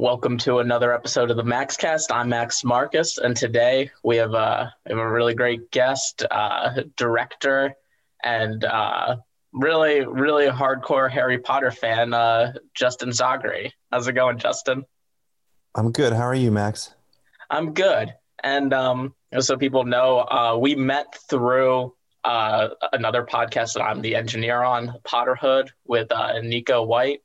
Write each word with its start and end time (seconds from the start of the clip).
Welcome 0.00 0.38
to 0.38 0.60
another 0.60 0.94
episode 0.94 1.30
of 1.30 1.36
the 1.36 1.42
MaxCast. 1.42 2.06
I'm 2.10 2.30
Max 2.30 2.64
Marcus, 2.64 3.18
and 3.18 3.36
today 3.36 3.90
we 4.02 4.16
have, 4.16 4.32
uh, 4.32 4.70
we 4.86 4.92
have 4.92 4.98
a 4.98 5.06
really 5.06 5.34
great 5.34 5.70
guest, 5.70 6.24
uh, 6.30 6.84
director, 6.96 7.74
and 8.24 8.64
uh, 8.64 9.16
really, 9.52 10.06
really 10.06 10.46
hardcore 10.46 11.10
Harry 11.10 11.36
Potter 11.36 11.70
fan, 11.70 12.14
uh, 12.14 12.54
Justin 12.72 13.10
Zagri. 13.10 13.72
How's 13.92 14.08
it 14.08 14.14
going, 14.14 14.38
Justin? 14.38 14.86
I'm 15.74 15.92
good. 15.92 16.14
How 16.14 16.22
are 16.22 16.34
you, 16.34 16.50
Max? 16.50 16.94
I'm 17.50 17.74
good. 17.74 18.14
And 18.42 18.72
um, 18.72 19.14
so 19.38 19.58
people 19.58 19.84
know, 19.84 20.20
uh, 20.20 20.56
we 20.58 20.76
met 20.76 21.14
through 21.28 21.94
uh, 22.24 22.68
another 22.94 23.26
podcast 23.26 23.74
that 23.74 23.82
I'm 23.82 24.00
the 24.00 24.14
engineer 24.14 24.62
on, 24.62 24.94
Potterhood, 25.04 25.68
with 25.84 26.10
uh, 26.10 26.40
Nico 26.40 26.84
White 26.84 27.20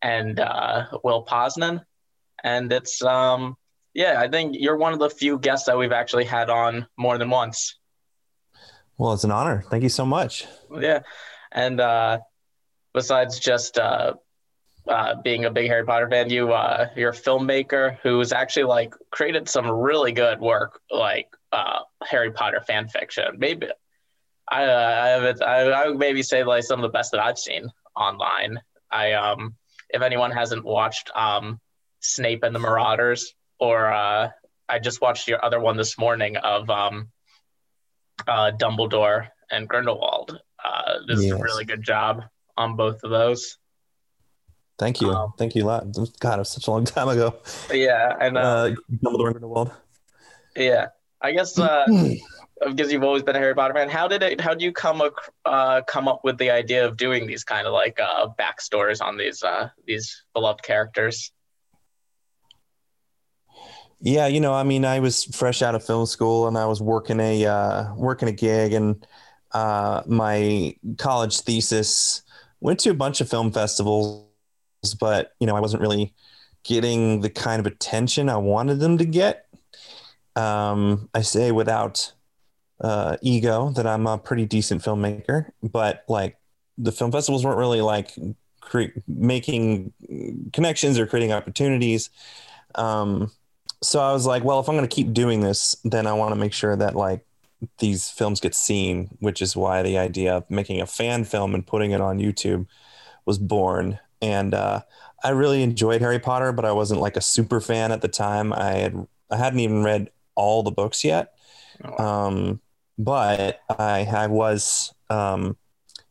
and 0.00 0.38
uh, 0.38 0.84
Will 1.02 1.26
Posnan 1.26 1.84
and 2.42 2.72
it's 2.72 3.02
um 3.02 3.56
yeah 3.94 4.20
i 4.20 4.28
think 4.28 4.56
you're 4.58 4.76
one 4.76 4.92
of 4.92 4.98
the 4.98 5.10
few 5.10 5.38
guests 5.38 5.66
that 5.66 5.76
we've 5.76 5.92
actually 5.92 6.24
had 6.24 6.50
on 6.50 6.86
more 6.96 7.18
than 7.18 7.30
once 7.30 7.78
well 8.98 9.12
it's 9.12 9.24
an 9.24 9.30
honor 9.30 9.64
thank 9.70 9.82
you 9.82 9.88
so 9.88 10.04
much 10.04 10.46
yeah 10.80 11.00
and 11.52 11.80
uh 11.80 12.18
besides 12.94 13.38
just 13.38 13.78
uh 13.78 14.14
uh, 14.88 15.14
being 15.22 15.44
a 15.44 15.50
big 15.50 15.68
Harry 15.68 15.84
Potter 15.84 16.08
fan, 16.08 16.30
you 16.30 16.52
uh, 16.52 16.88
you're 16.96 17.10
a 17.10 17.14
filmmaker 17.14 17.98
who's 18.02 18.32
actually 18.32 18.64
like 18.64 18.94
created 19.10 19.48
some 19.48 19.70
really 19.70 20.12
good 20.12 20.40
work, 20.40 20.80
like 20.90 21.28
uh, 21.52 21.80
Harry 22.02 22.32
Potter 22.32 22.60
fan 22.60 22.88
fiction. 22.88 23.24
Maybe 23.38 23.68
I 24.50 24.64
uh, 24.64 25.00
I, 25.02 25.08
have 25.08 25.42
I 25.42 25.60
I 25.70 25.88
would 25.88 25.98
maybe 25.98 26.22
say 26.22 26.42
like 26.44 26.64
some 26.64 26.80
of 26.80 26.82
the 26.82 26.88
best 26.96 27.12
that 27.12 27.20
I've 27.20 27.38
seen 27.38 27.70
online. 27.96 28.60
I 28.90 29.12
um 29.12 29.54
if 29.88 30.02
anyone 30.02 30.30
hasn't 30.30 30.64
watched 30.64 31.10
um 31.14 31.60
Snape 32.02 32.42
and 32.42 32.54
the 32.54 32.58
Marauders, 32.58 33.34
or 33.58 33.92
uh, 33.92 34.30
I 34.68 34.78
just 34.78 35.00
watched 35.00 35.28
your 35.28 35.44
other 35.44 35.60
one 35.60 35.76
this 35.76 35.96
morning 35.96 36.36
of 36.36 36.68
um, 36.68 37.08
uh, 38.26 38.52
Dumbledore 38.52 39.28
and 39.50 39.68
Grindelwald. 39.68 40.38
Uh, 40.62 40.98
this 41.06 41.22
yes. 41.22 41.32
is 41.32 41.40
a 41.40 41.42
really 41.42 41.64
good 41.64 41.82
job 41.82 42.24
on 42.56 42.76
both 42.76 43.02
of 43.04 43.10
those. 43.10 43.56
Thank 44.78 45.00
you, 45.00 45.10
um, 45.10 45.32
thank 45.38 45.54
you 45.54 45.64
a 45.64 45.66
lot. 45.66 45.86
God, 46.18 46.34
it 46.34 46.38
was 46.38 46.50
such 46.50 46.66
a 46.66 46.70
long 46.70 46.84
time 46.84 47.08
ago. 47.08 47.36
Yeah, 47.72 48.16
and 48.20 48.36
uh, 48.36 48.74
Dumbledore 48.90 49.26
and 49.26 49.34
Grindelwald. 49.34 49.70
Yeah, 50.56 50.88
I 51.20 51.32
guess 51.32 51.58
uh, 51.58 51.86
because 52.66 52.92
you've 52.92 53.04
always 53.04 53.22
been 53.22 53.36
a 53.36 53.38
Harry 53.38 53.54
Potter 53.54 53.74
fan. 53.74 53.88
How 53.88 54.08
did 54.08 54.22
it? 54.22 54.40
How 54.40 54.54
do 54.54 54.64
you 54.64 54.72
come 54.72 55.02
uh, 55.44 55.82
come 55.82 56.08
up 56.08 56.22
with 56.24 56.38
the 56.38 56.50
idea 56.50 56.86
of 56.86 56.96
doing 56.96 57.26
these 57.26 57.44
kind 57.44 57.66
of 57.66 57.72
like 57.72 58.00
uh, 58.00 58.28
backstories 58.38 59.00
on 59.00 59.16
these 59.16 59.42
uh, 59.42 59.68
these 59.86 60.24
beloved 60.34 60.62
characters? 60.62 61.32
Yeah, 64.02 64.26
you 64.26 64.40
know, 64.40 64.52
I 64.52 64.64
mean, 64.64 64.84
I 64.84 64.98
was 65.00 65.24
fresh 65.24 65.62
out 65.62 65.74
of 65.76 65.84
film 65.84 66.06
school 66.06 66.48
and 66.48 66.58
I 66.58 66.66
was 66.66 66.82
working 66.82 67.20
a 67.20 67.46
uh, 67.46 67.94
working 67.94 68.28
a 68.28 68.32
gig, 68.32 68.72
and 68.72 69.06
uh, 69.52 70.02
my 70.06 70.76
college 70.98 71.40
thesis 71.40 72.22
went 72.60 72.80
to 72.80 72.90
a 72.90 72.94
bunch 72.94 73.20
of 73.20 73.30
film 73.30 73.52
festivals, 73.52 74.26
but 74.98 75.34
you 75.38 75.46
know, 75.46 75.56
I 75.56 75.60
wasn't 75.60 75.82
really 75.82 76.14
getting 76.64 77.20
the 77.20 77.30
kind 77.30 77.60
of 77.60 77.66
attention 77.66 78.28
I 78.28 78.38
wanted 78.38 78.80
them 78.80 78.98
to 78.98 79.04
get. 79.04 79.46
Um, 80.36 81.08
I 81.14 81.22
say 81.22 81.52
without 81.52 82.12
uh, 82.80 83.16
ego 83.22 83.70
that 83.72 83.86
I'm 83.86 84.06
a 84.06 84.18
pretty 84.18 84.46
decent 84.46 84.82
filmmaker, 84.82 85.50
but 85.62 86.04
like 86.08 86.38
the 86.78 86.92
film 86.92 87.12
festivals 87.12 87.44
weren't 87.44 87.58
really 87.58 87.82
like 87.82 88.12
cre- 88.60 88.96
making 89.08 89.92
connections 90.52 90.98
or 90.98 91.06
creating 91.06 91.32
opportunities. 91.32 92.10
Um, 92.74 93.30
so 93.82 94.00
I 94.00 94.12
was 94.12 94.26
like, 94.26 94.44
well, 94.44 94.60
if 94.60 94.68
I'm 94.68 94.76
going 94.76 94.88
to 94.88 94.94
keep 94.94 95.12
doing 95.12 95.40
this, 95.40 95.76
then 95.84 96.06
I 96.06 96.12
want 96.12 96.32
to 96.32 96.40
make 96.40 96.52
sure 96.52 96.76
that 96.76 96.94
like 96.94 97.26
these 97.78 98.08
films 98.10 98.40
get 98.40 98.54
seen, 98.54 99.16
which 99.20 99.42
is 99.42 99.56
why 99.56 99.82
the 99.82 99.98
idea 99.98 100.36
of 100.36 100.50
making 100.50 100.80
a 100.80 100.86
fan 100.86 101.24
film 101.24 101.54
and 101.54 101.66
putting 101.66 101.90
it 101.90 102.00
on 102.00 102.18
YouTube 102.18 102.66
was 103.26 103.38
born. 103.38 103.98
And 104.20 104.54
uh, 104.54 104.82
I 105.24 105.30
really 105.30 105.62
enjoyed 105.62 106.00
Harry 106.00 106.18
Potter, 106.18 106.52
but 106.52 106.64
I 106.64 106.72
wasn't 106.72 107.00
like 107.00 107.16
a 107.16 107.20
super 107.20 107.60
fan 107.60 107.92
at 107.92 108.02
the 108.02 108.08
time. 108.08 108.52
I 108.52 108.72
had 108.74 109.06
I 109.30 109.36
hadn't 109.36 109.60
even 109.60 109.82
read 109.82 110.10
all 110.34 110.62
the 110.62 110.70
books 110.70 111.04
yet. 111.04 111.34
Oh. 111.84 112.04
Um, 112.04 112.60
but 112.98 113.60
I 113.68 114.04
I 114.04 114.26
was 114.28 114.94
um, 115.10 115.56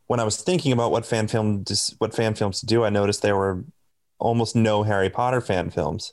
when 0.06 0.20
I 0.20 0.24
was 0.24 0.36
thinking 0.36 0.72
about 0.72 0.90
what 0.90 1.06
fan 1.06 1.28
film 1.28 1.64
what 1.98 2.14
fan 2.14 2.34
films 2.34 2.60
to 2.60 2.66
do, 2.66 2.84
I 2.84 2.90
noticed 2.90 3.22
there 3.22 3.36
were 3.36 3.64
almost 4.18 4.54
no 4.54 4.82
Harry 4.82 5.10
Potter 5.10 5.40
fan 5.40 5.70
films. 5.70 6.12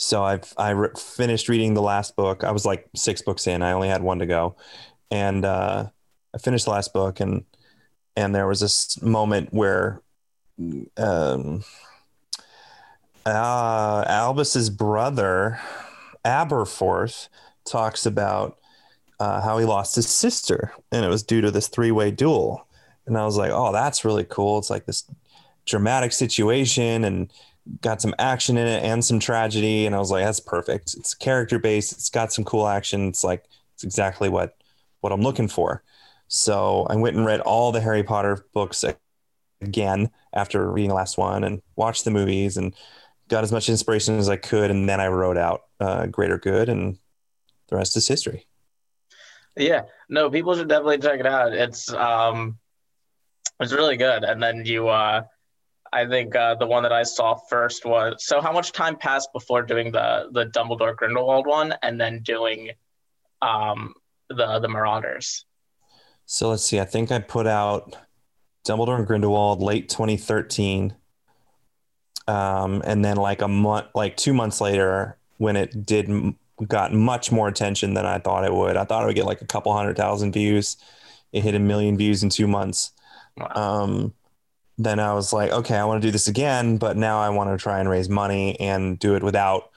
So 0.00 0.24
I've 0.24 0.50
I 0.56 0.70
re- 0.70 0.88
finished 0.96 1.50
reading 1.50 1.74
the 1.74 1.82
last 1.82 2.16
book. 2.16 2.42
I 2.42 2.52
was 2.52 2.64
like 2.64 2.88
six 2.96 3.20
books 3.20 3.46
in. 3.46 3.60
I 3.62 3.72
only 3.72 3.88
had 3.88 4.02
one 4.02 4.18
to 4.20 4.26
go, 4.26 4.56
and 5.10 5.44
uh, 5.44 5.90
I 6.34 6.38
finished 6.38 6.64
the 6.64 6.70
last 6.70 6.94
book, 6.94 7.20
and 7.20 7.44
and 8.16 8.34
there 8.34 8.46
was 8.46 8.60
this 8.60 9.00
moment 9.02 9.52
where 9.52 10.00
um, 10.96 11.64
uh, 13.26 14.04
Albus's 14.06 14.70
brother 14.70 15.60
Aberforth 16.24 17.28
talks 17.66 18.06
about 18.06 18.58
uh, 19.20 19.42
how 19.42 19.58
he 19.58 19.66
lost 19.66 19.96
his 19.96 20.08
sister, 20.08 20.72
and 20.90 21.04
it 21.04 21.08
was 21.08 21.22
due 21.22 21.42
to 21.42 21.50
this 21.50 21.68
three-way 21.68 22.10
duel. 22.10 22.66
And 23.04 23.18
I 23.18 23.26
was 23.26 23.36
like, 23.36 23.50
"Oh, 23.52 23.70
that's 23.70 24.02
really 24.06 24.24
cool." 24.24 24.56
It's 24.58 24.70
like 24.70 24.86
this 24.86 25.04
dramatic 25.66 26.12
situation, 26.12 27.04
and 27.04 27.30
got 27.80 28.02
some 28.02 28.14
action 28.18 28.56
in 28.56 28.66
it 28.66 28.82
and 28.82 29.04
some 29.04 29.20
tragedy 29.20 29.86
and 29.86 29.94
i 29.94 29.98
was 29.98 30.10
like 30.10 30.24
that's 30.24 30.40
perfect. 30.40 30.94
It's 30.94 31.14
character 31.14 31.58
based. 31.58 31.92
It's 31.92 32.10
got 32.10 32.32
some 32.32 32.44
cool 32.44 32.66
action. 32.66 33.08
It's 33.08 33.24
like 33.24 33.44
it's 33.74 33.84
exactly 33.84 34.28
what 34.28 34.56
what 35.00 35.12
i'm 35.12 35.22
looking 35.22 35.48
for. 35.48 35.82
So 36.28 36.86
i 36.90 36.96
went 36.96 37.16
and 37.16 37.26
read 37.26 37.40
all 37.40 37.72
the 37.72 37.80
harry 37.80 38.02
potter 38.02 38.44
books 38.54 38.84
again 39.60 40.10
after 40.32 40.70
reading 40.70 40.90
the 40.90 40.94
last 40.94 41.18
one 41.18 41.44
and 41.44 41.60
watched 41.76 42.04
the 42.04 42.10
movies 42.10 42.56
and 42.56 42.74
got 43.28 43.44
as 43.44 43.52
much 43.52 43.68
inspiration 43.68 44.18
as 44.18 44.28
i 44.28 44.36
could 44.36 44.70
and 44.70 44.88
then 44.88 45.00
i 45.00 45.06
wrote 45.06 45.36
out 45.36 45.62
uh, 45.80 46.06
greater 46.06 46.38
good 46.38 46.68
and 46.68 46.98
the 47.70 47.76
rest 47.76 47.96
is 47.96 48.06
history. 48.06 48.46
Yeah. 49.56 49.82
No 50.08 50.30
people 50.30 50.56
should 50.56 50.68
definitely 50.68 50.98
check 50.98 51.20
it 51.20 51.26
out. 51.26 51.52
It's 51.52 51.92
um 51.92 52.58
it's 53.58 53.72
really 53.72 53.96
good. 53.96 54.24
And 54.24 54.42
then 54.42 54.64
you 54.64 54.88
uh 54.88 55.22
I 55.92 56.06
think 56.06 56.36
uh, 56.36 56.54
the 56.54 56.66
one 56.66 56.82
that 56.84 56.92
I 56.92 57.02
saw 57.02 57.34
first 57.34 57.84
was 57.84 58.24
so 58.24 58.40
how 58.40 58.52
much 58.52 58.72
time 58.72 58.96
passed 58.96 59.32
before 59.32 59.62
doing 59.62 59.90
the 59.90 60.28
the 60.32 60.46
Dumbledore 60.46 60.94
Grindelwald 60.94 61.46
one 61.46 61.74
and 61.82 62.00
then 62.00 62.20
doing 62.22 62.70
um, 63.42 63.94
the 64.28 64.60
the 64.60 64.68
Marauders. 64.68 65.44
So 66.26 66.50
let's 66.50 66.62
see. 66.62 66.78
I 66.78 66.84
think 66.84 67.10
I 67.10 67.18
put 67.18 67.46
out 67.46 67.96
Dumbledore 68.66 68.98
and 68.98 69.06
Grindelwald 69.06 69.60
late 69.60 69.88
2013, 69.88 70.94
um, 72.28 72.82
and 72.84 73.04
then 73.04 73.16
like 73.16 73.42
a 73.42 73.48
month, 73.48 73.88
like 73.94 74.16
two 74.16 74.32
months 74.32 74.60
later, 74.60 75.18
when 75.38 75.56
it 75.56 75.84
did 75.84 76.08
got 76.68 76.92
much 76.92 77.32
more 77.32 77.48
attention 77.48 77.94
than 77.94 78.06
I 78.06 78.18
thought 78.18 78.44
it 78.44 78.52
would. 78.52 78.76
I 78.76 78.84
thought 78.84 79.02
it 79.02 79.06
would 79.06 79.16
get 79.16 79.26
like 79.26 79.40
a 79.40 79.46
couple 79.46 79.72
hundred 79.72 79.96
thousand 79.96 80.32
views. 80.32 80.76
It 81.32 81.42
hit 81.42 81.54
a 81.54 81.58
million 81.58 81.96
views 81.96 82.22
in 82.22 82.28
two 82.28 82.46
months. 82.46 82.92
Wow. 83.36 83.52
Um, 83.54 84.14
then 84.84 84.98
I 84.98 85.12
was 85.12 85.32
like, 85.32 85.50
okay, 85.50 85.76
I 85.76 85.84
want 85.84 86.00
to 86.00 86.08
do 86.08 86.10
this 86.10 86.26
again, 86.26 86.78
but 86.78 86.96
now 86.96 87.20
I 87.20 87.28
want 87.28 87.50
to 87.50 87.62
try 87.62 87.80
and 87.80 87.88
raise 87.88 88.08
money 88.08 88.58
and 88.58 88.98
do 88.98 89.14
it 89.14 89.22
without 89.22 89.70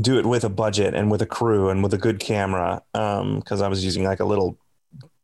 do 0.00 0.18
it 0.18 0.26
with 0.26 0.44
a 0.44 0.48
budget 0.48 0.94
and 0.94 1.10
with 1.10 1.22
a 1.22 1.26
crew 1.26 1.68
and 1.68 1.82
with 1.82 1.94
a 1.94 1.98
good 1.98 2.18
camera 2.18 2.82
because 2.92 3.60
um, 3.60 3.64
I 3.64 3.68
was 3.68 3.84
using 3.84 4.04
like 4.04 4.20
a 4.20 4.24
little 4.24 4.58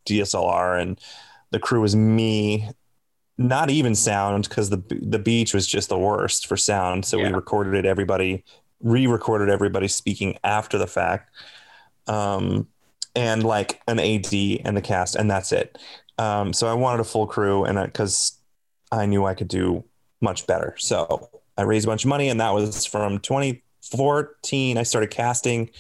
DSLR 0.06 0.80
and 0.80 1.00
the 1.50 1.58
crew 1.58 1.80
was 1.80 1.94
me 1.96 2.68
not 3.38 3.70
even 3.70 3.94
sound 3.94 4.48
because 4.48 4.70
the 4.70 4.82
the 4.90 5.18
beach 5.18 5.54
was 5.54 5.66
just 5.66 5.88
the 5.88 5.98
worst 5.98 6.46
for 6.46 6.56
sound 6.56 7.04
so 7.04 7.16
yeah. 7.16 7.28
we 7.28 7.32
recorded 7.32 7.74
it 7.74 7.86
everybody 7.86 8.44
re-recorded 8.81 9.48
everybody 9.48 9.88
speaking 9.88 10.38
after 10.44 10.78
the 10.78 10.86
fact 10.86 11.31
um, 12.06 12.69
and 13.16 13.43
like 13.43 13.81
an 13.88 13.98
AD 13.98 14.32
and 14.64 14.76
the 14.76 14.82
cast 14.82 15.16
and 15.16 15.31
that's 15.31 15.52
it 15.52 15.78
um, 16.19 16.52
so 16.52 16.69
I 16.69 16.75
wanted 16.75 17.00
a 17.00 17.04
full 17.04 17.26
crew 17.26 17.64
and 17.64 17.82
because 17.82 18.39
I 18.92 19.06
knew 19.06 19.25
I 19.25 19.34
could 19.34 19.48
do 19.48 19.84
much 20.20 20.46
better. 20.46 20.75
So 20.78 21.28
I 21.56 21.62
raised 21.62 21.87
a 21.87 21.90
bunch 21.90 22.04
of 22.04 22.08
money, 22.08 22.28
and 22.28 22.40
that 22.40 22.50
was 22.50 22.87
from 22.87 23.19
2014. 23.19 24.78
I 24.78 24.82
started 24.82 25.10
casting. 25.10 25.70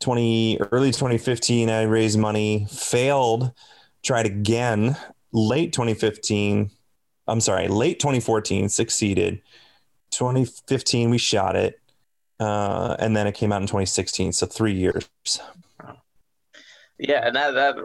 20 0.00 0.58
early 0.72 0.90
2015, 0.90 1.70
I 1.70 1.82
raised 1.82 2.18
money, 2.18 2.66
failed, 2.68 3.52
tried 4.02 4.26
again. 4.26 4.96
Late 5.32 5.72
2015, 5.72 6.70
I'm 7.28 7.40
sorry, 7.40 7.68
late 7.68 8.00
2014, 8.00 8.68
succeeded. 8.68 9.40
2015, 10.10 11.08
we 11.08 11.18
shot 11.18 11.56
it, 11.56 11.80
uh, 12.40 12.96
and 12.98 13.16
then 13.16 13.26
it 13.26 13.34
came 13.34 13.52
out 13.52 13.62
in 13.62 13.68
2016. 13.68 14.32
So 14.32 14.46
three 14.46 14.74
years. 14.74 15.08
Yeah, 16.98 17.26
and 17.26 17.34
that 17.36 17.52
that 17.52 17.76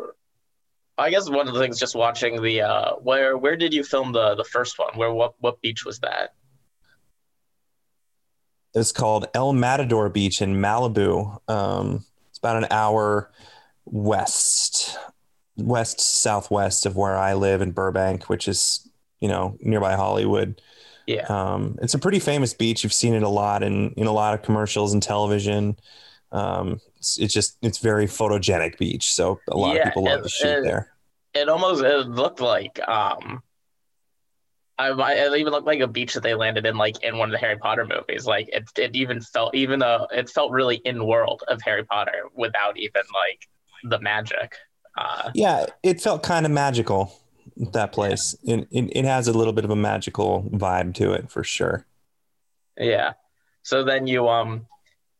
I 0.97 1.09
guess 1.09 1.29
one 1.29 1.47
of 1.47 1.53
the 1.53 1.59
things 1.59 1.79
just 1.79 1.95
watching 1.95 2.41
the 2.41 2.61
uh, 2.61 2.91
where 2.95 3.37
where 3.37 3.55
did 3.55 3.73
you 3.73 3.83
film 3.83 4.11
the 4.11 4.35
the 4.35 4.43
first 4.43 4.79
one? 4.79 4.95
Where 4.95 5.13
what 5.13 5.35
what 5.39 5.61
beach 5.61 5.85
was 5.85 5.99
that? 5.99 6.33
It's 8.73 8.91
called 8.91 9.27
El 9.33 9.53
Matador 9.53 10.09
Beach 10.09 10.41
in 10.41 10.55
Malibu. 10.55 11.39
Um, 11.49 12.05
it's 12.29 12.39
about 12.39 12.57
an 12.57 12.67
hour 12.69 13.31
west, 13.85 14.97
west 15.55 15.99
southwest 15.99 16.85
of 16.85 16.95
where 16.95 17.17
I 17.17 17.33
live 17.33 17.61
in 17.61 17.71
Burbank, 17.71 18.29
which 18.29 18.47
is 18.47 18.87
you 19.19 19.27
know 19.27 19.57
nearby 19.61 19.95
Hollywood. 19.95 20.61
Yeah. 21.05 21.25
Um, 21.27 21.77
it's 21.81 21.93
a 21.93 21.99
pretty 21.99 22.19
famous 22.19 22.53
beach. 22.53 22.83
You've 22.83 22.93
seen 22.93 23.13
it 23.13 23.23
a 23.23 23.29
lot 23.29 23.63
in 23.63 23.91
in 23.91 24.07
a 24.07 24.11
lot 24.11 24.33
of 24.33 24.41
commercials 24.41 24.93
and 24.93 25.01
television. 25.01 25.77
Um, 26.31 26.81
it's, 26.97 27.17
it's 27.19 27.33
just 27.33 27.57
it's 27.61 27.77
very 27.77 28.05
photogenic 28.07 28.77
beach, 28.77 29.11
so 29.13 29.39
a 29.49 29.57
lot 29.57 29.75
Yeah, 29.75 29.81
of 29.81 29.83
people 29.85 30.03
love 30.05 30.19
it- 30.19 30.23
to 30.23 30.29
shoot 30.29 30.47
it- 30.59 30.63
there. 30.63 30.91
It 31.33 31.49
almost 31.49 31.83
it 31.83 32.07
looked 32.07 32.41
like 32.41 32.79
um, 32.87 33.43
I 34.79 34.89
it 35.13 35.33
even 35.39 35.51
looked 35.51 35.67
like 35.67 35.79
a 35.81 35.87
beach 35.87 36.13
that 36.13 36.21
they 36.23 36.33
landed 36.35 36.65
in, 36.65 36.77
like 36.77 37.01
in 37.03 37.17
one 37.17 37.29
of 37.29 37.31
the 37.33 37.37
Harry 37.39 37.57
Potter 37.57 37.85
movies. 37.85 38.25
Like 38.25 38.47
it, 38.49 38.63
it 38.77 38.95
even 38.95 39.21
felt 39.21 39.53
even 39.55 39.79
though 39.79 40.07
it 40.11 40.29
felt 40.29 40.51
really 40.51 40.77
in 40.77 41.05
world 41.05 41.43
of 41.47 41.61
Harry 41.63 41.83
Potter 41.83 42.23
without 42.35 42.77
even 42.77 43.01
like 43.13 43.47
the 43.83 43.99
magic. 43.99 44.55
Uh, 44.97 45.31
Yeah, 45.35 45.65
it 45.83 46.01
felt 46.01 46.23
kind 46.23 46.45
of 46.45 46.51
magical. 46.51 47.13
That 47.73 47.91
place, 47.91 48.35
it, 48.43 48.67
it 48.71 48.89
it 48.95 49.05
has 49.05 49.27
a 49.27 49.33
little 49.33 49.53
bit 49.53 49.65
of 49.65 49.71
a 49.71 49.75
magical 49.75 50.43
vibe 50.53 50.93
to 50.95 51.13
it 51.13 51.31
for 51.31 51.43
sure. 51.43 51.85
Yeah. 52.77 53.13
So 53.63 53.83
then 53.83 54.05
you 54.07 54.27
um 54.27 54.67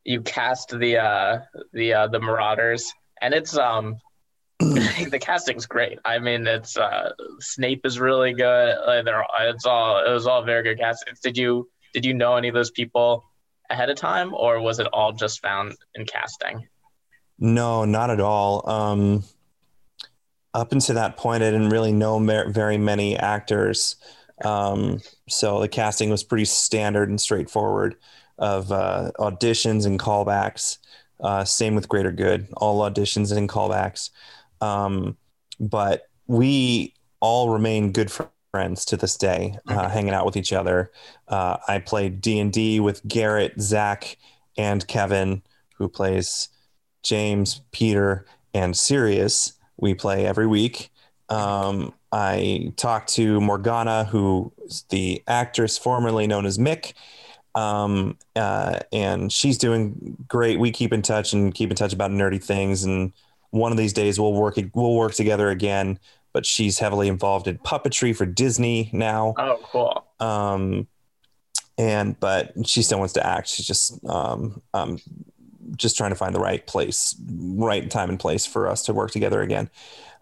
you 0.08 0.22
cast 0.22 0.70
the 0.70 0.98
uh 0.98 1.40
the 1.74 1.94
uh 1.94 2.08
the 2.08 2.20
Marauders 2.20 2.92
and 3.22 3.34
it's 3.34 3.58
um 3.58 3.98
the 4.60 5.20
casting's 5.22 5.68
great. 5.68 6.00
I 6.06 6.18
mean 6.18 6.48
it's 6.48 6.78
uh 6.78 7.12
Snape 7.40 7.86
is 7.86 8.00
really 8.00 8.34
good. 8.34 8.70
Uh, 8.70 9.04
they're 9.04 9.24
it's 9.42 9.66
all 9.66 10.04
it 10.04 10.12
was 10.12 10.26
all 10.26 10.44
very 10.44 10.64
good 10.64 10.80
casting. 10.80 11.14
Did 11.22 11.38
you 11.38 11.70
did 11.94 12.06
you 12.06 12.14
know 12.14 12.38
any 12.38 12.48
of 12.48 12.56
those 12.56 12.72
people 12.72 13.26
ahead 13.70 13.90
of 13.90 13.98
time 13.98 14.34
or 14.34 14.62
was 14.62 14.80
it 14.80 14.88
all 14.88 15.12
just 15.12 15.42
found 15.42 15.76
in 15.94 16.06
casting? 16.06 16.66
No, 17.38 17.84
not 17.84 18.10
at 18.10 18.22
all. 18.22 18.68
Um, 18.68 19.24
up 20.54 20.72
until 20.72 20.96
that 20.96 21.18
point, 21.18 21.44
I 21.44 21.52
didn't 21.52 21.70
really 21.70 21.92
know 21.92 22.18
very 22.50 22.78
many 22.78 23.16
actors. 23.18 23.98
Um, 24.44 25.02
so 25.28 25.60
the 25.60 25.68
casting 25.68 26.10
was 26.10 26.24
pretty 26.24 26.46
standard 26.46 27.10
and 27.10 27.20
straightforward 27.20 27.96
of 28.38 28.72
uh, 28.72 29.12
auditions 29.20 29.86
and 29.86 30.00
callbacks. 30.00 30.78
Uh, 31.20 31.44
same 31.44 31.76
with 31.76 31.90
Greater 31.90 32.12
Good, 32.12 32.48
all 32.58 32.82
auditions 32.82 33.36
and 33.36 33.50
callbacks. 33.50 34.12
Um, 34.62 35.18
but 35.60 36.10
we 36.28 36.94
all 37.20 37.50
remain 37.50 37.92
good 37.92 38.12
friends 38.52 38.86
to 38.86 38.98
this 38.98 39.18
day, 39.18 39.58
uh, 39.68 39.90
hanging 39.90 40.14
out 40.14 40.26
with 40.26 40.38
each 40.38 40.54
other. 40.54 40.92
Uh, 41.28 41.58
I 41.68 41.80
played 41.80 42.22
D 42.22 42.40
and 42.40 42.52
D 42.52 42.80
with 42.80 43.06
Garrett, 43.08 43.60
Zach, 43.60 44.18
and 44.58 44.88
Kevin, 44.88 45.42
who 45.76 45.88
plays 45.90 46.50
James, 47.04 47.62
Peter, 47.72 48.26
and 48.54 48.76
Sirius. 48.76 49.54
We 49.78 49.94
play 49.94 50.26
every 50.26 50.48
week. 50.48 50.92
Um, 51.30 51.94
I 52.12 52.74
talked 52.78 53.10
to 53.14 53.40
Morgana, 53.42 54.06
who 54.06 54.52
is 54.66 54.86
the 54.90 55.22
actress 55.28 55.78
formerly 55.78 56.26
known 56.26 56.46
as 56.46 56.58
Mick, 56.58 56.94
um, 57.58 58.18
uh, 58.36 58.80
and 58.94 59.32
she's 59.34 59.58
doing 59.58 60.16
great. 60.28 60.60
We 60.60 60.72
keep 60.72 60.94
in 60.94 61.02
touch 61.02 61.34
and 61.34 61.54
keep 61.54 61.72
in 61.72 61.76
touch 61.76 61.92
about 61.92 62.12
nerdy 62.12 62.44
things. 62.44 62.84
And 62.84 63.12
one 63.50 63.72
of 63.72 63.80
these 63.80 63.94
days 63.94 64.20
we'll 64.20 64.34
work 64.34 64.60
we'll 64.76 64.94
work 64.96 65.14
together 65.14 65.50
again. 65.50 66.00
But 66.34 66.46
she's 66.46 66.78
heavily 66.78 67.08
involved 67.08 67.48
in 67.48 67.58
puppetry 67.58 68.16
for 68.16 68.28
Disney 68.28 68.92
now 68.94 69.34
Oh 69.38 69.60
cool. 69.64 70.06
um, 70.20 70.88
and 71.80 72.20
but 72.20 72.54
she 72.68 72.84
still 72.84 73.00
wants 73.00 73.14
to 73.14 73.26
act. 73.26 73.48
She's 73.48 73.66
just 73.66 74.06
um, 74.06 74.62
um, 74.76 75.00
just 75.76 75.98
trying 75.98 76.12
to 76.12 76.16
find 76.16 76.36
the 76.36 76.40
right 76.40 76.66
place, 76.68 77.16
right 77.28 77.90
time 77.90 78.10
and 78.10 78.20
place 78.20 78.46
for 78.46 78.68
us 78.68 78.84
to 78.84 78.94
work 78.94 79.10
together 79.12 79.42
again. 79.42 79.70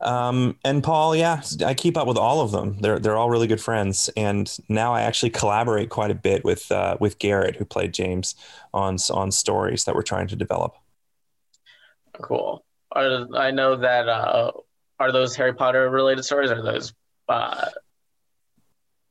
Um, 0.06 0.56
and 0.64 0.84
Paul, 0.84 1.16
yeah, 1.16 1.42
I 1.66 1.74
keep 1.74 1.98
up 1.98 2.08
with 2.08 2.18
all 2.18 2.40
of 2.42 2.52
them. 2.52 2.78
They're 2.80 3.00
they're 3.00 3.18
all 3.18 3.30
really 3.30 3.48
good 3.48 3.60
friends, 3.60 4.10
and 4.16 4.56
now 4.70 4.94
I 4.94 5.02
actually 5.02 5.32
collaborate 5.32 5.90
quite 5.90 6.12
a 6.12 6.16
bit 6.16 6.46
with 6.46 6.72
uh, 6.72 6.96
with 7.00 7.18
Garrett, 7.18 7.56
who 7.56 7.66
played 7.66 7.94
James, 7.94 8.36
on 8.74 8.98
on 9.12 9.32
stories 9.32 9.86
that 9.86 9.96
we're 9.96 10.04
trying 10.04 10.28
to 10.28 10.36
develop. 10.36 10.76
Cool. 12.22 12.64
Are, 12.92 13.28
I 13.36 13.52
know 13.52 13.76
that 13.76 14.08
uh 14.08 14.52
are 15.00 15.12
those 15.12 15.36
Harry 15.36 15.54
Potter 15.54 15.90
related 15.90 16.24
stories 16.24 16.52
or 16.52 16.60
are 16.60 16.62
those 16.64 16.94
uh 17.28 17.70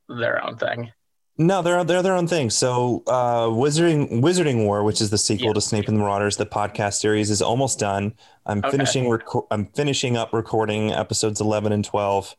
their 0.09 0.43
own 0.45 0.57
thing? 0.57 0.91
No, 1.37 1.61
they're 1.61 1.83
they're 1.83 2.01
their 2.01 2.15
own 2.15 2.27
thing. 2.27 2.49
So, 2.49 3.03
uh, 3.07 3.47
Wizarding 3.47 4.21
Wizarding 4.21 4.65
War, 4.65 4.83
which 4.83 5.01
is 5.01 5.09
the 5.09 5.17
sequel 5.17 5.47
Yeah. 5.47 5.53
to 5.53 5.61
Snape 5.61 5.87
and 5.89 5.97
the 5.97 6.01
Marauders, 6.01 6.37
the 6.37 6.45
podcast 6.45 6.93
series, 6.93 7.29
is 7.29 7.41
almost 7.41 7.77
done. 7.77 8.13
I'm 8.45 8.59
Okay. 8.59 8.71
finishing. 8.71 9.05
Reco- 9.05 9.47
I'm 9.51 9.65
finishing 9.67 10.17
up 10.17 10.33
recording 10.33 10.91
episodes 10.91 11.41
11 11.41 11.71
and 11.71 11.83
12, 11.83 12.35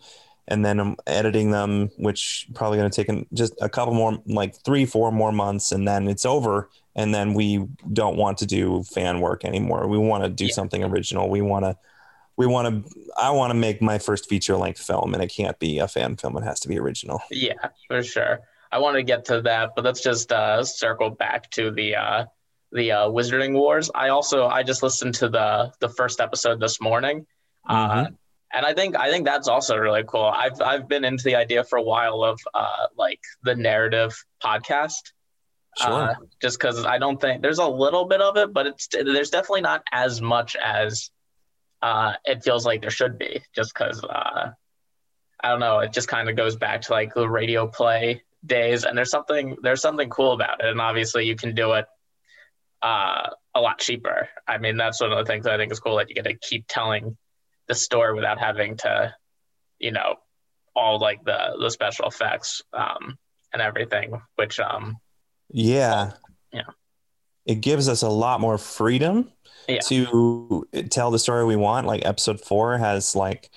and 0.49 0.65
then 0.65 0.79
I'm 0.79 0.97
editing 1.07 1.51
them, 1.51 1.91
which 1.99 2.47
probably 2.55 2.79
going 2.79 2.91
to 2.91 2.95
take 2.97 3.09
an, 3.09 3.27
just 3.33 3.55
a 3.61 3.69
couple 3.69 3.95
more, 3.95 4.19
like 4.27 4.55
three, 4.65 4.85
four 4.87 5.11
more 5.11 5.33
months, 5.33 5.73
and 5.73 5.87
then 5.87 6.09
it's 6.09 6.25
over. 6.25 6.69
And 6.95 7.15
then 7.15 7.35
we 7.35 7.67
don't 7.93 8.17
want 8.17 8.39
to 8.39 8.47
do 8.47 8.83
fan 8.85 9.21
work 9.21 9.45
anymore. 9.45 9.87
We 9.87 9.99
want 9.99 10.25
to 10.25 10.31
do 10.31 10.47
Yeah. 10.47 10.55
something 10.55 10.83
original. 10.83 11.29
We 11.29 11.43
want 11.43 11.65
to. 11.65 11.77
We 12.39 12.47
want 12.47 12.85
to. 12.87 13.01
I 13.17 13.31
want 13.31 13.51
to 13.51 13.55
make 13.55 13.81
my 13.83 13.99
first 13.99 14.29
feature 14.29 14.57
length 14.57 14.81
film, 14.81 15.13
and 15.15 15.23
it 15.23 15.29
can't 15.29 15.59
be 15.59 15.79
a 15.79 15.89
fan 15.89 16.17
film. 16.17 16.37
It 16.37 16.45
has 16.45 16.61
to 16.61 16.69
be 16.69 16.79
original. 16.79 17.21
Yeah, 17.31 17.55
for 17.89 18.03
sure. 18.03 18.41
I 18.73 18.79
want 18.79 18.97
to 18.97 19.03
get 19.03 19.25
to 19.27 19.41
that, 19.43 19.71
but 19.75 19.85
let's 19.85 20.03
just 20.03 20.33
uh, 20.33 20.63
circle 20.65 21.09
back 21.11 21.51
to 21.53 21.71
the 21.71 21.97
uh, 21.97 22.25
the 22.73 22.93
uh, 22.93 23.09
Wizarding 23.09 23.55
Wars. 23.55 23.91
I 23.95 24.09
also 24.09 24.47
I 24.47 24.63
just 24.63 24.83
listened 24.83 25.15
to 25.17 25.29
the 25.29 25.73
the 25.81 25.89
first 25.89 26.21
episode 26.21 26.61
this 26.61 26.81
morning, 26.81 27.27
uh, 27.69 28.07
and 28.53 28.67
I 28.67 28.75
think 28.75 28.97
I 28.97 29.11
think 29.11 29.25
that's 29.25 29.49
also 29.49 29.77
really 29.77 30.05
cool. 30.07 30.25
I've 30.25 30.61
I've 30.61 30.89
been 30.89 31.05
into 31.05 31.25
the 31.25 31.37
idea 31.37 31.65
for 31.65 31.79
a 31.79 31.83
while 31.83 32.23
of 32.23 32.41
uh, 32.55 32.87
like 32.97 33.21
the 33.43 33.55
narrative 33.55 34.25
podcast. 34.43 35.13
Sure. 35.79 35.93
Uh, 35.93 36.15
just 36.41 36.59
because 36.59 36.87
I 36.87 36.99
don't 36.99 37.21
think 37.21 37.43
there's 37.43 37.59
a 37.59 37.69
little 37.69 38.07
bit 38.07 38.23
of 38.23 38.37
it, 38.39 38.53
but 38.53 38.67
it's 38.67 38.89
there's 38.89 39.31
definitely 39.31 39.61
not 39.61 39.83
as 39.93 40.23
much 40.23 40.57
as 40.57 41.11
uh, 41.83 42.15
it 42.25 42.43
feels 42.43 42.65
like 42.65 42.81
there 42.81 42.91
should 42.91 43.19
be. 43.19 43.43
Just 43.55 43.75
because 43.75 44.03
uh, 44.03 44.51
I 45.41 45.49
don't 45.49 45.61
know, 45.61 45.81
it 45.81 45.93
just 45.93 46.09
kind 46.09 46.31
of 46.31 46.37
goes 46.37 46.57
back 46.57 46.83
to 46.83 46.93
like 46.93 47.13
the 47.15 47.29
radio 47.29 47.67
play 47.67 48.23
days, 48.45 48.85
and 48.85 48.97
there's 48.97 49.11
something 49.11 49.57
there's 49.63 49.83
something 49.83 50.09
cool 50.09 50.33
about 50.33 50.65
it, 50.65 50.67
and 50.71 50.81
obviously 50.81 51.27
you 51.27 51.37
can 51.37 51.55
do 51.55 51.73
it 51.73 51.87
uh, 52.83 53.31
a 53.55 53.61
lot 53.61 53.79
cheaper. 53.79 54.29
I 54.47 54.59
mean, 54.59 54.77
that's 54.77 55.01
one 55.01 55.13
of 55.13 55.19
the 55.19 55.25
things 55.25 55.47
I 55.47 55.57
think 55.57 55.73
is 55.73 55.81
cool 55.81 55.97
that 55.97 56.09
you 56.09 56.15
get 56.15 56.25
to 56.25 56.35
keep 56.35 56.67
telling 56.69 57.17
the 57.69 57.75
story 57.75 58.15
without 58.15 58.39
having 58.39 58.77
to, 58.79 59.15
you 59.79 59.93
know, 59.93 60.17
all 60.75 60.99
like 60.99 61.25
the 61.25 61.57
the 61.59 61.71
special 61.71 62.07
effects 62.07 62.63
um, 62.73 63.19
and 63.53 63.63
everything, 63.63 64.21
which 64.37 64.61
um, 64.61 64.99
Yeah. 65.51 66.13
Yeah. 66.53 66.63
It 67.47 67.57
gives 67.57 67.89
us 67.89 68.03
a 68.03 68.09
lot 68.09 68.41
more 68.41 68.59
freedom 68.59 69.33
Yeah. 69.69 69.81
to 69.87 70.67
tell 70.91 71.11
the 71.11 71.19
story 71.19 71.45
we 71.45 71.57
want. 71.57 71.87
Like 71.87 72.05
episode 72.05 72.41
four 72.41 72.77
has 72.79 73.17
like 73.17 73.51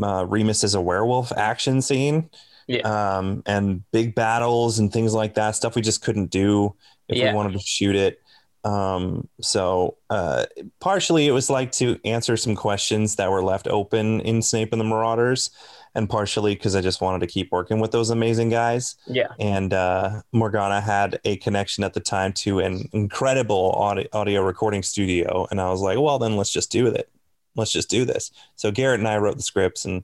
uh, 0.00 0.24
Remus 0.26 0.62
is 0.64 0.74
a 0.74 0.80
werewolf 0.80 1.32
action 1.32 1.82
scene. 1.82 2.30
Yeah. 2.68 2.80
Um, 3.18 3.42
and 3.46 3.82
big 3.92 4.14
battles 4.14 4.78
and 4.78 4.92
things 4.92 5.14
like 5.14 5.34
that. 5.34 5.56
Stuff 5.56 5.74
we 5.76 5.82
just 5.82 6.02
couldn't 6.02 6.30
do 6.30 6.74
if 7.08 7.16
Yeah. 7.16 7.30
we 7.30 7.36
wanted 7.36 7.52
to 7.54 7.60
shoot 7.60 7.96
it. 7.96 8.20
Um, 8.66 9.28
so 9.40 9.96
uh, 10.10 10.46
partially 10.80 11.28
it 11.28 11.30
was 11.30 11.48
like 11.48 11.70
to 11.72 12.00
answer 12.04 12.36
some 12.36 12.56
questions 12.56 13.14
that 13.14 13.30
were 13.30 13.42
left 13.42 13.68
open 13.68 14.20
in 14.22 14.42
Snape 14.42 14.72
and 14.72 14.80
the 14.80 14.84
Marauders, 14.84 15.50
and 15.94 16.10
partially 16.10 16.56
because 16.56 16.74
I 16.74 16.80
just 16.80 17.00
wanted 17.00 17.20
to 17.20 17.28
keep 17.28 17.52
working 17.52 17.78
with 17.78 17.92
those 17.92 18.10
amazing 18.10 18.50
guys 18.50 18.96
yeah, 19.06 19.28
and 19.38 19.72
uh, 19.72 20.20
Morgana 20.32 20.80
had 20.80 21.20
a 21.24 21.36
connection 21.36 21.84
at 21.84 21.94
the 21.94 22.00
time 22.00 22.32
to 22.32 22.58
an 22.58 22.88
incredible 22.92 23.70
audio, 23.70 24.08
audio 24.12 24.42
recording 24.42 24.82
studio, 24.82 25.46
and 25.52 25.60
I 25.60 25.70
was 25.70 25.80
like, 25.80 26.00
well, 26.00 26.18
then 26.18 26.36
let's 26.36 26.52
just 26.52 26.72
do 26.72 26.88
it. 26.88 27.08
Let's 27.54 27.72
just 27.72 27.88
do 27.88 28.04
this. 28.04 28.32
So 28.56 28.72
Garrett 28.72 28.98
and 28.98 29.08
I 29.08 29.18
wrote 29.18 29.36
the 29.36 29.44
scripts, 29.44 29.84
and 29.84 30.02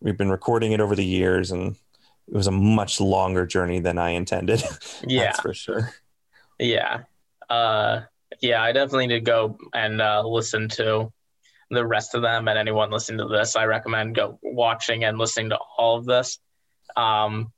we've 0.00 0.18
been 0.18 0.30
recording 0.30 0.72
it 0.72 0.80
over 0.80 0.96
the 0.96 1.06
years, 1.06 1.52
and 1.52 1.76
it 2.26 2.34
was 2.34 2.48
a 2.48 2.52
much 2.52 3.00
longer 3.00 3.46
journey 3.46 3.78
than 3.78 3.96
I 3.96 4.10
intended. 4.10 4.60
yeah. 5.06 5.26
That's 5.26 5.40
for 5.40 5.54
sure. 5.54 5.94
Yeah. 6.58 7.02
Uh, 7.52 8.02
yeah, 8.40 8.62
I 8.62 8.72
definitely 8.72 9.08
need 9.08 9.24
to 9.24 9.30
go 9.30 9.58
and 9.74 10.00
uh, 10.00 10.22
listen 10.26 10.68
to 10.70 11.12
the 11.70 11.86
rest 11.86 12.14
of 12.14 12.22
them. 12.22 12.48
And 12.48 12.58
anyone 12.58 12.90
listening 12.90 13.18
to 13.18 13.28
this, 13.28 13.56
I 13.56 13.64
recommend 13.64 14.14
go 14.14 14.38
watching 14.42 15.04
and 15.04 15.18
listening 15.18 15.50
to 15.50 15.58
all 15.76 15.98
of 15.98 16.06
this. 16.06 16.38
Um, 16.96 17.52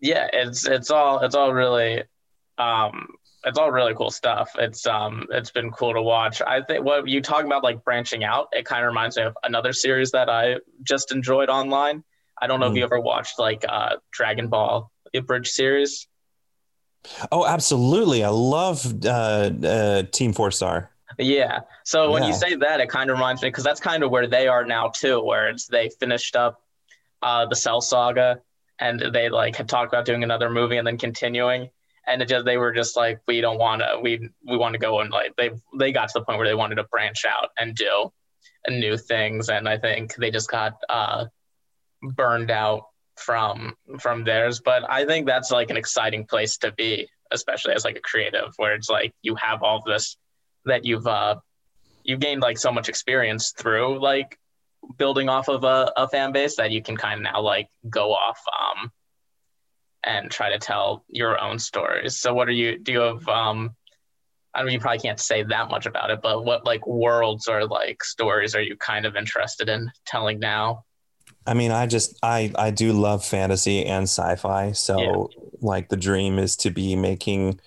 yeah, 0.00 0.28
it's 0.32 0.66
it's 0.66 0.90
all 0.90 1.20
it's 1.20 1.34
all 1.34 1.52
really 1.52 2.04
um, 2.56 3.08
it's 3.44 3.58
all 3.58 3.70
really 3.70 3.94
cool 3.94 4.10
stuff. 4.10 4.52
It's 4.58 4.86
um 4.86 5.26
it's 5.30 5.50
been 5.50 5.70
cool 5.70 5.92
to 5.94 6.02
watch. 6.02 6.40
I 6.40 6.62
think 6.62 6.84
what 6.84 7.06
you 7.06 7.20
talk 7.20 7.44
about 7.44 7.62
like 7.62 7.84
branching 7.84 8.24
out, 8.24 8.48
it 8.52 8.64
kind 8.64 8.82
of 8.82 8.88
reminds 8.88 9.16
me 9.18 9.24
of 9.24 9.36
another 9.44 9.72
series 9.74 10.12
that 10.12 10.30
I 10.30 10.56
just 10.82 11.12
enjoyed 11.12 11.50
online. 11.50 12.02
I 12.40 12.46
don't 12.46 12.60
know 12.60 12.66
if 12.66 12.72
Mm. 12.72 12.78
you 12.78 12.84
ever 12.84 13.00
watched 13.00 13.38
like 13.38 13.64
uh, 13.68 13.96
Dragon 14.12 14.48
Ball 14.48 14.90
Z 15.12 15.18
Abridged 15.18 15.48
series. 15.52 16.08
Oh, 17.32 17.46
absolutely! 17.46 18.22
I 18.24 18.28
love 18.28 19.04
uh, 19.04 19.08
uh, 19.64 20.02
Team 20.12 20.32
Four 20.32 20.50
Star. 20.50 20.90
Yeah. 21.18 21.60
So 21.84 22.10
when 22.12 22.22
Yeah. 22.22 22.28
you 22.28 22.34
say 22.34 22.54
that, 22.56 22.80
it 22.80 22.88
kind 22.88 23.10
of 23.10 23.16
reminds 23.16 23.42
me 23.42 23.48
because 23.48 23.64
that's 23.64 23.80
kind 23.80 24.02
of 24.02 24.10
where 24.10 24.26
they 24.26 24.48
are 24.48 24.64
now 24.64 24.88
too, 24.88 25.20
where 25.22 25.48
it's 25.48 25.66
they 25.66 25.90
finished 25.98 26.36
up 26.36 26.62
uh, 27.22 27.46
the 27.46 27.56
Cell 27.56 27.80
Saga 27.80 28.40
and 28.78 29.00
they 29.12 29.28
like 29.28 29.56
had 29.56 29.68
talked 29.68 29.92
about 29.92 30.04
doing 30.04 30.22
another 30.22 30.48
movie 30.50 30.76
and 30.76 30.86
then 30.86 30.96
continuing, 30.98 31.68
and 32.06 32.22
it 32.22 32.28
just 32.28 32.44
they 32.44 32.56
were 32.56 32.72
just 32.72 32.96
like 32.96 33.20
we 33.26 33.40
don't 33.40 33.58
want 33.58 33.82
to 33.82 33.98
we 34.00 34.28
we 34.46 34.56
want 34.56 34.72
to 34.74 34.78
go 34.78 35.00
and 35.00 35.10
like 35.10 35.34
they 35.36 35.50
they 35.78 35.92
got 35.92 36.08
to 36.08 36.18
the 36.18 36.24
point 36.24 36.38
where 36.38 36.46
they 36.48 36.54
wanted 36.54 36.76
to 36.76 36.84
branch 36.84 37.24
out 37.24 37.50
and 37.58 37.74
do 37.74 38.12
new 38.68 38.96
things, 38.96 39.48
and 39.48 39.68
I 39.68 39.78
think 39.78 40.14
they 40.16 40.30
just 40.30 40.50
got 40.50 40.74
uh, 40.88 41.26
burned 42.02 42.50
out 42.50 42.84
from 43.20 43.74
from 43.98 44.24
theirs. 44.24 44.60
But 44.64 44.90
I 44.90 45.04
think 45.04 45.26
that's 45.26 45.50
like 45.50 45.70
an 45.70 45.76
exciting 45.76 46.26
place 46.26 46.56
to 46.58 46.72
be, 46.72 47.08
especially 47.30 47.74
as 47.74 47.84
like 47.84 47.96
a 47.96 48.00
creative, 48.00 48.52
where 48.56 48.74
it's 48.74 48.88
like 48.88 49.14
you 49.22 49.34
have 49.36 49.62
all 49.62 49.82
this 49.84 50.16
that 50.66 50.84
you've 50.84 51.06
uh 51.06 51.36
you've 52.04 52.20
gained 52.20 52.42
like 52.42 52.58
so 52.58 52.72
much 52.72 52.88
experience 52.88 53.52
through 53.56 54.00
like 54.00 54.38
building 54.96 55.28
off 55.28 55.48
of 55.48 55.64
a, 55.64 55.92
a 55.96 56.08
fan 56.08 56.32
base 56.32 56.56
that 56.56 56.70
you 56.70 56.82
can 56.82 56.96
kind 56.96 57.20
of 57.20 57.32
now 57.32 57.40
like 57.40 57.68
go 57.88 58.12
off 58.12 58.38
um 58.60 58.90
and 60.02 60.30
try 60.30 60.50
to 60.50 60.58
tell 60.58 61.04
your 61.08 61.38
own 61.38 61.58
stories 61.58 62.16
so 62.16 62.32
what 62.32 62.48
are 62.48 62.52
you 62.52 62.78
do 62.78 62.92
you 62.92 63.00
have 63.00 63.28
um 63.28 63.74
i 64.54 64.62
mean 64.62 64.72
you 64.72 64.80
probably 64.80 64.98
can't 64.98 65.20
say 65.20 65.42
that 65.42 65.70
much 65.70 65.86
about 65.86 66.10
it 66.10 66.20
but 66.22 66.44
what 66.44 66.64
like 66.64 66.86
worlds 66.86 67.46
or 67.48 67.66
like 67.66 68.02
stories 68.02 68.54
are 68.54 68.62
you 68.62 68.76
kind 68.76 69.04
of 69.04 69.16
interested 69.16 69.68
in 69.68 69.90
telling 70.06 70.38
now 70.38 70.84
I 71.46 71.54
mean, 71.54 71.72
I 71.72 71.86
just 71.86 72.18
I 72.22 72.52
I 72.56 72.70
do 72.70 72.92
love 72.92 73.24
fantasy 73.24 73.84
and 73.84 74.04
sci-fi. 74.04 74.72
So 74.72 75.30
like 75.60 75.88
the 75.88 75.96
dream 75.96 76.38
is 76.38 76.56
to 76.56 76.70
be 76.70 76.96
making 76.96 77.60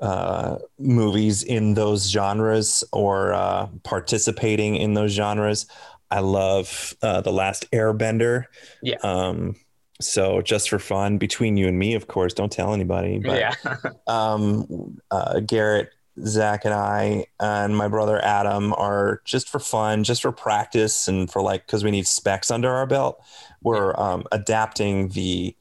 uh, 0.00 0.58
movies 0.78 1.42
in 1.42 1.74
those 1.74 2.10
genres 2.10 2.84
or 2.92 3.32
uh, 3.32 3.68
participating 3.84 4.76
in 4.76 4.94
those 4.94 5.12
genres. 5.12 5.66
I 6.10 6.20
love 6.20 6.94
uh, 7.02 7.20
the 7.22 7.32
Last 7.32 7.70
Airbender. 7.72 8.44
Yeah. 8.82 8.96
Um, 9.02 9.56
so 10.00 10.42
just 10.42 10.68
for 10.68 10.78
fun, 10.78 11.18
between 11.18 11.56
you 11.56 11.68
and 11.68 11.78
me, 11.78 11.94
of 11.94 12.08
course, 12.08 12.34
don't 12.34 12.52
tell 12.52 12.74
anybody. 12.74 13.18
But 13.18 13.38
yeah 13.38 13.54
um, 14.06 14.98
uh, 15.10 15.40
Garrett, 15.40 15.90
Zach, 16.26 16.64
and 16.64 16.74
I, 16.74 17.26
and 17.40 17.76
my 17.76 17.88
brother 17.88 18.22
Adam 18.24 18.72
are 18.74 19.20
just 19.24 19.48
for 19.48 19.58
fun, 19.58 20.04
just 20.04 20.22
for 20.22 20.32
practice, 20.32 21.08
and 21.08 21.30
for 21.30 21.42
like 21.42 21.66
because 21.66 21.82
we 21.84 21.90
need 21.90 22.06
specs 22.06 22.50
under 22.50 22.70
our 22.70 22.86
belt. 22.86 23.20
We're 23.62 23.98
um, 23.98 24.24
adapting 24.32 25.08
the 25.08 25.56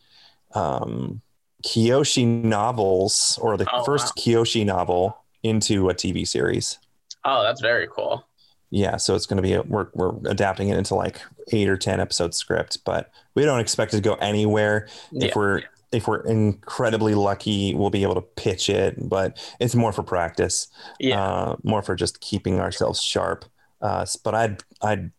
um, 0.55 1.21
Kyoshi 1.65 2.27
novels 2.27 3.39
or 3.41 3.57
the 3.57 3.69
Oh, 3.71 3.83
first 3.83 4.15
Kyoshi 4.15 4.65
novel 4.65 5.17
into 5.43 5.89
a 5.89 5.95
TV 5.95 6.25
series. 6.25 6.79
oh 7.25 7.43
that's 7.43 7.61
very 7.61 7.87
cool 7.87 8.25
Yeah, 8.69 8.97
so 8.97 9.15
it's 9.15 9.25
going 9.27 9.37
to 9.37 9.43
be 9.43 9.53
a, 9.53 9.61
we're 9.61 9.87
we're 9.93 10.15
adapting 10.29 10.69
it 10.69 10.77
into 10.77 10.95
like 10.95 11.21
eight 11.51 11.69
or 11.69 11.77
ten 11.77 11.99
episode 11.99 12.33
script, 12.33 12.79
but 12.85 13.11
we 13.35 13.43
don't 13.45 13.59
expect 13.59 13.93
it 13.93 13.97
to 13.97 14.01
go 14.01 14.15
anywhere. 14.15 14.87
yeah 15.11 15.27
If 15.27 15.35
we're 15.35 15.63
if 15.93 16.07
we're 16.07 16.21
incredibly 16.25 17.13
lucky, 17.15 17.73
we'll 17.75 17.89
be 17.91 18.03
able 18.03 18.15
to 18.15 18.21
pitch 18.21 18.69
it, 18.69 18.95
but 19.09 19.37
it's 19.59 19.75
more 19.75 19.91
for 19.93 20.03
practice, 20.03 20.67
yeah 20.99 21.21
uh, 21.23 21.55
more 21.63 21.81
for 21.81 21.95
just 21.95 22.19
keeping 22.19 22.59
ourselves 22.59 23.01
sharp. 23.01 23.45
Uh, 23.81 24.05
but 24.23 24.35
I'd 24.35 24.63
I'd 24.81 25.11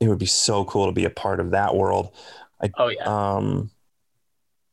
it 0.00 0.08
would 0.08 0.18
be 0.18 0.26
so 0.26 0.64
cool 0.64 0.86
to 0.86 0.92
be 0.92 1.04
a 1.04 1.10
part 1.10 1.40
of 1.40 1.50
that 1.50 1.74
world. 1.76 2.14
oh 2.78 2.88
yeah 2.88 3.04
Um, 3.04 3.70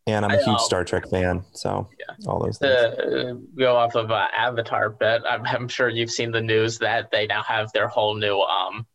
and 0.06 0.24
I'm 0.24 0.32
a 0.32 0.36
I, 0.36 0.44
huge 0.44 0.56
uh, 0.56 0.60
Star 0.60 0.84
Trek 0.86 1.10
fan, 1.10 1.44
so 1.52 1.90
Yeah. 2.00 2.16
all 2.28 2.40
those 2.42 2.58
things. 2.60 2.74
to 2.74 3.30
uh, 3.32 3.34
go 3.58 3.76
off 3.76 3.96
of 3.96 4.10
uh, 4.12 4.28
Avatar 4.36 4.90
but 4.90 5.24
I'm, 5.30 5.46
I'm 5.46 5.68
sure 5.68 5.90
you've 5.90 6.12
seen 6.12 6.32
the 6.32 6.42
news 6.42 6.78
that 6.80 7.12
they 7.12 7.28
now 7.28 7.44
have 7.44 7.72
their 7.74 7.88
whole 7.90 8.16
new, 8.16 8.40
um, 8.40 8.88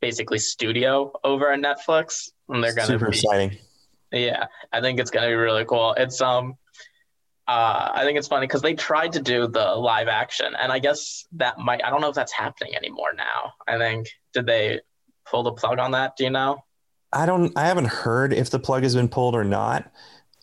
basically 0.00 0.38
studio 0.38 1.10
over 1.24 1.50
at 1.52 1.60
Netflix, 1.60 2.30
and 2.48 2.62
they're 2.62 2.74
gonna 2.74 2.86
Super 2.86 3.10
be, 3.10 3.16
exciting. 3.18 3.58
Yeah, 4.12 4.46
I 4.72 4.80
think 4.80 5.00
it's 5.00 5.10
gonna 5.10 5.28
be 5.28 5.34
really 5.34 5.64
cool. 5.64 5.94
It's 5.96 6.20
um, 6.20 6.56
uh, 7.46 7.90
I 7.94 8.04
think 8.04 8.18
it's 8.18 8.28
funny 8.28 8.46
because 8.46 8.62
they 8.62 8.74
tried 8.74 9.12
to 9.12 9.20
do 9.20 9.46
the 9.46 9.74
live 9.74 10.08
action, 10.08 10.54
and 10.60 10.70
I 10.70 10.78
guess 10.78 11.26
that 11.32 11.58
might, 11.58 11.82
I 11.84 11.90
don't 11.90 12.00
know 12.00 12.10
if 12.10 12.14
that's 12.14 12.32
happening 12.32 12.76
anymore 12.76 13.14
now. 13.16 13.54
I 13.66 13.78
think 13.78 14.08
did 14.34 14.46
they 14.46 14.80
pull 15.26 15.42
the 15.42 15.52
plug 15.52 15.78
on 15.78 15.92
that? 15.92 16.16
Do 16.16 16.24
you 16.24 16.30
know? 16.30 16.64
I 17.12 17.26
don't. 17.26 17.56
I 17.56 17.66
haven't 17.66 17.86
heard 17.86 18.32
if 18.32 18.50
the 18.50 18.58
plug 18.58 18.82
has 18.82 18.94
been 18.94 19.08
pulled 19.08 19.34
or 19.34 19.44
not. 19.44 19.90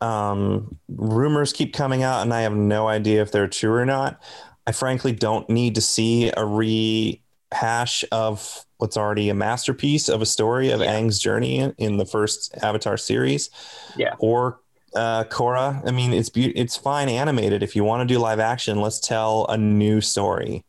Um, 0.02 0.80
rumors 0.90 1.54
keep 1.54 1.74
coming 1.74 2.02
out, 2.02 2.24
and 2.24 2.34
I 2.34 2.42
have 2.42 2.56
no 2.56 2.88
idea 2.88 3.22
if 3.22 3.32
they're 3.32 3.48
true 3.48 3.74
or 3.74 3.86
not. 3.86 4.22
I 4.68 4.72
frankly 4.72 5.12
don't 5.12 5.48
need 5.48 5.76
to 5.76 5.82
see 5.82 6.32
a 6.36 6.44
rehash 6.44 8.04
of 8.12 8.65
what's 8.78 8.98
already 8.98 9.30
a 9.30 9.34
masterpiece 9.34 10.10
of 10.10 10.22
a 10.22 10.26
story 10.26 10.70
of 10.72 10.82
Yeah. 10.82 10.94
Aang's 10.94 11.20
journey 11.20 11.60
in, 11.60 11.74
in 11.78 11.98
the 11.98 12.06
first 12.06 12.56
Avatar 12.62 12.98
series. 12.98 13.50
Yeah. 13.96 14.16
Or 14.20 14.60
uh, 14.96 15.24
Korra. 15.26 15.86
I 15.88 15.92
mean, 15.92 16.14
it's 16.14 16.30
be- 16.30 16.58
it's 16.58 16.76
fine 16.78 17.10
animated. 17.10 17.64
If 17.64 17.76
you 17.76 17.84
want 17.84 18.08
to 18.08 18.14
do 18.14 18.20
live 18.20 18.40
action, 18.40 18.82
let's 18.82 19.00
tell 19.00 19.46
a 19.48 19.58
new 19.58 20.02
story. 20.02 20.64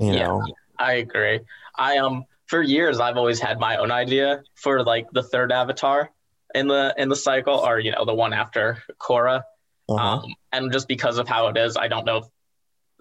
You 0.00 0.12
Yeah. 0.12 0.26
know, 0.26 0.46
I 0.78 0.94
agree. 0.94 1.40
I 1.76 1.98
um 1.98 2.24
for 2.46 2.62
years 2.62 3.00
I've 3.00 3.16
always 3.16 3.38
had 3.38 3.58
my 3.60 3.76
own 3.76 3.90
idea 3.90 4.42
for 4.54 4.82
like 4.82 5.06
the 5.12 5.22
third 5.22 5.52
Avatar 5.52 6.10
in 6.54 6.68
the 6.68 6.94
in 6.98 7.08
the 7.08 7.16
cycle, 7.16 7.54
or 7.58 7.78
you 7.78 7.92
know 7.92 8.04
the 8.04 8.14
one 8.14 8.32
after 8.32 8.82
Korra. 8.98 9.42
Uh-huh. 9.88 9.98
Um, 9.98 10.34
and 10.52 10.72
just 10.72 10.88
because 10.88 11.18
of 11.18 11.28
how 11.28 11.48
it 11.48 11.56
is, 11.56 11.76
I 11.76 11.88
don't 11.88 12.04
know 12.04 12.18
if 12.18 12.24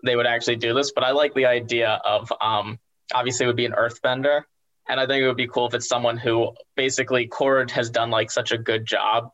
they 0.04 0.16
would 0.16 0.26
actually 0.28 0.56
do 0.58 0.74
this, 0.74 0.92
but 0.92 1.04
I 1.04 1.12
like 1.12 1.34
the 1.36 1.46
idea 1.46 2.02
of 2.06 2.32
um 2.42 2.80
obviously 3.14 3.46
it 3.46 3.48
would 3.48 3.56
be 3.56 3.66
an 3.66 3.74
Earthbender, 3.74 4.44
and 4.88 5.00
I 5.00 5.06
think 5.06 5.24
it 5.24 5.28
would 5.28 5.38
be 5.38 5.48
cool 5.48 5.68
if 5.68 5.74
it's 5.74 5.88
someone 5.88 6.18
who 6.18 6.54
basically 6.76 7.28
Korra 7.28 7.70
has 7.72 7.90
done 7.90 8.10
like 8.10 8.32
such 8.32 8.52
a 8.52 8.58
good 8.58 8.86
job 8.86 9.30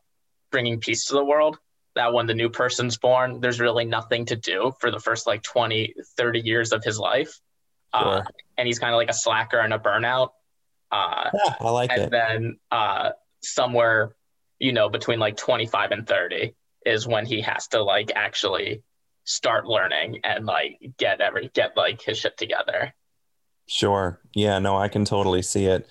bringing 0.50 0.80
peace 0.80 1.06
to 1.06 1.14
the 1.14 1.24
world 1.24 1.58
that 1.96 2.12
when 2.12 2.26
the 2.26 2.34
new 2.34 2.50
person's 2.50 2.98
born, 2.98 3.40
there's 3.40 3.58
really 3.58 3.86
nothing 3.86 4.26
to 4.26 4.36
do 4.36 4.72
for 4.80 4.90
the 4.90 5.00
first 5.00 5.26
like 5.26 5.42
20, 5.42 5.94
30 6.16 6.40
years 6.40 6.72
of 6.72 6.84
his 6.84 6.98
life. 6.98 7.40
Uh, 7.92 8.22
and 8.58 8.66
he's 8.66 8.78
kind 8.78 8.92
of 8.92 8.98
like 8.98 9.08
a 9.08 9.14
slacker 9.14 9.58
and 9.58 9.72
a 9.72 9.78
burnout. 9.78 10.28
Uh, 10.92 11.30
Yeah, 11.32 11.54
I 11.58 11.70
like 11.70 11.90
and 11.90 12.02
it. 12.02 12.10
then 12.10 12.58
uh, 12.70 13.10
somewhere, 13.40 14.14
you 14.58 14.72
know, 14.72 14.90
between 14.90 15.18
like 15.18 15.38
25 15.38 15.90
and 15.92 16.06
30 16.06 16.54
is 16.84 17.06
when 17.06 17.24
he 17.24 17.40
has 17.40 17.68
to 17.68 17.82
like 17.82 18.12
actually 18.14 18.82
start 19.24 19.66
learning 19.66 20.20
and 20.22 20.44
like 20.44 20.78
get 20.98 21.22
every 21.22 21.50
get 21.52 21.76
like 21.76 22.02
his 22.02 22.18
shit 22.18 22.36
together. 22.36 22.94
Sure. 23.66 24.20
Yeah, 24.34 24.58
no, 24.58 24.76
I 24.76 24.88
can 24.88 25.04
totally 25.04 25.42
see 25.42 25.66
it. 25.66 25.86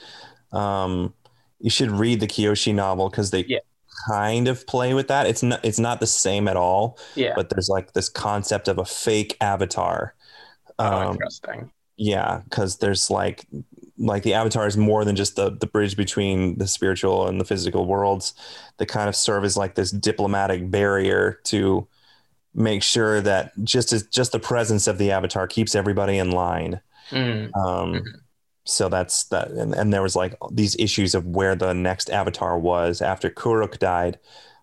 Um, 0.52 1.14
you 1.60 1.70
should 1.70 1.92
read 1.92 2.20
the 2.20 2.28
Kyoshi 2.28 2.74
novel 2.74 3.10
because 3.10 3.32
they 3.32 3.44
Yeah. 3.46 3.60
kind 4.08 4.48
of 4.48 4.66
play 4.68 4.94
with 4.94 5.08
that. 5.08 5.26
It's 5.28 5.44
not 5.44 5.64
it's 5.64 5.80
not 5.80 6.00
the 6.00 6.08
same 6.08 6.48
at 6.48 6.58
all, 6.58 6.98
Yeah. 7.16 7.34
but 7.36 7.50
there's 7.50 7.70
like 7.70 7.94
this 7.94 8.10
concept 8.10 8.68
of 8.68 8.78
a 8.78 8.86
fake 8.86 9.38
avatar. 9.42 10.14
oh, 10.80 10.86
Um, 10.86 11.12
interesting. 11.14 11.72
yeah, 11.98 12.42
because 12.50 12.78
there's 12.78 13.10
like 13.10 13.46
like 13.98 14.24
the 14.24 14.34
avatar 14.34 14.68
is 14.68 14.76
more 14.76 15.06
than 15.06 15.16
just 15.16 15.38
the 15.38 15.50
the 15.52 15.68
bridge 15.68 15.96
between 15.96 16.58
the 16.58 16.68
spiritual 16.68 17.28
and 17.28 17.40
the 17.40 17.46
physical 17.46 17.86
worlds. 17.86 18.34
They 18.78 18.86
kind 18.86 19.08
of 19.10 19.16
serve 19.16 19.44
as 19.46 19.56
like 19.58 19.76
this 19.76 19.92
diplomatic 19.92 20.70
barrier 20.70 21.40
to 21.46 21.88
make 22.54 22.84
sure 22.84 23.22
that 23.22 23.52
just 23.64 23.92
as 23.94 24.04
just 24.08 24.32
the 24.34 24.40
presence 24.40 24.88
of 24.88 24.98
the 24.98 25.12
avatar 25.12 25.48
keeps 25.48 25.76
everybody 25.76 26.18
in 26.18 26.32
line. 26.32 26.80
Mm, 27.12 27.56
Um. 27.56 28.04
So 28.68 28.90
that's 28.90 29.26
that, 29.26 29.52
and, 29.52 29.76
and 29.76 29.94
there 29.94 30.02
was 30.02 30.16
like 30.16 30.36
these 30.52 30.76
issues 30.80 31.14
of 31.14 31.24
where 31.28 31.56
the 31.56 31.74
next 31.74 32.10
avatar 32.10 32.58
was 32.58 33.00
after 33.00 33.30
Kuruk 33.30 33.78
died. 33.78 34.18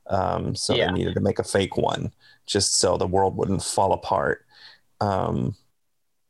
Um, 0.08 0.56
so 0.56 0.74
Yeah. 0.74 0.86
they 0.86 0.92
needed 0.92 1.14
to 1.14 1.20
make 1.20 1.38
a 1.38 1.44
fake 1.44 1.76
one 1.76 2.12
just 2.44 2.80
so 2.80 2.96
the 2.96 3.06
world 3.06 3.36
wouldn't 3.36 3.62
fall 3.62 3.92
apart. 3.92 4.44
Um, 5.00 5.54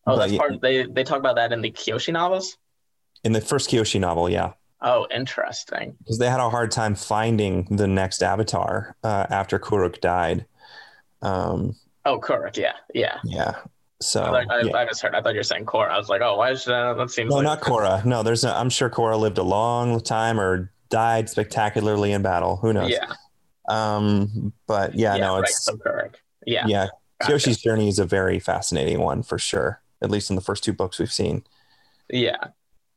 oh, 0.07 0.19
that's 0.19 0.37
part. 0.37 0.61
They 0.61 0.85
they 0.85 1.03
talk 1.03 1.19
about 1.19 1.37
that 1.37 1.51
in 1.53 1.63
the 1.63 1.71
Kyoshi 1.71 2.13
novels. 2.13 2.59
in 3.25 3.33
the 3.33 3.41
first 3.41 3.71
Kyoshi 3.71 3.99
novel, 3.99 4.29
yeah, 4.29 4.53
Oh, 4.83 5.07
interesting. 5.11 5.95
because 5.99 6.19
they 6.19 6.29
had 6.29 6.41
a 6.41 6.51
hard 6.51 6.71
time 6.73 6.95
finding 6.95 7.65
the 7.75 7.87
next 7.87 8.23
avatar 8.23 8.97
uh, 9.03 9.27
after 9.31 9.59
Kuruk 9.59 10.01
died. 10.03 10.45
Um, 11.23 11.77
Oh, 12.05 12.19
Kuruk, 12.21 12.57
Yeah, 12.59 12.75
yeah. 12.93 13.19
yeah, 13.25 13.55
so 14.07 14.23
I, 14.23 14.45
I, 14.51 14.63
yeah. 14.63 14.77
I 14.77 14.85
misheard. 14.85 15.15
I 15.15 15.23
thought 15.23 15.35
you 15.35 15.41
were 15.41 15.45
saying 15.45 15.67
Korra. 15.67 15.91
I 15.91 15.99
was 15.99 16.09
like, 16.09 16.21
oh, 16.21 16.37
why 16.37 16.51
is 16.51 16.65
that? 16.65 16.97
That 16.97 17.11
seems 17.11 17.31
no, 17.31 17.37
like 17.37 17.45
not 17.45 17.61
Korra. 17.61 18.05
No, 18.05 18.23
there's. 18.23 18.45
A, 18.45 18.55
I'm 18.55 18.71
sure 18.71 18.91
Korra 18.91 19.19
lived 19.19 19.39
a 19.39 19.43
long 19.43 20.01
time 20.01 20.41
or 20.41 20.73
died 20.91 21.29
spectacularly 21.29 22.13
in 22.13 22.23
battle. 22.23 22.57
Who 22.57 22.73
knows? 22.73 22.91
Yeah, 22.91 23.13
Um, 23.69 24.53
but 24.67 24.95
yeah, 24.95 25.17
no, 25.17 25.37
right. 25.37 25.45
it's 25.45 25.69
correct. 25.83 26.21
Yeah, 26.47 26.67
yeah. 26.67 26.89
gotcha. 27.21 27.33
Kyoshi's 27.33 27.61
journey 27.61 27.89
is 27.89 27.99
a 27.99 28.05
very 28.05 28.39
fascinating 28.39 29.01
one 29.01 29.23
for 29.23 29.39
sure. 29.39 29.81
At 30.03 30.11
least 30.11 30.31
in 30.31 30.37
the 30.37 30.43
first 30.43 30.65
two 30.65 30.73
books 30.73 30.99
we've 30.99 31.13
seen. 31.13 31.45
Yeah. 32.11 32.37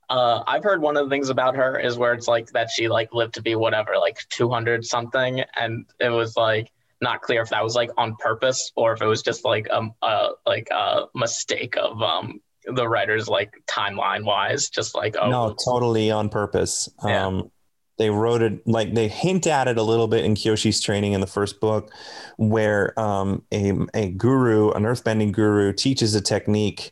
Uh, 0.09 0.43
I've 0.47 0.63
heard 0.63 0.81
one 0.81 0.97
of 0.97 1.05
the 1.05 1.09
things 1.09 1.29
about 1.29 1.55
her 1.55 1.79
is 1.79 1.97
where 1.97 2.13
it's 2.13 2.27
like 2.27 2.47
that 2.51 2.69
she 2.69 2.87
like 2.87 3.13
lived 3.13 3.35
to 3.35 3.41
be 3.41 3.55
whatever, 3.55 3.93
like 3.99 4.17
200 4.29 4.85
something. 4.85 5.43
And 5.55 5.85
it 5.99 6.09
was 6.09 6.35
like, 6.37 6.71
not 7.01 7.21
clear 7.21 7.41
if 7.41 7.49
that 7.49 7.63
was 7.63 7.75
like 7.75 7.91
on 7.97 8.15
purpose 8.17 8.71
or 8.75 8.93
if 8.93 9.01
it 9.01 9.05
was 9.05 9.21
just 9.21 9.43
like 9.43 9.67
um 9.69 9.93
uh 10.01 10.29
like 10.45 10.67
a 10.71 11.05
mistake 11.13 11.75
of 11.77 12.01
um 12.01 12.39
the 12.67 12.87
writers 12.87 13.27
like 13.27 13.53
timeline 13.67 14.23
wise, 14.23 14.69
just 14.69 14.95
like 14.95 15.15
oh 15.19 15.29
no, 15.29 15.55
totally 15.63 16.11
on 16.11 16.29
purpose. 16.29 16.89
Yeah. 17.05 17.27
Um, 17.27 17.51
they 17.97 18.09
wrote 18.09 18.41
it 18.41 18.67
like 18.67 18.93
they 18.93 19.07
hint 19.07 19.47
at 19.47 19.67
it 19.67 19.77
a 19.77 19.83
little 19.83 20.07
bit 20.07 20.25
in 20.25 20.35
Kyoshi's 20.35 20.81
training 20.81 21.13
in 21.13 21.21
the 21.21 21.27
first 21.27 21.61
book, 21.61 21.91
where 22.37 22.97
um, 22.99 23.43
a 23.53 23.73
a 23.93 24.09
guru, 24.11 24.71
an 24.71 24.83
earthbending 24.83 25.31
guru, 25.31 25.71
teaches 25.71 26.13
a 26.13 26.21
technique 26.21 26.91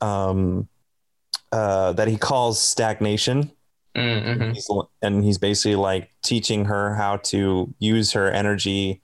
um, 0.00 0.68
uh, 1.52 1.92
that 1.92 2.08
he 2.08 2.16
calls 2.16 2.60
stagnation. 2.60 3.52
Mm-hmm. 3.94 4.52
He's, 4.52 4.68
and 5.02 5.24
he's 5.24 5.38
basically 5.38 5.76
like 5.76 6.10
teaching 6.22 6.64
her 6.64 6.94
how 6.94 7.18
to 7.18 7.72
use 7.78 8.12
her 8.12 8.30
energy 8.30 9.00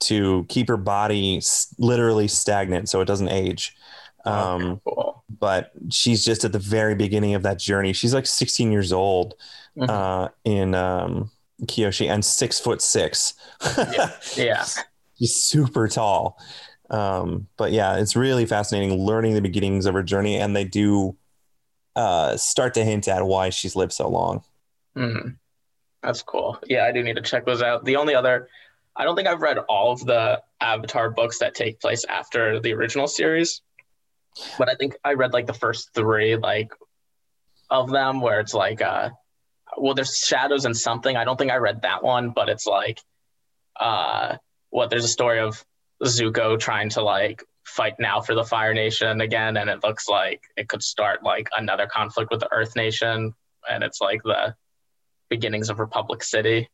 to 0.00 0.44
keep 0.48 0.68
her 0.68 0.76
body 0.76 1.38
s- 1.38 1.74
literally 1.78 2.28
stagnant 2.28 2.88
so 2.88 3.00
it 3.00 3.06
doesn't 3.06 3.28
age. 3.28 3.74
Um, 4.24 4.80
cool. 4.84 5.22
but 5.38 5.70
she's 5.90 6.24
just 6.24 6.44
at 6.44 6.50
the 6.52 6.58
very 6.58 6.96
beginning 6.96 7.34
of 7.34 7.44
that 7.44 7.60
journey. 7.60 7.92
She's 7.92 8.12
like 8.12 8.26
16 8.26 8.72
years 8.72 8.92
old 8.92 9.34
Mhm. 9.76 9.88
uh, 9.88 10.28
in 10.44 10.74
um, 10.74 11.30
Kyoshi 11.66 12.10
and 12.10 12.24
six 12.24 12.58
foot 12.58 12.82
six. 12.82 13.34
Yeah. 14.36 14.64
She's 15.18 15.34
super 15.34 15.86
tall. 15.88 16.38
Um, 16.90 17.46
but 17.56 17.72
yeah, 17.72 17.96
it's 17.98 18.16
really 18.16 18.46
fascinating 18.46 18.98
learning 19.04 19.34
the 19.34 19.40
beginnings 19.40 19.86
of 19.86 19.94
her 19.94 20.02
journey, 20.02 20.36
and 20.36 20.54
they 20.56 20.64
do 20.64 21.16
uh, 21.94 22.36
start 22.36 22.74
to 22.74 22.84
hint 22.84 23.08
at 23.08 23.24
why 23.26 23.48
she's 23.48 23.74
lived 23.76 23.92
so 23.92 24.08
long. 24.08 24.42
Mhm. 24.96 25.36
That's 26.02 26.22
cool. 26.22 26.58
Yeah, 26.66 26.84
I 26.84 26.92
do 26.92 27.02
need 27.02 27.16
to 27.16 27.22
check 27.22 27.46
those 27.46 27.62
out. 27.62 27.84
The 27.84 27.96
only 27.96 28.14
other, 28.14 28.48
I 28.96 29.04
don't 29.04 29.14
think 29.14 29.28
I've 29.28 29.42
read 29.42 29.58
all 29.68 29.92
of 29.92 30.04
the 30.04 30.42
Avatar 30.60 31.10
books 31.10 31.38
that 31.38 31.54
take 31.54 31.80
place 31.80 32.04
after 32.08 32.60
the 32.60 32.72
original 32.72 33.06
series, 33.06 33.60
but 34.58 34.70
I 34.70 34.74
think 34.74 34.96
I 35.04 35.12
read 35.14 35.32
like 35.32 35.46
the 35.46 35.52
first 35.52 35.90
three, 35.94 36.36
like 36.36 36.72
of 37.68 37.90
them, 37.90 38.20
where 38.20 38.40
it's 38.40 38.54
like, 38.54 38.80
uh, 38.80 39.10
well, 39.76 39.94
there's 39.94 40.16
shadows 40.16 40.64
and 40.64 40.76
something. 40.76 41.16
I 41.16 41.24
don't 41.24 41.36
think 41.36 41.52
I 41.52 41.56
read 41.56 41.82
that 41.82 42.02
one, 42.02 42.30
but 42.30 42.48
it's 42.48 42.66
like, 42.66 43.00
uh, 43.78 44.36
what? 44.70 44.88
There's 44.88 45.04
a 45.04 45.08
story 45.08 45.40
of 45.40 45.62
Zuko 46.02 46.58
trying 46.58 46.88
to 46.90 47.02
like 47.02 47.44
fight 47.64 47.94
now 47.98 48.20
for 48.20 48.34
the 48.34 48.44
Fire 48.44 48.72
Nation 48.72 49.20
again, 49.20 49.58
and 49.58 49.68
it 49.68 49.82
looks 49.84 50.08
like 50.08 50.40
it 50.56 50.68
could 50.68 50.82
start 50.82 51.22
like 51.22 51.48
another 51.56 51.86
conflict 51.86 52.30
with 52.30 52.40
the 52.40 52.52
Earth 52.52 52.76
Nation, 52.76 53.34
and 53.68 53.84
it's 53.84 54.00
like 54.00 54.22
the 54.22 54.54
beginnings 55.28 55.68
of 55.68 55.80
Republic 55.80 56.22
City. 56.22 56.68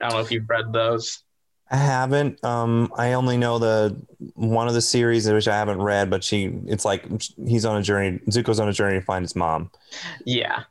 I 0.00 0.08
don't 0.08 0.18
know 0.18 0.24
if 0.24 0.32
you've 0.32 0.48
read 0.48 0.72
those. 0.72 1.22
I 1.70 1.76
haven't. 1.76 2.42
Um, 2.44 2.92
I 2.96 3.12
only 3.12 3.36
know 3.36 3.58
the 3.58 3.96
one 4.34 4.68
of 4.68 4.74
the 4.74 4.80
series 4.80 5.28
which 5.28 5.48
I 5.48 5.56
haven't 5.56 5.82
read, 5.82 6.08
but 6.08 6.24
she. 6.24 6.52
It's 6.66 6.84
like 6.84 7.04
he's 7.46 7.64
on 7.64 7.76
a 7.76 7.82
journey. 7.82 8.20
Zuko's 8.30 8.58
on 8.58 8.68
a 8.68 8.72
journey 8.72 8.98
to 8.98 9.04
find 9.04 9.22
his 9.22 9.36
mom. 9.36 9.70
Yeah, 10.24 10.62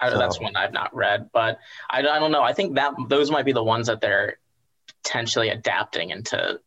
I, 0.00 0.10
that's 0.10 0.40
one 0.40 0.54
I've 0.56 0.72
not 0.72 0.94
read, 0.94 1.30
but 1.32 1.58
I, 1.90 2.00
I 2.00 2.18
don't 2.18 2.32
know. 2.32 2.42
I 2.42 2.52
think 2.52 2.74
that 2.74 2.92
those 3.08 3.30
might 3.30 3.44
be 3.44 3.52
the 3.52 3.64
ones 3.64 3.86
that 3.86 4.00
they're 4.00 4.38
potentially 5.02 5.48
adapting 5.48 6.10
into 6.10 6.60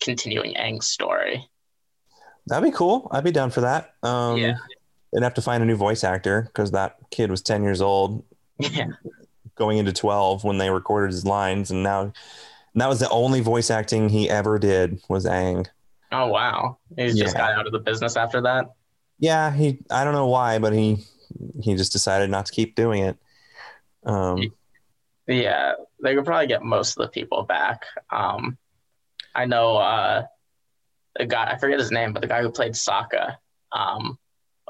continuing 0.00 0.54
Aang's 0.54 0.88
story. 0.88 1.48
That'd 2.46 2.70
be 2.70 2.74
cool. 2.76 3.08
I'd 3.12 3.24
be 3.24 3.30
down 3.30 3.50
for 3.50 3.60
that. 3.60 3.94
Um, 4.02 4.36
Yeah. 4.38 4.56
They'd 5.12 5.22
have 5.22 5.34
to 5.34 5.42
find 5.42 5.62
a 5.62 5.66
new 5.66 5.76
voice 5.76 6.04
actor 6.04 6.42
because 6.42 6.72
that 6.72 6.96
kid 7.10 7.30
was 7.30 7.40
10 7.40 7.62
years 7.62 7.80
old 7.80 8.24
Yeah, 8.58 8.88
going 9.54 9.78
into 9.78 9.92
12 9.92 10.44
when 10.44 10.58
they 10.58 10.68
recorded 10.68 11.12
his 11.12 11.24
lines. 11.24 11.70
And 11.70 11.82
now 11.82 12.12
and 12.74 12.80
that 12.80 12.88
was 12.88 13.00
the 13.00 13.08
only 13.10 13.40
voice 13.40 13.70
acting 13.70 14.08
he 14.08 14.28
ever 14.28 14.58
did 14.58 15.00
was 15.08 15.24
Aang. 15.24 15.66
Oh 16.10 16.28
wow, 16.28 16.78
he's 16.96 17.18
just 17.18 17.36
got 17.36 17.52
out 17.52 17.66
of 17.66 17.72
the 17.72 17.78
business 17.78 18.16
after 18.16 18.40
that. 18.42 18.66
Yeah. 19.18 19.52
He, 19.52 19.80
I 19.90 20.04
don't 20.04 20.14
know 20.14 20.28
why, 20.28 20.58
but 20.58 20.72
he, 20.72 21.04
he 21.60 21.74
just 21.74 21.92
decided 21.92 22.30
not 22.30 22.46
to 22.46 22.52
keep 22.52 22.74
doing 22.74 23.02
it. 23.02 23.18
Um, 24.04 24.52
Yeah, 25.26 25.74
they 26.02 26.14
could 26.14 26.24
probably 26.24 26.46
get 26.46 26.62
most 26.62 26.96
of 26.96 27.02
the 27.02 27.10
people 27.10 27.42
back. 27.42 27.84
Um, 28.10 28.56
I 29.34 29.44
know 29.44 29.76
uh, 29.76 30.24
the 31.16 31.26
guy. 31.26 31.50
I 31.50 31.58
forget 31.58 31.78
his 31.78 31.90
name, 31.90 32.12
but 32.12 32.22
the 32.22 32.28
guy 32.28 32.40
who 32.40 32.50
played 32.50 32.72
Sokka. 32.72 33.36
Um, 33.72 34.18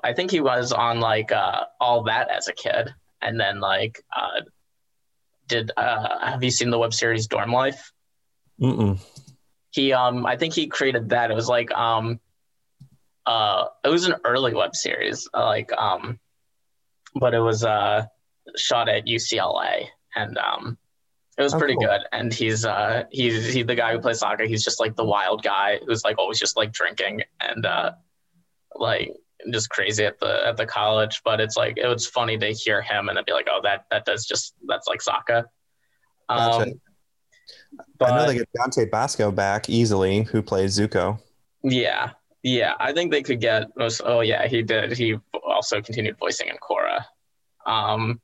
I 0.03 0.13
think 0.13 0.31
he 0.31 0.41
was 0.41 0.73
on 0.73 0.99
like 1.01 1.31
uh, 1.31 1.65
all 1.81 2.03
that 2.05 2.29
as 2.31 2.49
a 2.49 2.53
kid, 2.53 2.93
and 3.23 3.39
then 3.39 3.61
like 3.61 4.03
uh, 4.17 4.41
did. 5.47 5.71
Uh, 5.77 6.27
have 6.27 6.43
you 6.43 6.51
seen 6.51 6.71
the 6.71 6.79
web 6.79 6.93
series 6.93 7.29
Dorm 7.29 7.53
Life? 7.53 7.93
Mm-mm. 8.61 8.99
He 9.71 9.93
um, 9.93 10.27
I 10.27 10.37
think 10.37 10.55
he 10.55 10.67
created 10.67 11.11
that. 11.11 11.31
It 11.31 11.35
was 11.35 11.49
like 11.49 11.71
um, 11.73 12.21
uh, 13.27 13.67
it 13.85 13.89
was 13.89 14.07
an 14.07 14.15
early 14.25 14.55
web 14.55 14.75
series, 14.75 15.29
uh, 15.35 15.45
like 15.45 15.71
um, 15.73 16.19
but 17.15 17.35
it 17.35 17.41
was 17.41 17.65
uh, 17.65 18.07
shot 18.57 18.89
at 18.89 19.07
UCLA, 19.07 19.87
and 20.17 20.39
um, 20.39 20.79
it 21.37 21.43
was 21.43 21.55
Oh, 21.55 21.59
pretty 21.59 21.75
cool. 21.75 21.85
good. 21.85 22.01
And 22.13 22.33
he's 22.33 22.65
uh, 22.65 23.05
he's 23.11 23.53
he's 23.53 23.67
the 23.67 23.75
guy 23.75 23.93
who 23.93 24.01
plays 24.01 24.23
Sokka. 24.23 24.47
He's 24.47 24.65
just 24.65 24.81
like 24.81 24.97
the 24.97 25.05
wild 25.05 25.43
guy 25.43 25.79
who's 25.87 26.03
like 26.03 26.19
always 26.19 26.39
just 26.39 26.57
like 26.57 26.73
drinking 26.73 27.23
and 27.41 27.65
uh, 27.67 27.93
like 28.75 29.13
just 29.53 29.71
crazy 29.71 30.05
at 30.05 30.19
the 30.19 30.47
at 30.47 30.57
the 30.57 30.67
college. 30.67 31.21
But 31.25 31.41
it's 31.41 31.57
like 31.57 31.77
it 31.77 31.87
was 31.87 32.07
funny 32.07 32.39
to 32.39 32.51
hear 32.53 32.81
him 32.83 33.09
and 33.09 33.17
then 33.17 33.25
be 33.27 33.33
like, 33.33 33.47
oh, 33.51 33.61
that 33.63 33.85
that 33.91 34.05
does 34.07 34.27
just 34.27 34.55
that's 34.67 34.89
like 34.89 35.01
Sokka. 35.01 35.45
Um, 36.31 36.59
Gotcha. 36.59 36.73
But 37.99 38.11
I 38.13 38.17
know 38.19 38.27
they 38.27 38.35
get 38.39 38.49
Dante 38.55 38.87
Basco 38.87 39.31
back 39.31 39.69
easily, 39.69 40.23
who 40.25 40.43
plays 40.43 40.79
Zuko. 40.79 41.21
yeah, 41.63 42.11
yeah, 42.43 42.75
I 42.79 42.93
think 42.93 43.11
they 43.11 43.23
could 43.23 43.41
get 43.41 43.69
most. 43.77 44.01
Oh 44.05 44.21
yeah, 44.21 44.47
he 44.47 44.63
did. 44.63 44.97
He 44.97 45.17
also 45.47 45.81
continued 45.83 46.17
voicing 46.19 46.49
in 46.49 46.57
Korra. 46.57 47.05
Um, 47.67 48.21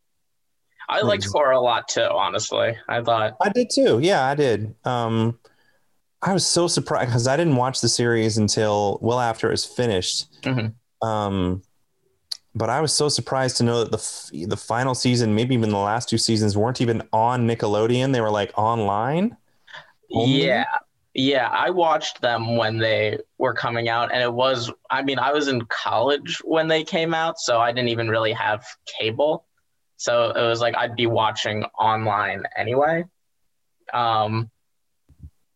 I 0.89 1.01
liked 1.03 1.25
Hmm. 1.25 1.31
Korra 1.33 1.57
a 1.57 1.61
lot 1.61 1.89
too. 1.89 2.03
Honestly, 2.11 2.77
I 2.89 3.03
thought 3.03 3.37
I 3.43 3.49
did 3.51 3.71
too. 3.71 3.99
Yeah, 4.03 4.25
I 4.25 4.35
did. 4.35 4.75
Um, 4.85 5.39
I 6.23 6.33
was 6.33 6.47
so 6.47 6.69
surprised 6.69 7.09
because 7.11 7.27
I 7.27 7.37
didn't 7.37 7.57
watch 7.57 7.81
the 7.81 7.89
series 7.89 8.39
until 8.39 8.99
well 9.03 9.21
after 9.21 9.49
it 9.49 9.53
was 9.53 9.65
finished. 9.65 10.41
Mhm. 10.43 10.75
Um, 11.03 11.63
but 12.55 12.71
I 12.71 12.81
was 12.81 12.93
so 12.93 13.09
surprised 13.09 13.57
to 13.59 13.65
know 13.65 13.85
that 13.85 13.93
the 13.93 14.47
the 14.47 14.57
final 14.57 14.95
season, 14.95 15.35
maybe 15.35 15.55
even 15.55 15.71
the 15.71 15.79
last 15.79 16.09
two 16.09 16.19
seasons, 16.19 16.57
weren't 16.57 16.81
even 16.81 17.03
on 17.13 17.47
Nickelodeon. 17.49 18.13
They 18.13 18.21
were 18.21 18.31
like 18.31 18.53
online. 18.57 19.37
Only? 20.13 20.47
Yeah. 20.47 20.65
Yeah, 21.17 21.49
I 21.49 21.71
watched 21.71 22.21
them 22.21 22.57
when 22.57 22.77
they 22.79 23.19
were 23.39 23.55
coming 23.55 23.89
out, 23.89 24.13
and 24.13 24.21
it 24.21 24.33
was, 24.33 24.73
I 24.91 25.01
mean, 25.01 25.21
I 25.21 25.33
was 25.33 25.47
in 25.47 25.61
college 25.67 26.43
when 26.45 26.67
they 26.67 26.83
came 26.83 27.15
out, 27.15 27.39
so 27.39 27.61
I 27.61 27.71
didn't 27.71 27.91
even 27.91 28.09
really 28.09 28.33
have 28.33 28.67
cable. 28.99 29.47
So 29.97 30.31
it 30.31 30.43
was 30.43 30.61
like 30.61 30.77
I'd 30.77 30.97
be 30.97 31.07
watching 31.07 31.63
online 31.79 32.43
anyway. 32.57 33.05
Um, 33.93 34.51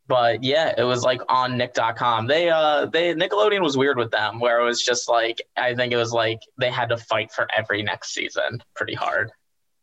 but 0.08 0.42
yeah, 0.42 0.74
it 0.76 0.84
was 0.84 1.02
like 1.04 1.20
on 1.28 1.56
Nick.com. 1.56 2.26
They, 2.26 2.50
uh, 2.50 2.86
they, 2.86 3.14
Nickelodeon 3.14 3.62
was 3.62 3.76
weird 3.76 3.98
with 3.98 4.10
them, 4.10 4.40
where 4.40 4.60
it 4.60 4.64
was 4.64 4.82
just 4.82 5.08
like, 5.08 5.40
I 5.56 5.74
think 5.74 5.92
it 5.92 5.96
was 5.96 6.12
like 6.12 6.40
they 6.58 6.70
had 6.70 6.88
to 6.88 6.96
fight 6.96 7.30
for 7.30 7.46
every 7.56 7.82
next 7.82 8.14
season 8.14 8.62
pretty 8.74 8.94
hard. 8.94 9.30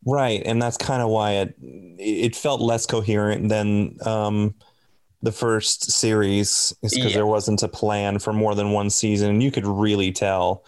Right, 0.04 0.42
and 0.44 0.60
that's 0.60 0.76
kind 0.76 1.02
of 1.02 1.08
why 1.08 1.32
it 1.32 1.54
it 1.60 2.36
felt 2.36 2.60
less 2.60 2.86
coherent 2.86 3.48
than 3.48 3.96
um, 4.06 4.54
the 5.22 5.32
first 5.32 5.90
series, 5.90 6.72
is 6.82 6.94
because 6.94 7.12
Yeah. 7.12 7.18
there 7.18 7.26
wasn't 7.26 7.62
a 7.62 7.68
plan 7.68 8.18
for 8.18 8.32
more 8.32 8.54
than 8.54 8.70
one 8.70 8.90
season, 8.90 9.30
and 9.30 9.42
you 9.42 9.50
could 9.50 9.66
really 9.66 10.12
tell. 10.12 10.64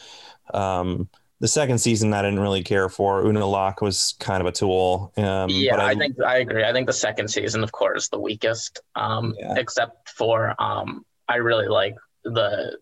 Um, 0.55 1.09
the 1.41 1.49
second 1.49 1.79
season, 1.79 2.13
I 2.13 2.23
didn't 2.23 2.41
really 2.41 2.63
care 2.63 2.89
for. 2.89 3.25
Una 3.25 3.47
was 3.81 4.15
kind 4.19 4.41
of 4.41 4.47
a 4.47 4.53
tool. 4.53 5.13
Um, 5.17 5.49
yeah, 5.51 5.77
but 5.77 5.81
I, 5.81 5.95
think 5.95 6.21
I 6.21 6.39
agree. 6.39 6.65
I 6.65 6.73
think 6.73 6.87
the 6.87 6.93
second 6.93 7.29
season, 7.29 7.63
of 7.63 7.71
course, 7.73 8.09
the 8.09 8.19
weakest. 8.19 8.81
Um, 8.97 9.35
Yeah. 9.39 9.55
except 9.57 10.09
for 10.11 10.55
um, 10.61 11.05
I 11.29 11.37
really 11.37 11.69
like 11.69 11.95
the 12.25 12.79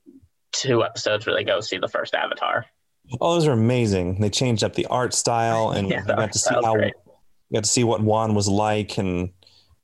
two 0.52 0.82
episodes 0.84 1.26
where 1.26 1.34
they 1.34 1.44
go 1.44 1.60
see 1.60 1.76
the 1.78 1.88
first 1.88 2.14
Avatar. 2.14 2.64
Oh, 3.20 3.34
those 3.34 3.46
are 3.46 3.52
amazing. 3.52 4.20
They 4.20 4.30
changed 4.30 4.64
up 4.64 4.74
the 4.74 4.86
art 4.86 5.12
style, 5.12 5.70
and 5.76 5.90
Yeah, 5.90 6.00
you 6.00 6.06
got 6.06 6.32
to 6.32 6.38
see 6.38 6.54
how 6.54 6.74
great. 6.74 6.94
you 7.50 7.54
got 7.56 7.64
to 7.64 7.70
see 7.70 7.84
what 7.84 8.00
Wan 8.00 8.34
was 8.34 8.48
like, 8.48 8.96
and 8.98 9.28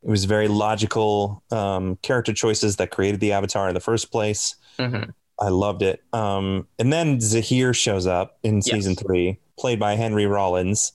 it 0.02 0.08
was 0.10 0.24
very 0.24 0.48
logical 0.48 1.44
um, 1.52 1.96
character 2.02 2.32
choices 2.32 2.76
that 2.76 2.90
created 2.90 3.20
the 3.20 3.32
Avatar 3.32 3.68
in 3.68 3.74
the 3.74 3.80
first 3.80 4.10
place. 4.10 4.56
hmm 4.78 5.02
I 5.42 5.48
loved 5.48 5.82
it. 5.82 6.00
Um, 6.12 6.68
and 6.78 6.92
then 6.92 7.18
Zaheer 7.18 7.74
shows 7.74 8.06
up 8.06 8.38
in 8.44 8.56
Yes. 8.56 8.66
season 8.66 8.94
three, 8.94 9.40
played 9.58 9.80
by 9.80 9.96
Henry 9.96 10.26
Rollins. 10.26 10.92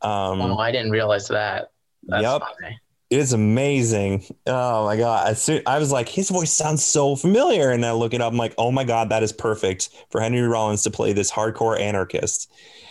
Um, 0.00 0.40
oh, 0.40 0.56
I 0.58 0.72
didn't 0.72 0.90
realize 0.90 1.28
that. 1.28 1.70
That's 2.04 2.22
Yep. 2.22 2.42
funny. 2.42 2.78
It's 3.10 3.32
amazing. 3.32 4.24
Oh 4.46 4.86
my 4.86 4.96
god! 4.96 5.28
As 5.28 5.40
soon, 5.42 5.62
I 5.66 5.78
was 5.78 5.92
like, 5.92 6.08
his 6.08 6.30
voice 6.30 6.50
sounds 6.50 6.82
so 6.82 7.14
familiar, 7.14 7.70
and 7.70 7.84
I 7.84 7.92
look 7.92 8.14
it 8.14 8.20
up. 8.22 8.32
I'm 8.32 8.38
like, 8.38 8.54
oh 8.58 8.72
my 8.72 8.84
god, 8.84 9.10
that 9.10 9.22
is 9.22 9.32
perfect 9.32 9.90
for 10.10 10.20
Henry 10.20 10.40
Rollins 10.40 10.82
to 10.84 10.90
play 10.90 11.12
this 11.12 11.30
hardcore 11.30 11.78
anarchist. 11.78 12.50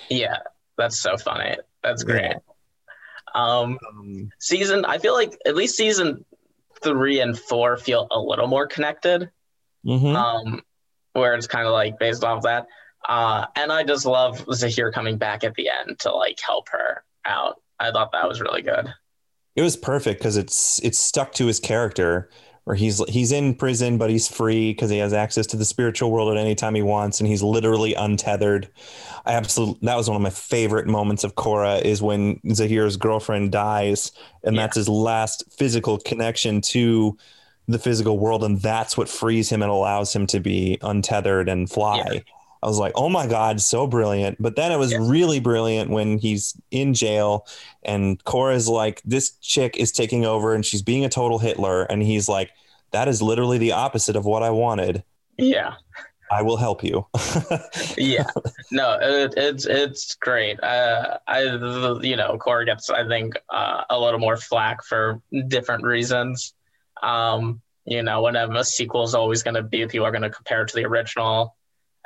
Yeah, 0.09 0.37
that's 0.77 0.99
so 0.99 1.17
funny. 1.17 1.57
That's 1.81 2.03
great. 2.03 2.21
Yeah. 2.21 2.37
Um, 3.33 3.79
Um, 3.89 4.29
season, 4.39 4.85
I 4.85 4.99
feel 4.99 5.13
like 5.13 5.35
at 5.47 5.55
least 5.55 5.75
season 5.75 6.23
three 6.83 7.19
and 7.19 7.37
four 7.37 7.77
feel 7.77 8.07
a 8.11 8.19
little 8.19 8.47
more 8.47 8.67
connected. 8.67 9.29
Mhm. 9.85 10.15
Um, 10.15 10.61
where 11.13 11.33
it's 11.35 11.47
kind 11.47 11.65
of 11.67 11.73
like 11.73 11.97
based 11.99 12.23
off 12.23 12.43
that. 12.43 12.67
Uh, 13.07 13.45
and 13.55 13.71
I 13.71 13.83
just 13.83 14.05
love 14.05 14.45
Zaheer 14.47 14.91
coming 14.93 15.17
back 15.17 15.43
at 15.43 15.55
the 15.55 15.69
end 15.69 15.99
to 15.99 16.11
like 16.13 16.39
help 16.39 16.69
her 16.69 17.03
out. 17.25 17.61
I 17.79 17.91
thought 17.91 18.11
that 18.13 18.27
was 18.27 18.41
really 18.41 18.61
good. 18.61 18.93
It 19.55 19.61
was 19.61 19.77
perfect 19.77 20.19
because 20.19 20.37
it's 20.37 20.79
it's 20.83 20.97
stuck 20.97 21.31
to 21.33 21.45
his 21.45 21.59
character 21.59 22.29
where 22.63 22.75
he's 22.77 23.03
he's 23.09 23.33
in 23.33 23.53
prison 23.55 23.97
but 23.97 24.09
he's 24.09 24.25
free 24.27 24.71
because 24.71 24.89
he 24.89 24.97
has 24.97 25.11
access 25.11 25.45
to 25.47 25.57
the 25.57 25.65
spiritual 25.65 26.11
world 26.11 26.31
at 26.31 26.37
any 26.37 26.55
time 26.55 26.73
he 26.73 26.81
wants 26.81 27.19
and 27.19 27.27
he's 27.27 27.43
literally 27.43 27.93
untethered. 27.93 28.69
I 29.25 29.33
absolutely 29.33 29.85
that 29.85 29.95
was 29.97 30.07
one 30.07 30.15
of 30.15 30.21
my 30.21 30.29
favorite 30.31 30.87
moments 30.87 31.23
of 31.23 31.35
Korra 31.35 31.81
is 31.81 32.01
when 32.01 32.39
Zaheer's 32.47 32.95
girlfriend 32.97 33.51
dies 33.51 34.11
and 34.43 34.55
Yeah. 34.55 34.61
that's 34.63 34.77
his 34.77 34.89
last 34.89 35.43
physical 35.55 35.99
connection 35.99 36.61
to 36.61 37.17
the 37.67 37.79
physical 37.79 38.19
world 38.19 38.43
and 38.43 38.61
that's 38.61 38.97
what 38.97 39.07
frees 39.09 39.49
him 39.49 39.61
and 39.61 39.71
allows 39.71 40.13
him 40.15 40.27
to 40.27 40.39
be 40.39 40.77
untethered 40.81 41.47
and 41.49 41.69
fly. 41.69 42.03
Yeah. 42.13 42.19
I 42.61 42.67
was 42.67 42.79
like, 42.79 42.93
"Oh 42.95 43.09
my 43.09 43.27
god, 43.27 43.59
so 43.59 43.87
brilliant." 43.87 44.41
But 44.41 44.55
then 44.55 44.71
it 44.71 44.77
was 44.77 44.91
Yeah. 44.93 44.99
really 45.01 45.41
brilliant 45.41 45.89
when 45.89 46.17
he's 46.17 46.55
in 46.71 46.93
jail 46.93 47.45
and 47.83 48.23
Korra's 48.23 48.69
like, 48.69 49.01
this 49.03 49.31
chick 49.41 49.75
is 49.77 49.91
taking 49.91 50.25
over 50.25 50.53
and 50.53 50.65
she's 50.65 50.81
being 50.81 51.03
a 51.03 51.09
total 51.09 51.39
Hitler. 51.39 51.83
And 51.83 52.01
he's 52.01 52.29
like, 52.29 52.51
that 52.91 53.09
is 53.09 53.21
literally 53.21 53.57
the 53.57 53.73
opposite 53.73 54.15
of 54.15 54.23
what 54.25 54.43
I 54.43 54.49
wanted. 54.49 55.03
Yeah. 55.37 55.73
I 56.31 56.41
will 56.41 56.55
help 56.57 56.83
you. 56.83 57.05
yeah 57.97 58.25
no 58.71 58.97
it, 59.01 59.33
it's 59.37 59.65
it's 59.67 60.15
great 60.15 60.61
uh 60.63 61.17
i 61.27 61.41
you 62.01 62.15
know 62.15 62.37
Korra 62.39 62.65
gets 62.65 62.89
i 62.89 63.07
think 63.07 63.35
uh, 63.49 63.83
a 63.89 63.99
little 63.99 64.19
more 64.19 64.37
flack 64.37 64.83
for 64.83 65.21
different 65.47 65.83
reasons 65.83 66.53
um 67.01 67.61
you 67.85 68.03
know 68.03 68.21
whenever 68.21 68.53
a 68.53 68.63
sequel 68.63 69.03
is 69.03 69.15
always 69.15 69.43
going 69.43 69.55
to 69.55 69.63
be 69.63 69.85
people 69.87 70.05
are 70.05 70.11
going 70.11 70.21
to 70.21 70.29
compare 70.29 70.61
it 70.61 70.67
to 70.69 70.75
the 70.75 70.85
original 70.85 71.55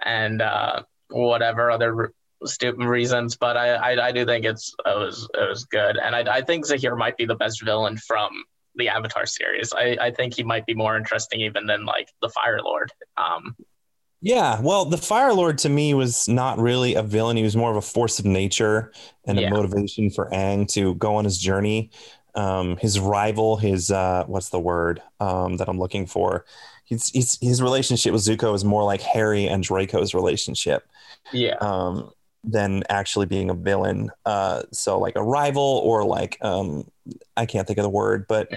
and 0.03 0.41
uh 0.41 0.81
whatever 1.09 1.69
other 1.71 1.93
re- 1.93 2.09
stupid 2.45 2.85
reasons 2.85 3.35
but 3.35 3.57
I, 3.57 3.73
I 3.73 4.07
i 4.07 4.11
do 4.11 4.25
think 4.25 4.45
it's 4.45 4.73
it 4.85 4.97
was 4.97 5.27
it 5.33 5.49
was 5.49 5.65
good 5.65 5.97
and 5.97 6.15
i 6.15 6.37
i 6.37 6.41
think 6.41 6.65
zaheer 6.65 6.97
might 6.97 7.17
be 7.17 7.25
the 7.25 7.35
best 7.35 7.63
villain 7.63 7.97
from 7.97 8.29
the 8.75 8.89
avatar 8.89 9.25
series 9.25 9.73
i 9.73 9.97
i 9.99 10.11
think 10.11 10.35
he 10.35 10.43
might 10.43 10.65
be 10.65 10.75
more 10.75 10.95
interesting 10.95 11.41
even 11.41 11.65
than 11.65 11.85
like 11.85 12.09
the 12.21 12.29
fire 12.29 12.59
lord 12.61 12.91
um 13.17 13.55
yeah. 14.21 14.59
Well, 14.59 14.85
the 14.85 14.97
Fire 14.97 15.33
Lord 15.33 15.59
to 15.59 15.69
me 15.69 15.93
was 15.93 16.27
not 16.27 16.57
really 16.57 16.95
a 16.95 17.03
villain. 17.03 17.37
He 17.37 17.43
was 17.43 17.55
more 17.55 17.69
of 17.69 17.77
a 17.77 17.81
force 17.81 18.17
of 18.17 18.25
nature 18.25 18.91
and 19.27 19.39
Yeah. 19.39 19.47
a 19.47 19.51
motivation 19.51 20.09
for 20.09 20.29
Aang 20.31 20.67
to 20.73 20.95
go 20.95 21.17
on 21.17 21.25
his 21.25 21.37
journey. 21.37 21.91
Um, 22.37 22.77
his 22.77 22.99
rival, 22.99 23.57
his, 23.57 23.91
uh, 23.91 24.23
what's 24.27 24.49
the 24.49 24.59
word 24.59 25.01
um, 25.19 25.57
that 25.57 25.67
I'm 25.67 25.79
looking 25.79 26.05
for? 26.05 26.45
He's, 26.85 27.09
he's, 27.09 27.37
his 27.41 27.61
relationship 27.61 28.13
with 28.13 28.21
Zuko 28.21 28.55
is 28.55 28.63
more 28.63 28.83
like 28.83 29.01
Harry 29.01 29.45
and 29.47 29.61
Draco's 29.63 30.13
relationship. 30.13 30.87
yeah 31.33 31.55
um, 31.59 32.11
than 32.43 32.83
actually 32.89 33.25
being 33.25 33.49
a 33.49 33.53
villain. 33.53 34.09
Uh, 34.25 34.63
so 34.71 34.97
like 34.97 35.15
a 35.15 35.23
rival 35.23 35.81
or 35.83 36.05
like 36.05 36.37
um, 36.41 36.89
I 37.35 37.45
can't 37.45 37.67
think 37.67 37.79
of 37.79 37.83
the 37.83 37.89
word, 37.89 38.25
but 38.27 38.49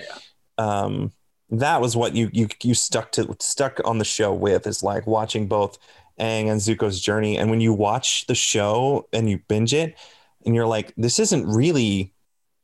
um, 0.58 1.12
that 1.50 1.80
was 1.80 1.96
what 1.96 2.14
you 2.14 2.30
you 2.32 2.48
you 2.62 2.74
stuck 2.74 3.12
to 3.12 3.36
stuck 3.40 3.80
on 3.84 3.98
the 3.98 4.04
show 4.04 4.32
with 4.32 4.66
is 4.66 4.82
like 4.82 5.06
watching 5.06 5.48
both 5.48 5.78
Aang 6.18 6.50
and 6.50 6.60
Zuko's 6.60 7.00
journey. 7.00 7.36
And 7.36 7.50
when 7.50 7.60
you 7.60 7.72
watch 7.72 8.26
the 8.26 8.34
show 8.34 9.08
and 9.12 9.28
you 9.28 9.40
binge 9.48 9.74
it, 9.74 9.96
and 10.46 10.54
you're 10.54 10.66
like, 10.66 10.92
this 10.96 11.18
isn't 11.18 11.46
really 11.46 12.12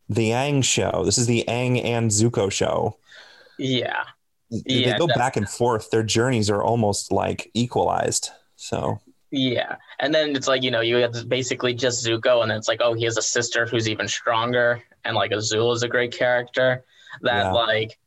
the 0.08 0.30
Aang 0.30 0.62
show. 0.62 1.02
This 1.04 1.18
is 1.18 1.26
the 1.26 1.44
Aang 1.48 1.82
and 1.84 2.10
Zuko 2.10 2.50
show. 2.50 2.96
yeah 3.58 4.04
they 4.50 4.62
Yeah, 4.66 4.98
go 4.98 5.06
that- 5.08 5.16
back 5.16 5.36
and 5.36 5.48
forth. 5.48 5.90
Their 5.90 6.04
journeys 6.04 6.48
are 6.50 6.62
almost 6.62 7.10
like 7.10 7.50
equalized. 7.54 8.30
So 8.56 9.00
Yeah, 9.32 9.76
and 9.98 10.14
then 10.14 10.36
it's 10.36 10.46
like 10.46 10.62
you 10.62 10.70
know 10.70 10.80
you 10.82 10.96
have 10.96 11.28
basically 11.28 11.74
just 11.74 12.06
Zuko, 12.06 12.42
and 12.42 12.50
then 12.50 12.58
it's 12.58 12.68
like 12.68 12.80
oh 12.80 12.94
he 12.94 13.04
has 13.04 13.16
a 13.18 13.22
sister 13.22 13.66
who's 13.66 13.88
even 13.88 14.06
stronger, 14.06 14.82
and 15.04 15.16
like 15.16 15.32
Azula 15.32 15.74
is 15.74 15.82
a 15.82 15.88
great 15.88 16.12
character. 16.16 16.84
That 17.22 17.46
Yeah. 17.46 17.52
like, 17.52 17.98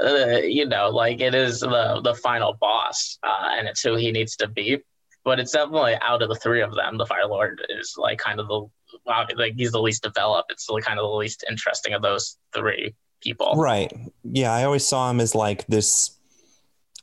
uh, 0.00 0.38
you 0.42 0.66
know, 0.66 0.90
like 0.90 1.20
it 1.20 1.34
is 1.34 1.60
the 1.60 2.00
the 2.04 2.14
final 2.14 2.52
boss, 2.60 3.18
uh, 3.22 3.48
and 3.56 3.66
it's 3.68 3.80
who 3.82 3.96
he 3.96 4.12
needs 4.12 4.36
to 4.36 4.48
be. 4.48 4.78
But 5.24 5.38
it's 5.40 5.52
definitely 5.52 5.96
out 6.02 6.22
of 6.22 6.28
the 6.28 6.34
three 6.34 6.62
of 6.62 6.74
them, 6.74 6.98
the 6.98 7.06
Fire 7.06 7.26
Lord 7.26 7.60
is 7.70 7.94
like 7.96 8.18
kind 8.18 8.38
of 8.40 8.48
the 8.48 8.66
wow, 9.06 9.26
like 9.36 9.54
he's 9.56 9.72
the 9.72 9.80
least 9.80 10.02
developed. 10.02 10.50
It's 10.52 10.66
the 10.66 10.80
kind 10.84 10.98
of 10.98 11.04
the 11.04 11.16
least 11.16 11.44
interesting 11.48 11.92
of 11.94 12.02
those 12.02 12.36
three 12.54 12.94
people. 13.22 13.54
Right. 13.56 13.92
Yeah, 14.24 14.52
I 14.52 14.64
always 14.64 14.84
saw 14.86 15.10
him 15.10 15.20
as 15.20 15.34
like 15.34 15.66
this 15.66 16.16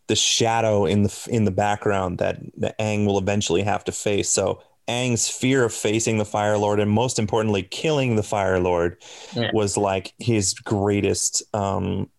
the 0.07 0.15
shadow 0.15 0.85
in 0.85 1.03
the 1.03 1.27
in 1.29 1.43
the 1.43 1.51
background 1.51 2.19
that 2.19 2.39
that 2.57 2.77
Aang 2.79 3.05
will 3.05 3.17
eventually 3.17 3.61
have 3.63 3.83
to 3.85 3.91
face. 3.91 4.29
So 4.29 4.61
Aang's 4.87 5.27
fear 5.27 5.65
of 5.65 5.73
facing 5.73 6.17
the 6.17 6.25
Fire 6.25 6.57
Lord 6.57 6.79
and 6.79 6.89
most 6.89 7.19
importantly 7.19 7.63
killing 7.63 8.15
the 8.15 8.23
Fire 8.23 8.59
Lord 8.59 9.01
Yeah. 9.33 9.51
was 9.53 9.75
like 9.77 10.13
his 10.17 10.53
greatest 10.53 11.43
um 11.53 12.09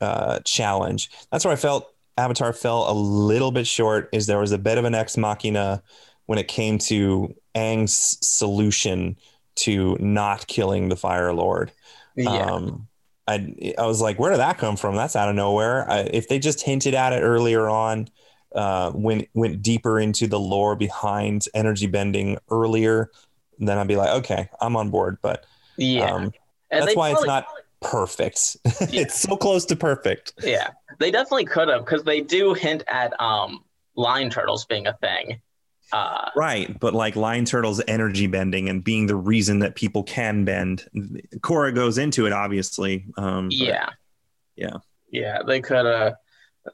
uh 0.00 0.40
challenge. 0.44 1.10
That's 1.30 1.44
where 1.44 1.52
I 1.52 1.56
felt 1.56 1.92
Avatar 2.18 2.54
fell 2.54 2.90
a 2.90 2.94
little 2.94 3.50
bit 3.52 3.66
short 3.66 4.08
is 4.12 4.26
there 4.26 4.38
was 4.38 4.52
a 4.52 4.58
bit 4.58 4.78
of 4.78 4.86
an 4.86 4.94
ex 4.94 5.18
machina 5.18 5.82
when 6.24 6.38
it 6.38 6.48
came 6.48 6.78
to 6.78 7.34
Aang's 7.56 8.18
solution 8.20 9.16
to 9.56 9.96
not 9.98 10.46
killing 10.46 10.88
the 10.88 10.96
Fire 10.96 11.32
Lord. 11.32 11.72
Yeah, 12.14 12.44
Um, 12.44 12.88
I 13.26 13.74
I 13.78 13.86
was 13.86 14.00
like, 14.00 14.18
where 14.18 14.30
did 14.30 14.40
that 14.40 14.58
come 14.58 14.76
from? 14.76 14.94
That's 14.94 15.16
out 15.16 15.28
of 15.28 15.34
nowhere. 15.34 15.90
I, 15.90 16.00
if 16.00 16.28
they 16.28 16.38
just 16.38 16.62
hinted 16.62 16.94
at 16.94 17.12
it 17.12 17.20
earlier 17.20 17.68
on, 17.68 18.08
uh, 18.54 18.92
went 18.94 19.28
went 19.34 19.62
deeper 19.62 19.98
into 19.98 20.26
the 20.26 20.38
lore 20.38 20.76
behind 20.76 21.46
energy 21.54 21.86
bending 21.86 22.38
earlier, 22.50 23.10
then 23.58 23.78
I'd 23.78 23.88
be 23.88 23.96
like, 23.96 24.10
okay, 24.10 24.48
I'm 24.60 24.76
on 24.76 24.90
board. 24.90 25.18
But 25.22 25.44
yeah. 25.76 26.12
um, 26.12 26.32
that's 26.70 26.94
why 26.94 27.12
it's 27.12 27.24
not 27.24 27.46
perfect. 27.80 28.56
it's 28.64 29.20
so 29.20 29.36
close 29.36 29.64
to 29.66 29.76
perfect. 29.76 30.34
Yeah, 30.42 30.70
they 30.98 31.10
definitely 31.10 31.46
could 31.46 31.68
have 31.68 31.84
because 31.84 32.04
they 32.04 32.20
do 32.20 32.54
hint 32.54 32.84
at 32.86 33.18
um 33.20 33.64
lion 33.96 34.30
turtles 34.30 34.64
being 34.66 34.86
a 34.86 34.94
thing. 34.94 35.40
Uh, 35.92 36.30
Right, 36.36 36.78
but 36.78 36.94
like 36.94 37.16
lion 37.16 37.44
turtles 37.44 37.80
energy 37.86 38.26
bending 38.26 38.68
and 38.68 38.82
being 38.82 39.06
the 39.06 39.16
reason 39.16 39.60
that 39.60 39.74
people 39.74 40.02
can 40.02 40.44
bend. 40.44 40.86
Korra 41.40 41.74
goes 41.74 41.98
into 41.98 42.26
it 42.26 42.32
obviously. 42.32 43.06
Um, 43.16 43.48
yeah, 43.50 43.90
yeah. 44.56 44.78
yeah. 45.10 45.42
They 45.46 45.60
could 45.60 45.86
have. 45.86 46.14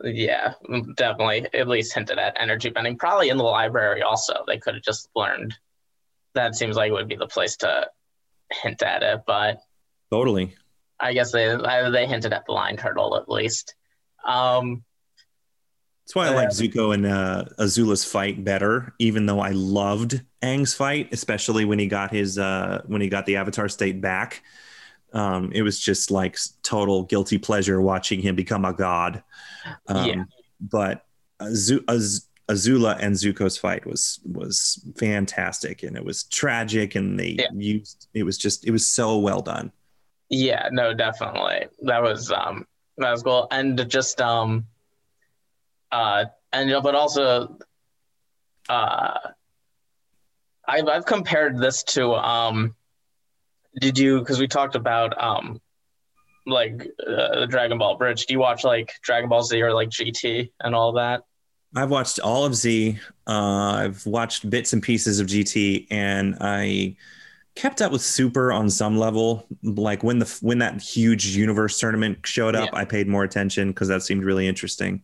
Yeah, 0.02 0.54
definitely 0.96 1.46
at 1.52 1.68
least 1.68 1.92
hinted 1.92 2.18
at 2.18 2.38
energy 2.40 2.70
bending. 2.70 2.96
Probably 2.96 3.28
in 3.28 3.36
the 3.36 3.44
library 3.44 4.00
also. 4.00 4.42
They 4.46 4.56
could 4.56 4.74
have 4.74 4.82
just 4.82 5.10
learned. 5.14 5.54
That 6.34 6.54
seems 6.54 6.76
like 6.76 6.88
it 6.88 6.92
would 6.92 7.08
be 7.08 7.16
the 7.16 7.26
place 7.26 7.58
to 7.58 7.90
hint 8.50 8.82
at 8.82 9.02
it, 9.02 9.20
but 9.26 9.58
totally. 10.10 10.54
I 10.98 11.12
guess 11.12 11.32
they 11.32 11.54
they 11.90 12.06
hinted 12.06 12.32
at 12.32 12.46
the 12.46 12.52
lion 12.52 12.78
turtle 12.78 13.16
at 13.16 13.28
least. 13.28 13.74
Um, 14.26 14.82
That's 16.04 16.14
why 16.16 16.26
I 16.26 16.34
like 16.34 16.48
Zuko 16.48 16.92
and 16.94 17.06
uh, 17.06 17.44
Azula's 17.58 18.04
fight 18.04 18.42
better, 18.44 18.92
even 18.98 19.24
though 19.26 19.38
I 19.40 19.50
loved 19.50 20.20
Aang's 20.42 20.74
fight, 20.74 21.08
especially 21.12 21.64
when 21.64 21.78
he 21.78 21.86
got 21.86 22.12
his 22.12 22.38
uh, 22.38 22.82
when 22.86 23.00
he 23.00 23.08
got 23.08 23.24
the 23.24 23.36
Avatar 23.36 23.68
state 23.68 24.00
back. 24.00 24.42
Um, 25.12 25.52
it 25.52 25.62
was 25.62 25.78
just 25.78 26.10
like 26.10 26.36
total 26.62 27.04
guilty 27.04 27.38
pleasure 27.38 27.80
watching 27.80 28.20
him 28.20 28.34
become 28.34 28.64
a 28.64 28.72
god. 28.72 29.22
Um, 29.86 30.06
Yeah. 30.08 30.24
But 30.60 31.04
Azu- 31.40 31.84
Az- 31.88 32.28
Azula 32.48 32.96
and 33.00 33.14
Zuko's 33.14 33.56
fight 33.56 33.86
was 33.86 34.20
was 34.24 34.84
fantastic, 34.98 35.82
and 35.82 35.96
it 35.96 36.04
was 36.04 36.24
tragic, 36.24 36.94
and 36.96 37.18
they 37.18 37.36
Yeah. 37.38 37.46
used 37.54 38.08
it 38.12 38.24
was 38.24 38.36
just 38.38 38.66
it 38.66 38.70
was 38.72 38.86
so 38.86 39.18
well 39.18 39.40
done. 39.40 39.70
Yeah, 40.28 40.68
no, 40.72 40.94
definitely. 40.94 41.66
That 41.82 42.02
was 42.02 42.32
um 42.32 42.66
that 42.98 43.10
was 43.10 43.22
cool. 43.22 43.46
And 43.50 43.88
just 43.88 44.20
um 44.20 44.66
uh 45.92 46.24
and 46.52 46.68
you 46.68 46.74
know, 46.74 46.80
but 46.80 46.94
also 46.94 47.58
uh 48.68 49.18
I've 50.66 50.88
I've 50.88 51.06
compared 51.06 51.58
this 51.58 51.82
to 51.84 52.14
um 52.14 52.74
did 53.80 53.98
you 53.98 54.18
because 54.18 54.38
we 54.38 54.48
talked 54.48 54.74
about 54.74 55.20
um 55.22 55.60
like 56.46 56.88
uh, 57.06 57.40
the 57.40 57.46
Dragon 57.48 57.78
Ball 57.78 57.94
Abridged. 57.94 58.28
Do 58.28 58.34
you 58.34 58.40
watch 58.40 58.64
like 58.64 58.92
Dragon 59.02 59.28
Ball 59.28 59.42
Z 59.42 59.60
or 59.62 59.72
like 59.72 59.90
GT 59.90 60.50
and 60.60 60.74
all 60.74 60.92
that? 60.94 61.22
I've 61.74 61.90
watched 61.90 62.20
all 62.20 62.44
of 62.44 62.54
Z. 62.54 62.98
Uh, 63.26 63.32
I've 63.32 64.04
watched 64.04 64.48
bits 64.50 64.72
and 64.72 64.82
pieces 64.82 65.20
of 65.20 65.26
GT, 65.26 65.86
and 65.90 66.36
I 66.40 66.96
kept 67.54 67.80
up 67.80 67.92
with 67.92 68.02
Super 68.02 68.52
on 68.52 68.68
some 68.68 68.98
level. 68.98 69.46
Like 69.62 70.02
when 70.02 70.18
the 70.18 70.38
when 70.42 70.58
that 70.58 70.82
huge 70.82 71.26
universe 71.26 71.78
tournament 71.78 72.18
showed 72.26 72.54
up, 72.54 72.70
I 72.72 72.84
paid 72.84 73.08
more 73.08 73.24
attention 73.24 73.68
because 73.68 73.88
that 73.88 74.02
seemed 74.02 74.24
really 74.24 74.46
interesting. 74.46 75.02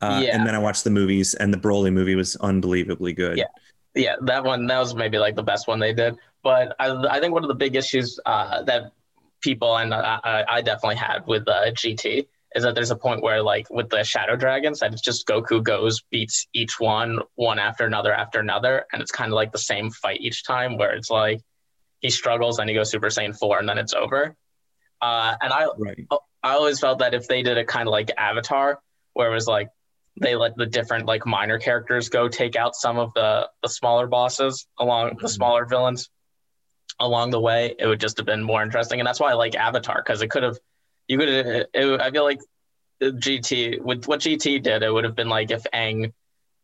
Uh, 0.00 0.20
Yeah. 0.24 0.36
And 0.36 0.46
then 0.46 0.54
I 0.54 0.58
watched 0.58 0.84
the 0.84 0.90
movies, 0.90 1.34
and 1.34 1.52
the 1.52 1.58
Broly 1.58 1.92
movie 1.92 2.14
was 2.14 2.36
unbelievably 2.36 3.12
good. 3.14 3.38
Yeah. 3.38 3.46
yeah, 3.94 4.16
that 4.22 4.44
one 4.44 4.66
that 4.66 4.78
was 4.78 4.94
maybe 4.94 5.18
like 5.18 5.36
the 5.36 5.42
best 5.42 5.66
one 5.68 5.78
they 5.78 5.92
did. 5.92 6.16
But 6.42 6.74
I, 6.78 6.90
I 7.16 7.20
think 7.20 7.32
one 7.32 7.44
of 7.44 7.48
the 7.48 7.54
big 7.54 7.74
issues 7.76 8.18
uh, 8.26 8.62
that 8.64 8.92
people 9.40 9.76
and 9.76 9.94
I, 9.94 10.44
I 10.48 10.60
definitely 10.62 10.96
had 10.96 11.26
with 11.26 11.46
uh, 11.48 11.70
GT 11.72 12.26
is 12.54 12.62
that 12.62 12.74
there's 12.74 12.90
a 12.90 12.96
point 12.96 13.22
where 13.22 13.42
like 13.42 13.68
with 13.70 13.88
the 13.90 14.02
shadow 14.04 14.36
dragons 14.36 14.80
that 14.80 14.92
it's 14.92 15.02
just 15.02 15.26
goku 15.26 15.62
goes 15.62 16.02
beats 16.10 16.46
each 16.54 16.78
one 16.80 17.18
one 17.34 17.58
after 17.58 17.84
another 17.84 18.12
after 18.12 18.38
another 18.40 18.86
and 18.92 19.02
it's 19.02 19.10
kind 19.10 19.30
of 19.32 19.34
like 19.34 19.52
the 19.52 19.58
same 19.58 19.90
fight 19.90 20.20
each 20.20 20.44
time 20.44 20.76
where 20.78 20.92
it's 20.92 21.10
like 21.10 21.40
he 22.00 22.10
struggles 22.10 22.58
and 22.58 22.68
he 22.70 22.74
goes 22.74 22.90
super 22.90 23.08
saiyan 23.08 23.36
4 23.36 23.58
and 23.58 23.68
then 23.68 23.76
it's 23.76 23.92
over 23.92 24.34
uh, 25.02 25.34
and 25.42 25.52
i 25.52 25.66
Right. 25.76 26.06
i 26.42 26.52
always 26.54 26.78
felt 26.80 27.00
that 27.00 27.12
if 27.12 27.26
they 27.28 27.42
did 27.42 27.58
it 27.58 27.66
kind 27.66 27.88
of 27.88 27.92
like 27.92 28.10
avatar 28.16 28.78
where 29.14 29.30
it 29.30 29.34
was 29.34 29.46
like 29.48 29.68
they 30.20 30.36
let 30.36 30.56
the 30.56 30.66
different 30.66 31.06
like 31.06 31.26
minor 31.26 31.58
characters 31.58 32.08
go 32.08 32.28
take 32.28 32.56
out 32.56 32.74
some 32.74 32.98
of 32.98 33.12
the 33.14 33.48
the 33.62 33.68
smaller 33.68 34.06
bosses 34.06 34.66
along 34.78 35.16
the 35.20 35.26
Mhm. 35.26 35.30
smaller 35.30 35.64
villains 35.66 36.08
along 37.00 37.30
the 37.30 37.40
way 37.40 37.74
it 37.78 37.86
would 37.86 38.00
just 38.00 38.16
have 38.18 38.26
been 38.26 38.42
more 38.42 38.62
interesting 38.62 39.00
and 39.00 39.06
that's 39.06 39.18
why 39.18 39.30
i 39.30 39.34
like 39.34 39.56
avatar 39.56 40.02
because 40.04 40.22
it 40.22 40.28
could 40.30 40.44
have 40.44 40.56
you 41.08 41.18
could 41.18 41.28
it, 41.28 41.70
i 42.00 42.10
feel 42.10 42.22
like 42.22 42.38
gt 43.02 43.80
with 43.80 44.06
what 44.06 44.20
gt 44.20 44.62
did 44.62 44.82
it 44.82 44.92
would 44.92 45.04
have 45.04 45.16
been 45.16 45.28
like 45.28 45.50
if 45.50 45.64
Aang 45.74 46.12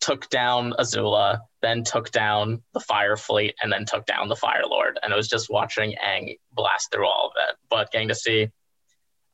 took 0.01 0.31
down 0.31 0.73
azula 0.79 1.41
then 1.61 1.83
took 1.83 2.11
down 2.13 2.63
the 2.73 2.81
fire 2.81 3.17
fleet 3.17 3.55
and 3.61 3.73
then 3.73 3.85
took 3.85 4.07
down 4.07 4.29
the 4.29 4.37
fire 4.37 4.63
lord 4.65 4.99
and 5.03 5.13
it 5.13 5.17
was 5.17 5.29
just 5.29 5.51
watching 5.51 5.95
Aang 6.03 6.39
blast 6.53 6.93
through 6.93 7.07
all 7.07 7.27
of 7.27 7.33
it 7.49 7.57
but 7.69 7.91
getting 7.91 8.09
to 8.09 8.15
see 8.15 8.49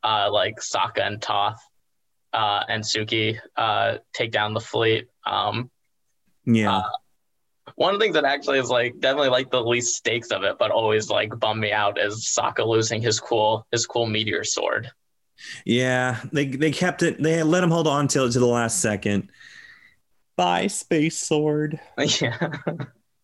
uh 0.02 0.29
like 0.33 0.57
Sokka 0.57 1.07
and 1.07 1.20
Toph 1.20 1.59
uh 2.32 2.64
and 2.68 2.82
Suki 2.82 3.38
uh 3.56 3.98
take 4.12 4.30
down 4.32 4.54
the 4.54 4.60
fleet 4.60 5.08
um 5.24 5.70
Yeah. 6.44 6.78
uh, 6.78 6.82
one 7.74 7.92
of 7.92 8.00
the 8.00 8.04
things 8.04 8.14
that 8.14 8.24
actually 8.24 8.58
is 8.58 8.70
like 8.70 8.98
definitely 9.00 9.28
like 9.28 9.50
the 9.50 9.60
least 9.60 9.96
stakes 9.96 10.30
of 10.30 10.44
it, 10.44 10.56
but 10.58 10.70
always 10.70 11.10
like 11.10 11.36
bummed 11.38 11.60
me 11.60 11.72
out 11.72 11.98
is 12.00 12.24
Sokka 12.24 12.66
losing 12.66 13.02
his 13.02 13.18
cool 13.20 13.66
his 13.72 13.86
cool 13.86 14.06
meteor 14.06 14.44
sword. 14.44 14.90
Yeah, 15.66 16.20
they 16.32 16.46
they 16.46 16.70
kept 16.70 17.02
it. 17.02 17.22
They 17.22 17.42
let 17.42 17.62
him 17.62 17.70
hold 17.70 17.86
on 17.86 18.08
till 18.08 18.30
to 18.30 18.38
the 18.38 18.46
last 18.46 18.80
second. 18.80 19.30
Bye, 20.36 20.68
space 20.68 21.18
sword. 21.18 21.80
yeah, 21.98 22.48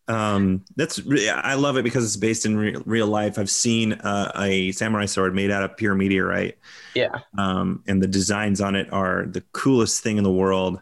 Um, 0.09 0.65
that's 0.77 1.01
I 1.31 1.55
love 1.55 1.77
it 1.77 1.85
because 1.85 2.05
it's 2.05 2.17
based 2.17 2.45
in 2.45 2.57
re- 2.57 2.77
real 2.87 3.07
life. 3.07 3.39
I've 3.39 3.51
seen 3.51 3.93
uh, 3.95 4.33
a 4.37 4.73
samurai 4.73 5.07
sword 5.07 5.35
made 5.35 5.51
out 5.51 5.63
of 5.63 5.77
pure 5.77 5.95
meteorite. 5.95 6.59
yeah, 6.95 7.21
um, 7.39 7.83
and 7.87 8.03
the 8.03 8.07
designs 8.09 8.61
on 8.61 8.75
it 8.75 8.93
are 8.93 9.27
the 9.27 9.43
coolest 9.53 10.03
thing 10.03 10.19
in 10.19 10.25
the 10.25 10.33
world. 10.33 10.81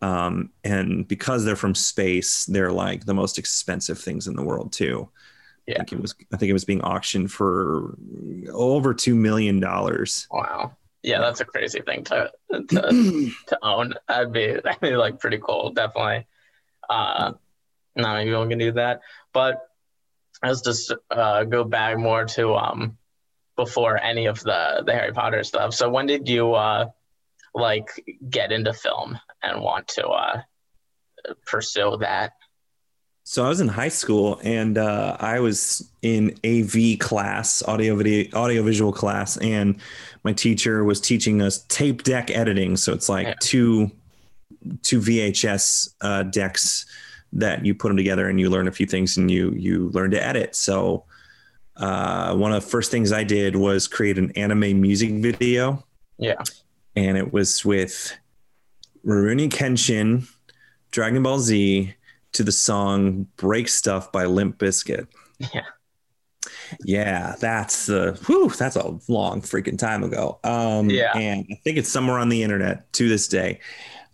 Um, 0.00 0.50
and 0.62 1.08
because 1.08 1.44
they're 1.44 1.56
from 1.56 1.74
space, 1.74 2.44
they're 2.46 2.70
like 2.72 3.04
the 3.04 3.14
most 3.14 3.38
expensive 3.38 3.98
things 3.98 4.28
in 4.28 4.36
the 4.36 4.44
world 4.44 4.72
too. 4.72 5.08
I 5.68 5.72
Yeah. 5.72 5.78
think 5.78 5.92
it 5.92 6.00
was. 6.00 6.14
I 6.32 6.36
think 6.36 6.50
it 6.50 6.54
was 6.54 6.64
being 6.64 6.82
auctioned 6.82 7.32
for 7.32 7.96
over 8.52 8.94
two 8.94 9.14
million 9.14 9.60
dollars. 9.60 10.28
wow, 10.30 10.76
yeah, 11.02 11.20
that's 11.20 11.40
a 11.40 11.44
crazy 11.44 11.80
thing 11.80 12.04
to 12.04 12.30
to, 12.52 12.64
to 13.46 13.58
own. 13.62 13.94
That'd 14.08 14.32
be 14.32 14.52
that'd 14.62 14.80
be 14.80 14.96
like 14.96 15.18
pretty 15.20 15.38
cool, 15.38 15.70
definitely. 15.72 16.26
Uh, 16.88 17.32
not 17.98 18.14
many 18.14 18.26
people 18.30 18.48
can 18.48 18.58
do 18.58 18.72
that, 18.72 19.00
but 19.32 19.58
let's 20.42 20.60
just 20.62 20.94
uh, 21.10 21.44
go 21.44 21.64
back 21.64 21.98
more 21.98 22.24
to 22.24 22.54
um 22.54 22.96
before 23.56 24.00
any 24.00 24.26
of 24.26 24.40
the 24.40 24.82
the 24.86 24.92
Harry 24.92 25.12
Potter 25.12 25.42
stuff. 25.42 25.74
So 25.74 25.90
when 25.90 26.06
did 26.06 26.28
you 26.28 26.54
uh 26.54 26.86
like 27.54 27.88
get 28.30 28.52
into 28.52 28.72
film 28.72 29.18
and 29.42 29.60
want 29.60 29.88
to 29.88 30.06
uh 30.06 30.42
pursue 31.44 31.96
that? 32.00 32.32
So 33.24 33.44
I 33.44 33.48
was 33.48 33.60
in 33.60 33.68
high 33.68 33.88
school 33.88 34.40
and 34.42 34.78
uh, 34.78 35.14
I 35.20 35.40
was 35.40 35.90
in 36.00 36.34
AV 36.46 36.98
class, 36.98 37.62
audio 37.62 37.94
video, 37.94 38.26
audio 38.34 38.62
visual 38.62 38.90
class, 38.90 39.36
and 39.36 39.78
my 40.24 40.32
teacher 40.32 40.82
was 40.82 40.98
teaching 40.98 41.42
us 41.42 41.62
tape 41.68 42.04
deck 42.04 42.30
editing. 42.30 42.78
So 42.78 42.94
it's 42.94 43.10
like 43.10 43.26
Yeah. 43.26 43.34
two 43.40 43.90
two 44.82 45.00
VHS 45.00 45.94
uh, 46.00 46.22
decks 46.24 46.86
that 47.32 47.64
you 47.64 47.74
put 47.74 47.88
them 47.88 47.96
together 47.96 48.28
and 48.28 48.40
you 48.40 48.48
learn 48.50 48.68
a 48.68 48.72
few 48.72 48.86
things 48.86 49.16
and 49.16 49.30
you 49.30 49.50
you 49.52 49.90
learn 49.90 50.10
to 50.12 50.22
edit. 50.24 50.54
So 50.54 51.04
uh, 51.76 52.34
one 52.34 52.52
of 52.52 52.62
the 52.64 52.68
first 52.70 52.90
things 52.90 53.12
I 53.12 53.22
did 53.24 53.54
was 53.56 53.86
create 53.86 54.18
an 54.18 54.30
anime 54.32 54.80
music 54.80 55.10
video. 55.12 55.84
Yeah. 56.18 56.42
and 56.96 57.16
it 57.16 57.32
was 57.32 57.64
with 57.64 58.12
Rurouni 59.06 59.48
Kenshin, 59.48 60.28
Dragon 60.90 61.22
Ball 61.22 61.38
Z, 61.38 61.94
to 62.32 62.42
the 62.42 62.50
song 62.52 63.26
"Break 63.36 63.68
Stuff" 63.68 64.10
by 64.10 64.24
Limp 64.24 64.58
Bizkit. 64.58 65.06
Yeah. 65.54 65.62
Yeah, 66.84 67.34
that's 67.40 67.86
the 67.86 68.18
whew, 68.26 68.50
that's 68.50 68.76
a 68.76 68.98
long 69.08 69.40
freaking 69.40 69.78
time 69.78 70.02
ago. 70.02 70.38
Um, 70.44 70.90
Yeah. 70.90 71.16
and 71.16 71.46
I 71.50 71.54
think 71.64 71.78
it's 71.78 71.88
somewhere 71.90 72.18
on 72.18 72.28
the 72.28 72.42
internet 72.42 72.92
to 72.94 73.08
this 73.08 73.28
day. 73.28 73.60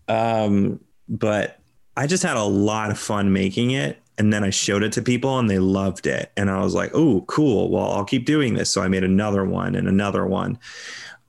Um, 0.09 0.81
but 1.09 1.59
I 1.97 2.07
just 2.07 2.23
had 2.23 2.37
a 2.37 2.45
lot 2.45 2.91
of 2.91 2.99
fun 2.99 3.33
making 3.33 3.71
it, 3.71 4.01
and 4.19 4.33
then 4.33 4.45
I 4.45 4.51
showed 4.51 4.83
it 4.83 4.93
to 4.93 5.03
people, 5.03 5.39
and 5.39 5.49
they 5.49 5.59
loved 5.59 6.07
it, 6.07 6.33
and 6.37 6.51
I 6.51 6.61
was 6.63 6.75
like, 6.75 6.91
"Oh, 6.95 7.25
cool! 7.29 7.71
Well, 7.71 7.91
I'll 7.93 8.05
keep 8.05 8.27
doing 8.27 8.55
this." 8.55 8.71
So 8.71 8.83
I 8.83 8.89
made 8.89 9.05
another 9.05 9.45
one 9.45 9.75
and 9.75 9.89
another 9.89 10.27
one. 10.27 10.59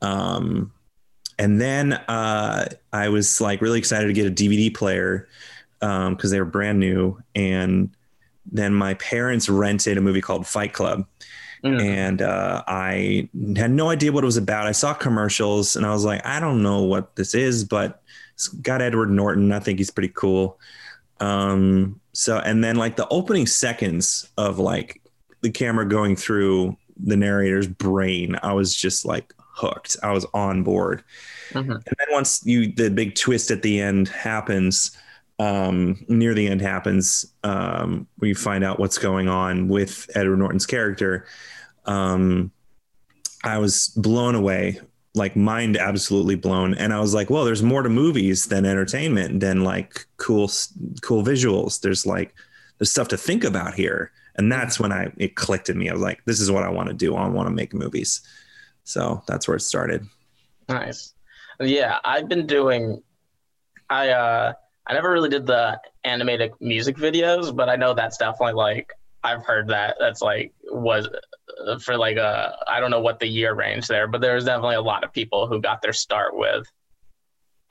Um, 0.01 0.71
and 1.38 1.60
then 1.60 1.93
uh, 1.93 2.67
I 2.93 3.10
was 3.10 3.41
like 3.41 3.62
really 3.62 3.80
excited 3.80 4.08
to 4.08 4.13
get 4.13 4.28
a 4.28 4.32
DVD 4.32 4.73
player 4.73 5.28
because 5.80 6.32
they 6.32 6.39
were 6.39 6.45
brand 6.45 6.80
new, 6.80 7.21
and 7.36 7.89
then 8.51 8.73
my 8.73 8.93
parents 8.95 9.49
rented 9.49 9.97
a 9.97 10.01
movie 10.01 10.21
called 10.21 10.47
Fight 10.47 10.73
Club 10.73 11.06
Mm. 11.63 11.82
and 11.82 12.21
uh, 12.21 12.63
I 12.67 13.28
had 13.56 13.71
no 13.71 13.89
idea 13.89 14.12
what 14.12 14.23
it 14.23 14.25
was 14.25 14.38
about. 14.38 14.67
I 14.67 14.71
saw 14.71 14.93
commercials 14.93 15.75
and 15.75 15.84
I 15.84 15.91
was 15.93 16.06
like, 16.06 16.23
I 16.23 16.39
don't 16.39 16.62
know 16.62 16.84
what 16.84 17.15
this 17.15 17.34
is, 17.34 17.63
but 17.63 18.04
it's 18.36 18.50
got 18.50 18.82
Edward 18.82 19.10
Norton. 19.10 19.52
I 19.52 19.60
think 19.60 19.80
he's 19.80 19.89
pretty 19.89 20.12
cool. 20.13 20.60
Um, 21.19 22.00
so, 22.13 22.38
and 22.39 22.63
then 22.63 22.76
like 22.76 22.98
the 22.98 23.08
opening 23.08 23.48
seconds 23.48 24.30
of 24.38 24.60
like 24.60 25.02
the 25.41 25.50
camera 25.50 25.88
going 25.88 26.15
through 26.15 26.78
the 26.98 27.17
narrator's 27.17 27.67
brain, 27.67 28.38
I 28.43 28.54
was 28.54 28.76
just 28.76 29.06
like 29.06 29.34
hooked. 29.38 29.98
I 30.04 30.12
was 30.12 30.26
on 30.34 30.63
board. 30.63 31.04
Mhm. 31.52 31.76
And 31.76 31.95
then 31.98 32.08
once 32.12 32.45
you 32.45 32.71
the 32.71 32.89
big 32.89 33.15
twist 33.15 33.52
at 33.52 33.62
the 33.62 33.80
end 33.80 34.10
happens, 34.10 34.91
um, 35.39 36.04
near 36.08 36.34
the 36.34 36.48
end 36.48 36.62
happens, 36.62 37.26
um, 37.43 38.08
where 38.17 38.30
you 38.30 38.36
find 38.36 38.63
out 38.63 38.80
what's 38.80 38.98
going 38.98 39.30
on 39.30 39.67
with 39.67 40.10
Edward 40.15 40.38
Norton's 40.38 40.65
character. 40.65 41.26
Um, 41.86 42.52
I 43.43 43.58
was 43.60 43.89
blown 43.95 44.36
away, 44.36 44.82
like 45.15 45.36
mind 45.36 45.78
absolutely 45.78 46.36
blown, 46.36 46.73
and 46.75 46.93
I 46.93 46.99
was 46.99 47.13
like, 47.13 47.30
"Well, 47.30 47.45
there's 47.45 47.63
more 47.63 47.84
to 47.84 47.89
movies 47.89 48.47
than 48.47 48.65
entertainment, 48.65 49.39
than 49.39 49.63
like 49.63 50.06
cool, 50.17 50.49
cool 51.01 51.23
visuals. 51.23 51.82
There's 51.82 52.06
like 52.06 52.34
there's 52.78 52.91
stuff 52.91 53.08
to 53.10 53.17
think 53.17 53.43
about 53.43 53.73
here." 53.73 54.12
And 54.38 54.51
that's 54.51 54.80
when 54.80 54.91
I 54.91 55.12
it 55.17 55.36
clicked 55.36 55.69
in 55.69 55.78
me. 55.78 55.89
I 55.89 55.93
was 55.93 56.01
like, 56.01 56.23
"This 56.25 56.39
is 56.39 56.51
what 56.51 56.63
I 56.63 56.69
want 56.69 56.89
to 56.89 56.93
do. 56.93 57.15
I 57.15 57.28
want 57.28 57.47
to 57.47 57.54
make 57.54 57.73
movies." 57.73 58.21
So 58.84 59.23
that's 59.28 59.47
where 59.47 59.58
it 59.58 59.62
started. 59.62 60.08
Nice. 60.69 61.13
Yeah, 61.60 61.99
I've 62.04 62.28
been 62.28 62.45
doing. 62.45 63.01
I 63.89 64.10
uh, 64.10 64.54
I 64.88 64.93
never 64.93 65.12
really 65.12 65.30
did 65.30 65.45
the 65.45 65.80
animated 66.04 66.51
music 66.60 66.97
videos, 66.97 67.56
but 67.56 67.69
I 67.69 67.75
know 67.75 67.93
that's 67.93 68.17
definitely 68.17 68.54
like 68.54 68.91
I've 69.23 69.43
heard 69.43 69.67
that 69.69 69.95
that's 69.99 70.21
like 70.21 70.54
was 70.69 71.08
for 71.81 71.97
like 71.97 72.17
a 72.17 72.55
I 72.67 72.79
don't 72.79 72.91
know 72.91 72.99
what 72.99 73.19
the 73.19 73.27
year 73.27 73.53
range 73.53 73.87
there, 73.87 74.07
but 74.07 74.21
there's 74.21 74.45
definitely 74.45 74.75
a 74.75 74.81
lot 74.81 75.03
of 75.03 75.13
people 75.13 75.47
who 75.47 75.61
got 75.61 75.81
their 75.81 75.93
start 75.93 76.35
with 76.35 76.65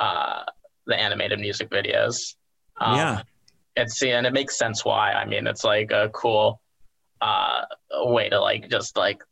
uh 0.01 0.45
the 0.87 0.99
animated 0.99 1.39
music 1.41 1.71
videos. 1.71 2.35
Um, 2.81 2.97
yeah, 2.97 3.23
it's 3.77 4.03
and 4.03 4.27
it 4.27 4.33
makes 4.33 4.57
sense 4.59 4.85
why. 4.85 5.13
I 5.13 5.25
mean, 5.25 5.47
it's 5.47 5.65
like 5.65 5.91
a 5.91 6.11
cool 6.13 6.61
uh 7.21 7.63
way 7.93 8.29
to 8.29 8.41
like 8.41 8.69
just 8.69 8.97
like 8.97 9.23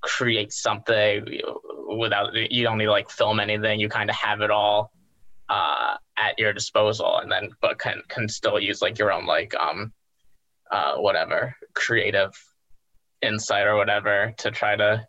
create 0.00 0.52
something 0.52 1.26
without 1.98 2.34
you 2.34 2.62
don't 2.62 2.78
need 2.78 2.84
to 2.84 2.90
like 2.90 3.10
film 3.10 3.40
anything. 3.40 3.80
You 3.80 3.88
kind 3.88 4.10
of 4.10 4.16
have 4.16 4.40
it 4.40 4.50
all 4.50 4.92
uh 5.48 5.96
at 6.16 6.38
your 6.38 6.52
disposal, 6.52 7.18
and 7.18 7.30
then 7.30 7.50
but 7.60 7.78
can 7.78 8.02
can 8.08 8.28
still 8.28 8.58
use 8.58 8.82
like 8.82 8.98
your 8.98 9.12
own 9.12 9.26
like 9.26 9.54
um 9.54 9.92
uh 10.70 10.96
whatever 10.96 11.56
creative 11.74 12.32
insight 13.22 13.66
or 13.66 13.76
whatever 13.76 14.32
to 14.38 14.50
try 14.50 14.76
to 14.76 15.06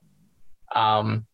um 0.76 1.26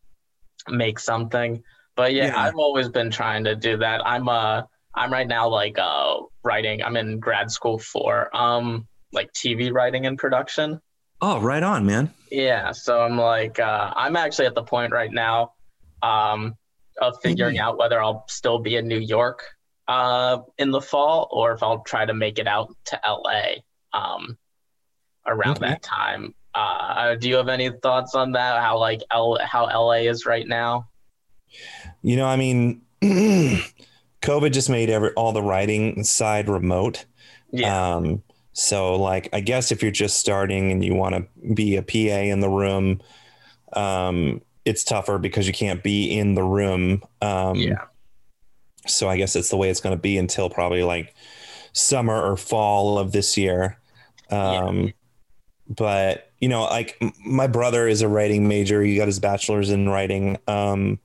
make 0.67 0.99
something. 0.99 1.63
But 1.95 2.13
yeah, 2.13 2.27
Yeah. 2.27 2.41
I've 2.41 2.55
always 2.55 2.89
been 2.89 3.11
trying 3.11 3.43
to 3.45 3.55
do 3.55 3.77
that. 3.77 4.01
I'm 4.05 4.27
uh 4.29 4.63
I'm 4.93 5.11
right 5.11 5.27
now 5.27 5.49
like 5.49 5.77
uh 5.77 6.17
writing. 6.43 6.83
I'm 6.83 6.97
in 6.97 7.19
grad 7.19 7.51
school 7.51 7.79
for 7.79 8.35
um 8.35 8.87
like 9.13 9.31
TV 9.33 9.71
writing 9.71 10.05
and 10.05 10.17
production. 10.17 10.81
Oh, 11.21 11.39
right 11.39 11.63
on, 11.63 11.85
man. 11.85 12.13
Yeah, 12.31 12.71
so 12.71 13.01
I'm 13.01 13.17
like 13.17 13.59
uh 13.59 13.93
I'm 13.95 14.15
actually 14.15 14.47
at 14.47 14.55
the 14.55 14.63
point 14.63 14.91
right 14.91 15.11
now 15.11 15.53
um 16.01 16.55
of 17.01 17.17
figuring 17.21 17.59
out 17.59 17.77
whether 17.77 18.01
I'll 18.01 18.25
still 18.29 18.59
be 18.59 18.75
in 18.75 18.87
New 18.87 18.99
York 18.99 19.43
uh 19.87 20.39
in 20.57 20.71
the 20.71 20.81
fall 20.81 21.27
or 21.31 21.53
if 21.53 21.61
I'll 21.63 21.81
try 21.83 22.05
to 22.05 22.13
make 22.13 22.39
it 22.39 22.47
out 22.47 22.75
to 22.85 22.99
LA 23.07 23.57
um 23.93 24.37
around 25.27 25.57
Okay. 25.57 25.67
that 25.67 25.81
time. 25.83 26.33
Uh, 26.55 27.15
do 27.15 27.27
you 27.27 27.35
have 27.35 27.49
any 27.49 27.69
thoughts 27.69 28.15
on 28.15 28.31
that? 28.31 28.61
How 28.61 28.77
like 28.77 29.01
L- 29.11 29.39
how 29.43 29.65
LA 29.65 30.07
is 30.09 30.25
right 30.25 30.47
now? 30.47 30.87
You 32.01 32.15
know, 32.15 32.25
I 32.25 32.37
mean, 32.37 32.81
COVID 33.01 34.53
just 34.53 34.69
made 34.69 34.89
every 34.89 35.11
all 35.11 35.33
the 35.33 35.41
writing 35.41 36.03
side 36.03 36.47
remote. 36.47 37.05
Yeah. 37.51 37.95
Um, 37.95 38.23
so, 38.53 38.95
like, 38.95 39.27
I 39.33 39.41
guess 39.41 39.71
if 39.71 39.81
you're 39.81 39.91
just 39.91 40.17
starting 40.17 40.71
and 40.71 40.83
you 40.83 40.95
want 40.95 41.15
to 41.15 41.53
be 41.53 41.75
a 41.75 41.83
PA 41.83 42.21
in 42.21 42.39
the 42.39 42.49
room, 42.49 43.01
um, 43.73 44.41
it's 44.63 44.83
tougher 44.83 45.17
because 45.17 45.45
you 45.45 45.53
can't 45.53 45.83
be 45.83 46.17
in 46.17 46.35
the 46.35 46.43
room. 46.43 47.03
Um, 47.21 47.55
yeah. 47.55 47.83
So 48.87 49.09
I 49.09 49.17
guess 49.17 49.35
it's 49.35 49.49
the 49.49 49.57
way 49.57 49.69
it's 49.69 49.81
going 49.81 49.95
to 49.95 50.01
be 50.01 50.17
until 50.17 50.49
probably 50.49 50.83
like 50.83 51.15
summer 51.73 52.19
or 52.19 52.37
fall 52.37 52.97
of 52.97 53.11
this 53.11 53.37
year. 53.37 53.77
Um, 54.31 54.85
yeah. 54.85 54.91
But 55.67 56.24
you 56.45 56.49
know, 56.49 56.65
like 56.65 57.01
my 57.25 57.47
brother 57.47 57.87
is 57.87 58.03
a 58.03 58.07
writing 58.07 58.47
major. 58.47 58.83
He 58.83 58.97
got 58.97 59.07
his 59.07 59.19
bachelor's 59.19 59.71
in 59.71 59.89
writing, 59.89 60.37
um, 60.47 60.99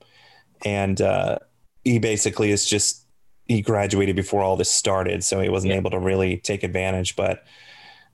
and 0.67 1.01
uh, 1.01 1.39
he 1.83 1.99
basically 1.99 2.51
is 2.51 2.67
just 2.67 3.07
he 3.49 3.63
graduated 3.63 4.17
before 4.17 4.43
all 4.43 4.57
this 4.57 4.71
started, 4.71 5.25
so 5.25 5.41
he 5.41 5.49
wasn't 5.49 5.71
yeah. 5.71 5.79
able 5.79 5.93
to 5.93 5.99
really 5.99 6.37
take 6.37 6.63
advantage. 6.63 7.17
But 7.17 7.43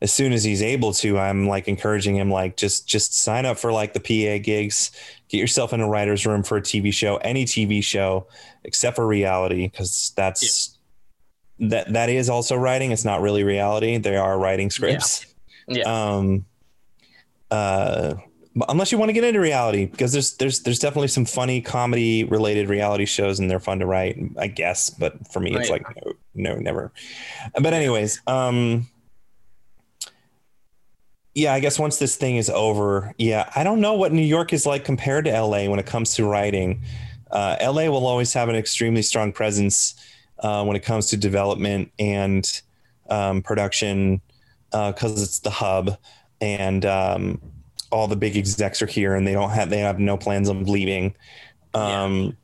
as 0.01 0.13
soon 0.13 0.33
as 0.33 0.45
he's 0.45 0.63
able 0.63 0.93
to, 0.93 1.19
I'm 1.19 1.49
like 1.49 1.67
encouraging 1.67 2.15
him, 2.15 2.31
like 2.31 2.57
just 2.57 2.87
just 2.87 3.19
sign 3.19 3.45
up 3.45 3.59
for 3.59 3.73
like 3.73 3.93
the 3.93 3.99
PA 3.99 4.41
gigs, 4.41 4.93
get 5.29 5.39
yourself 5.39 5.73
in 5.73 5.81
a 5.81 5.89
writer's 5.89 6.27
room 6.27 6.45
for 6.45 6.57
a 6.59 6.63
TV 6.63 6.95
show, 6.95 7.17
any 7.17 7.45
TV 7.45 7.83
show 7.83 8.29
except 8.63 8.95
for 8.95 9.05
reality, 9.05 9.67
because 9.67 10.13
that's 10.15 10.79
yeah. 11.59 11.71
that 11.71 11.93
that 11.93 12.09
is 12.09 12.31
also 12.31 12.55
writing. 12.55 12.93
It's 12.93 13.05
not 13.05 13.21
really 13.21 13.43
reality. 13.43 13.99
They 13.99 14.15
are 14.15 14.39
writing 14.39 14.71
scripts. 14.71 15.27
Yeah. 15.67 15.79
yeah. 15.79 16.15
Um. 16.15 16.45
Uh 17.51 18.15
unless 18.69 18.91
you 18.91 18.99
want 18.99 19.09
to 19.09 19.13
get 19.13 19.25
into 19.25 19.41
reality 19.41 19.87
because 19.87 20.13
there's 20.13 20.37
there's 20.37 20.61
there's 20.61 20.79
definitely 20.79 21.09
some 21.09 21.25
funny 21.25 21.61
comedy 21.61 22.25
related 22.25 22.69
reality 22.69 23.05
shows 23.05 23.39
and 23.39 23.51
they're 23.51 23.61
fun 23.61 23.79
to 23.79 23.87
write 23.87 24.19
i 24.39 24.47
guess 24.47 24.91
but 24.91 25.27
for 25.31 25.41
me 25.41 25.55
it's 25.55 25.71
like 25.71 25.87
no, 26.35 26.55
no 26.55 26.57
never. 26.57 26.93
But 27.61 27.75
anyways 27.75 28.21
um 28.27 28.89
yeah 31.35 31.53
i 31.53 31.61
guess 31.61 31.79
once 31.79 31.99
this 31.99 32.17
thing 32.17 32.37
is 32.37 32.49
over 32.49 33.13
yeah 33.19 33.51
i 33.55 33.63
don't 33.63 33.81
know 33.81 33.95
what 33.95 34.13
new 34.13 34.23
york 34.23 34.53
is 34.53 34.65
like 34.65 34.85
compared 34.85 35.27
to 35.27 35.41
la 35.41 35.67
when 35.67 35.79
it 35.79 35.87
comes 35.87 36.15
to 36.15 36.25
writing. 36.25 36.83
Uh, 37.29 37.57
la 37.61 37.91
will 37.91 38.07
always 38.07 38.33
have 38.33 38.49
an 38.49 38.55
extremely 38.55 39.03
strong 39.03 39.33
presence 39.33 39.97
uh, 40.39 40.65
when 40.65 40.77
it 40.77 40.85
comes 40.85 41.07
to 41.07 41.17
development 41.17 41.91
and 41.99 42.63
um, 43.11 43.43
production 43.43 44.21
because 44.71 45.21
uh, 45.21 45.23
it's 45.23 45.41
the 45.41 45.51
hub 45.51 45.99
and 46.41 46.85
um, 46.85 47.41
all 47.91 48.09
the 48.09 48.17
big 48.17 48.37
execs 48.37 48.83
are 48.83 48.87
here 48.87 49.15
and 49.15 49.27
they 49.27 49.33
don't 49.33 49.51
have 49.51 49.71
they 49.71 49.79
have 49.79 49.99
no 49.99 50.17
plans 50.17 50.49
of 50.49 50.69
leaving. 50.69 51.15
Um, 51.75 52.37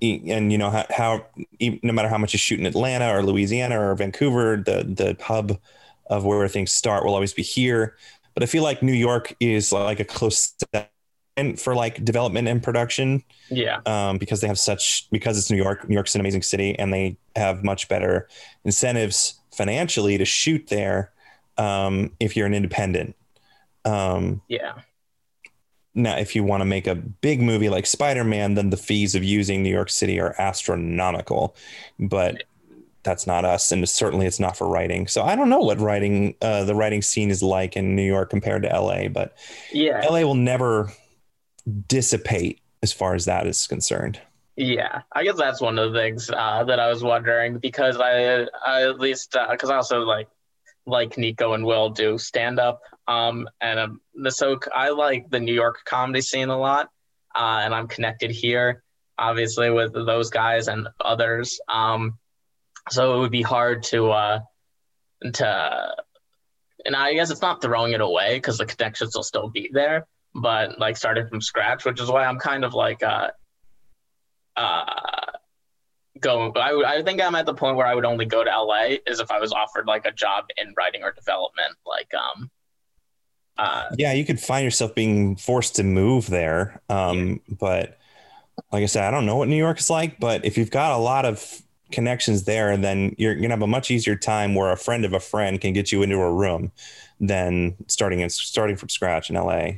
yeah. 0.00 0.34
and 0.34 0.52
you 0.52 0.58
know 0.58 0.70
how, 0.70 0.86
how, 0.90 1.26
no 1.60 1.92
matter 1.92 2.08
how 2.08 2.18
much 2.18 2.32
you 2.32 2.38
shoot 2.38 2.58
in 2.58 2.66
Atlanta 2.66 3.14
or 3.14 3.22
Louisiana 3.22 3.80
or 3.80 3.94
Vancouver, 3.94 4.56
the 4.56 4.84
the 4.84 5.16
hub 5.22 5.58
of 6.06 6.24
where 6.24 6.46
things 6.48 6.72
start 6.72 7.04
will 7.04 7.14
always 7.14 7.34
be 7.34 7.42
here. 7.42 7.96
But 8.34 8.42
I 8.42 8.46
feel 8.46 8.62
like 8.62 8.82
New 8.82 8.92
York 8.92 9.34
is 9.40 9.72
like 9.72 10.00
a 10.00 10.04
close 10.04 10.54
second 10.72 11.60
for 11.60 11.74
like 11.74 12.04
development 12.04 12.48
and 12.48 12.62
production. 12.62 13.22
Yeah. 13.50 13.80
Um, 13.86 14.18
because 14.18 14.40
they 14.40 14.48
have 14.48 14.58
such 14.58 15.08
because 15.10 15.38
it's 15.38 15.50
New 15.50 15.56
York. 15.56 15.88
New 15.88 15.94
York's 15.94 16.14
an 16.14 16.20
amazing 16.20 16.42
city, 16.42 16.78
and 16.78 16.92
they 16.92 17.16
have 17.36 17.64
much 17.64 17.88
better 17.88 18.28
incentives 18.64 19.40
financially 19.52 20.18
to 20.18 20.24
shoot 20.24 20.68
there. 20.68 21.12
Um, 21.58 22.12
if 22.20 22.36
you're 22.36 22.46
an 22.46 22.54
independent, 22.54 23.16
um, 23.84 24.42
yeah. 24.48 24.74
Now, 25.94 26.16
if 26.16 26.36
you 26.36 26.44
want 26.44 26.60
to 26.60 26.64
make 26.64 26.86
a 26.86 26.94
big 26.94 27.42
movie 27.42 27.68
like 27.68 27.84
Spider 27.84 28.22
Man, 28.22 28.54
then 28.54 28.70
the 28.70 28.76
fees 28.76 29.14
of 29.14 29.24
using 29.24 29.62
New 29.62 29.70
York 29.70 29.90
City 29.90 30.20
are 30.20 30.34
astronomical. 30.38 31.56
But 31.98 32.44
that's 33.02 33.26
not 33.26 33.44
us, 33.44 33.72
and 33.72 33.88
certainly 33.88 34.26
it's 34.26 34.38
not 34.38 34.56
for 34.56 34.68
writing. 34.68 35.08
So 35.08 35.22
I 35.22 35.34
don't 35.34 35.48
know 35.48 35.60
what 35.60 35.80
writing, 35.80 36.34
uh, 36.40 36.64
the 36.64 36.74
writing 36.74 37.02
scene 37.02 37.30
is 37.30 37.42
like 37.42 37.76
in 37.76 37.96
New 37.96 38.02
York 38.02 38.30
compared 38.30 38.62
to 38.62 38.68
LA. 38.68 39.08
But 39.08 39.36
yeah, 39.72 40.06
LA 40.08 40.20
will 40.20 40.34
never 40.34 40.92
dissipate 41.88 42.60
as 42.82 42.92
far 42.92 43.14
as 43.14 43.24
that 43.24 43.46
is 43.46 43.66
concerned. 43.66 44.20
Yeah, 44.56 45.02
I 45.12 45.24
guess 45.24 45.36
that's 45.36 45.60
one 45.60 45.78
of 45.78 45.92
the 45.92 45.98
things 45.98 46.30
uh, 46.30 46.64
that 46.64 46.80
I 46.80 46.88
was 46.88 47.02
wondering 47.02 47.58
because 47.58 47.96
I, 47.98 48.46
I 48.64 48.88
at 48.88 48.98
least 48.98 49.36
because 49.50 49.70
uh, 49.70 49.74
I 49.74 49.76
also 49.76 50.00
like 50.00 50.28
like 50.88 51.18
Nico 51.18 51.52
and 51.52 51.64
Will 51.64 51.90
do 51.90 52.18
stand 52.18 52.58
up. 52.58 52.80
Um, 53.06 53.48
and 53.60 53.78
um, 53.78 54.00
so 54.28 54.58
I 54.74 54.90
like 54.90 55.30
the 55.30 55.40
New 55.40 55.54
York 55.54 55.80
comedy 55.84 56.20
scene 56.20 56.48
a 56.48 56.58
lot, 56.58 56.88
uh, 57.36 57.60
and 57.62 57.74
I'm 57.74 57.88
connected 57.88 58.30
here, 58.30 58.82
obviously, 59.18 59.70
with 59.70 59.92
those 59.92 60.30
guys 60.30 60.68
and 60.68 60.88
others. 61.02 61.60
Um, 61.68 62.18
so 62.90 63.14
it 63.14 63.18
would 63.20 63.30
be 63.30 63.42
hard 63.42 63.82
to 63.84 64.10
uh, 64.10 64.40
to, 65.34 65.94
and 66.84 66.96
I 66.96 67.14
guess 67.14 67.30
it's 67.30 67.42
not 67.42 67.62
throwing 67.62 67.92
it 67.92 68.00
away 68.00 68.36
because 68.36 68.58
the 68.58 68.66
connections 68.66 69.14
will 69.14 69.22
still 69.22 69.48
be 69.48 69.70
there, 69.72 70.06
but 70.34 70.78
like 70.78 70.96
starting 70.96 71.28
from 71.28 71.40
scratch, 71.40 71.84
which 71.84 72.00
is 72.00 72.10
why 72.10 72.24
I'm 72.24 72.38
kind 72.38 72.64
of 72.64 72.74
like 72.74 73.02
uh, 73.02 73.28
uh 74.56 74.84
go 76.20 76.52
I, 76.52 76.98
I 76.98 77.02
think 77.02 77.20
i'm 77.20 77.34
at 77.34 77.46
the 77.46 77.54
point 77.54 77.76
where 77.76 77.86
i 77.86 77.94
would 77.94 78.04
only 78.04 78.24
go 78.24 78.44
to 78.44 78.62
la 78.62 78.84
is 79.06 79.20
if 79.20 79.30
i 79.30 79.38
was 79.38 79.52
offered 79.52 79.86
like 79.86 80.06
a 80.06 80.12
job 80.12 80.46
in 80.56 80.74
writing 80.76 81.02
or 81.02 81.12
development 81.12 81.76
like 81.86 82.12
um 82.14 82.50
uh, 83.58 83.86
yeah 83.98 84.12
you 84.12 84.24
could 84.24 84.38
find 84.38 84.64
yourself 84.64 84.94
being 84.94 85.34
forced 85.36 85.76
to 85.76 85.82
move 85.82 86.28
there 86.28 86.80
um 86.88 87.28
yeah. 87.28 87.56
but 87.58 87.98
like 88.72 88.82
i 88.82 88.86
said 88.86 89.04
i 89.04 89.10
don't 89.10 89.26
know 89.26 89.36
what 89.36 89.48
new 89.48 89.56
york 89.56 89.78
is 89.78 89.90
like 89.90 90.20
but 90.20 90.44
if 90.44 90.56
you've 90.56 90.70
got 90.70 90.92
a 90.92 90.98
lot 90.98 91.24
of 91.24 91.62
connections 91.90 92.44
there 92.44 92.76
then 92.76 93.14
you're 93.18 93.34
gonna 93.34 93.48
have 93.48 93.62
a 93.62 93.66
much 93.66 93.90
easier 93.90 94.14
time 94.14 94.54
where 94.54 94.70
a 94.70 94.76
friend 94.76 95.04
of 95.04 95.12
a 95.12 95.20
friend 95.20 95.60
can 95.60 95.72
get 95.72 95.90
you 95.90 96.02
into 96.02 96.16
a 96.16 96.32
room 96.32 96.70
than 97.18 97.74
starting 97.88 98.22
and 98.22 98.30
starting 98.30 98.76
from 98.76 98.88
scratch 98.88 99.30
in 99.30 99.36
la 99.36 99.70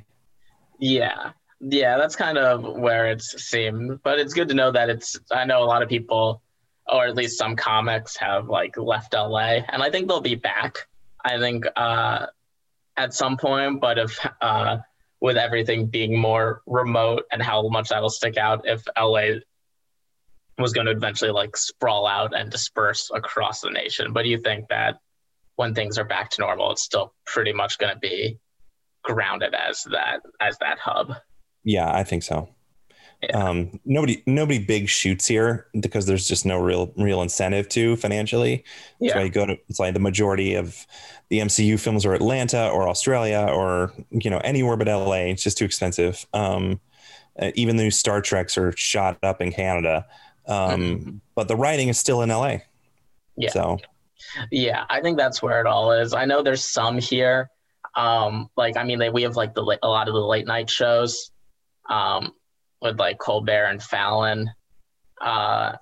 yeah 0.78 1.32
yeah, 1.60 1.98
that's 1.98 2.16
kind 2.16 2.38
of 2.38 2.64
where 2.64 3.10
it's 3.10 3.42
seemed. 3.42 4.02
But 4.02 4.18
it's 4.18 4.32
good 4.32 4.48
to 4.48 4.54
know 4.54 4.72
that 4.72 4.88
it's. 4.88 5.18
I 5.30 5.44
know 5.44 5.62
a 5.62 5.66
lot 5.66 5.82
of 5.82 5.88
people, 5.88 6.42
or 6.88 7.06
at 7.06 7.14
least 7.14 7.38
some 7.38 7.56
comics, 7.56 8.16
have 8.16 8.48
like 8.48 8.76
left 8.76 9.14
LA, 9.14 9.60
and 9.68 9.82
I 9.82 9.90
think 9.90 10.08
they'll 10.08 10.20
be 10.20 10.36
back. 10.36 10.88
I 11.22 11.38
think 11.38 11.66
uh, 11.76 12.26
at 12.96 13.12
some 13.12 13.36
point, 13.36 13.80
but 13.80 13.98
if 13.98 14.26
uh, 14.40 14.78
with 15.20 15.36
everything 15.36 15.86
being 15.86 16.18
more 16.18 16.62
remote 16.66 17.24
and 17.30 17.42
how 17.42 17.68
much 17.68 17.90
that'll 17.90 18.08
stick 18.08 18.38
out, 18.38 18.66
if 18.66 18.82
LA 18.98 19.40
was 20.58 20.72
going 20.72 20.86
to 20.86 20.92
eventually 20.92 21.30
like 21.30 21.56
sprawl 21.56 22.06
out 22.06 22.34
and 22.34 22.50
disperse 22.50 23.10
across 23.14 23.60
the 23.60 23.70
nation. 23.70 24.12
But 24.12 24.22
do 24.22 24.28
you 24.28 24.38
think 24.38 24.68
that 24.68 24.98
when 25.56 25.74
things 25.74 25.98
are 25.98 26.04
back 26.04 26.30
to 26.30 26.40
normal, 26.40 26.72
it's 26.72 26.82
still 26.82 27.14
pretty 27.26 27.52
much 27.52 27.78
going 27.78 27.92
to 27.92 27.98
be 27.98 28.38
grounded 29.02 29.54
as 29.54 29.84
that 29.90 30.20
as 30.40 30.56
that 30.58 30.78
hub? 30.78 31.14
Yeah, 31.64 31.92
I 31.92 32.04
think 32.04 32.22
so. 32.22 32.48
Yeah. 33.22 33.36
Um, 33.36 33.80
nobody 33.84 34.22
nobody 34.26 34.58
big 34.58 34.88
shoots 34.88 35.26
here 35.26 35.66
because 35.78 36.06
there's 36.06 36.26
just 36.26 36.46
no 36.46 36.58
real 36.58 36.90
real 36.96 37.20
incentive 37.20 37.68
to 37.70 37.96
financially. 37.96 38.64
Yeah. 38.98 39.14
So 39.14 39.20
you 39.20 39.30
go 39.30 39.44
to 39.44 39.58
it's 39.68 39.78
like 39.78 39.92
the 39.92 40.00
majority 40.00 40.54
of 40.54 40.86
the 41.28 41.40
MCU 41.40 41.78
films 41.78 42.06
are 42.06 42.14
Atlanta 42.14 42.68
or 42.70 42.88
Australia 42.88 43.46
or 43.50 43.92
you 44.10 44.30
know 44.30 44.38
anywhere 44.38 44.76
but 44.76 44.88
LA. 44.88 45.28
It's 45.28 45.42
just 45.42 45.58
too 45.58 45.66
expensive. 45.66 46.26
Um, 46.32 46.80
uh, 47.38 47.50
even 47.54 47.76
the 47.76 47.84
new 47.84 47.90
Star 47.90 48.22
Treks 48.22 48.56
are 48.56 48.72
shot 48.76 49.18
up 49.22 49.42
in 49.42 49.52
Canada, 49.52 50.06
um, 50.46 50.80
mm-hmm. 50.80 51.16
but 51.34 51.46
the 51.46 51.56
writing 51.56 51.88
is 51.88 51.98
still 51.98 52.22
in 52.22 52.30
LA. 52.30 52.58
Yeah. 53.36 53.50
So. 53.50 53.78
Yeah, 54.50 54.84
I 54.90 55.00
think 55.00 55.16
that's 55.16 55.42
where 55.42 55.60
it 55.60 55.66
all 55.66 55.92
is. 55.92 56.12
I 56.12 56.24
know 56.26 56.42
there's 56.42 56.62
some 56.62 56.98
here. 56.98 57.50
Um, 57.96 58.50
like 58.56 58.76
I 58.76 58.84
mean, 58.84 58.98
they, 58.98 59.10
we 59.10 59.22
have 59.22 59.34
like 59.34 59.54
the 59.54 59.78
a 59.82 59.88
lot 59.88 60.08
of 60.08 60.14
the 60.14 60.20
late 60.20 60.46
night 60.46 60.70
shows 60.70 61.30
um, 61.90 62.32
with 62.80 62.98
like 62.98 63.18
Colbert 63.18 63.66
and 63.66 63.82
Fallon, 63.82 64.50
uh, 65.20 65.72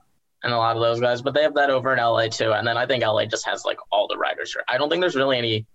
and 0.42 0.52
a 0.52 0.56
lot 0.56 0.76
of 0.76 0.82
those 0.82 1.00
guys. 1.00 1.22
But 1.22 1.34
they 1.34 1.42
have 1.42 1.54
that 1.54 1.70
over 1.70 1.92
in 1.92 1.98
LA 1.98 2.28
too. 2.28 2.52
And 2.52 2.66
then 2.66 2.76
I 2.76 2.86
think 2.86 3.04
LA 3.04 3.26
just 3.26 3.46
has 3.46 3.64
like 3.64 3.78
all 3.92 4.08
the 4.08 4.18
writers 4.18 4.52
here. 4.52 4.64
I 4.68 4.78
don't 4.78 4.88
think 4.88 5.00
there's 5.00 5.16
really 5.16 5.38
any. 5.38 5.66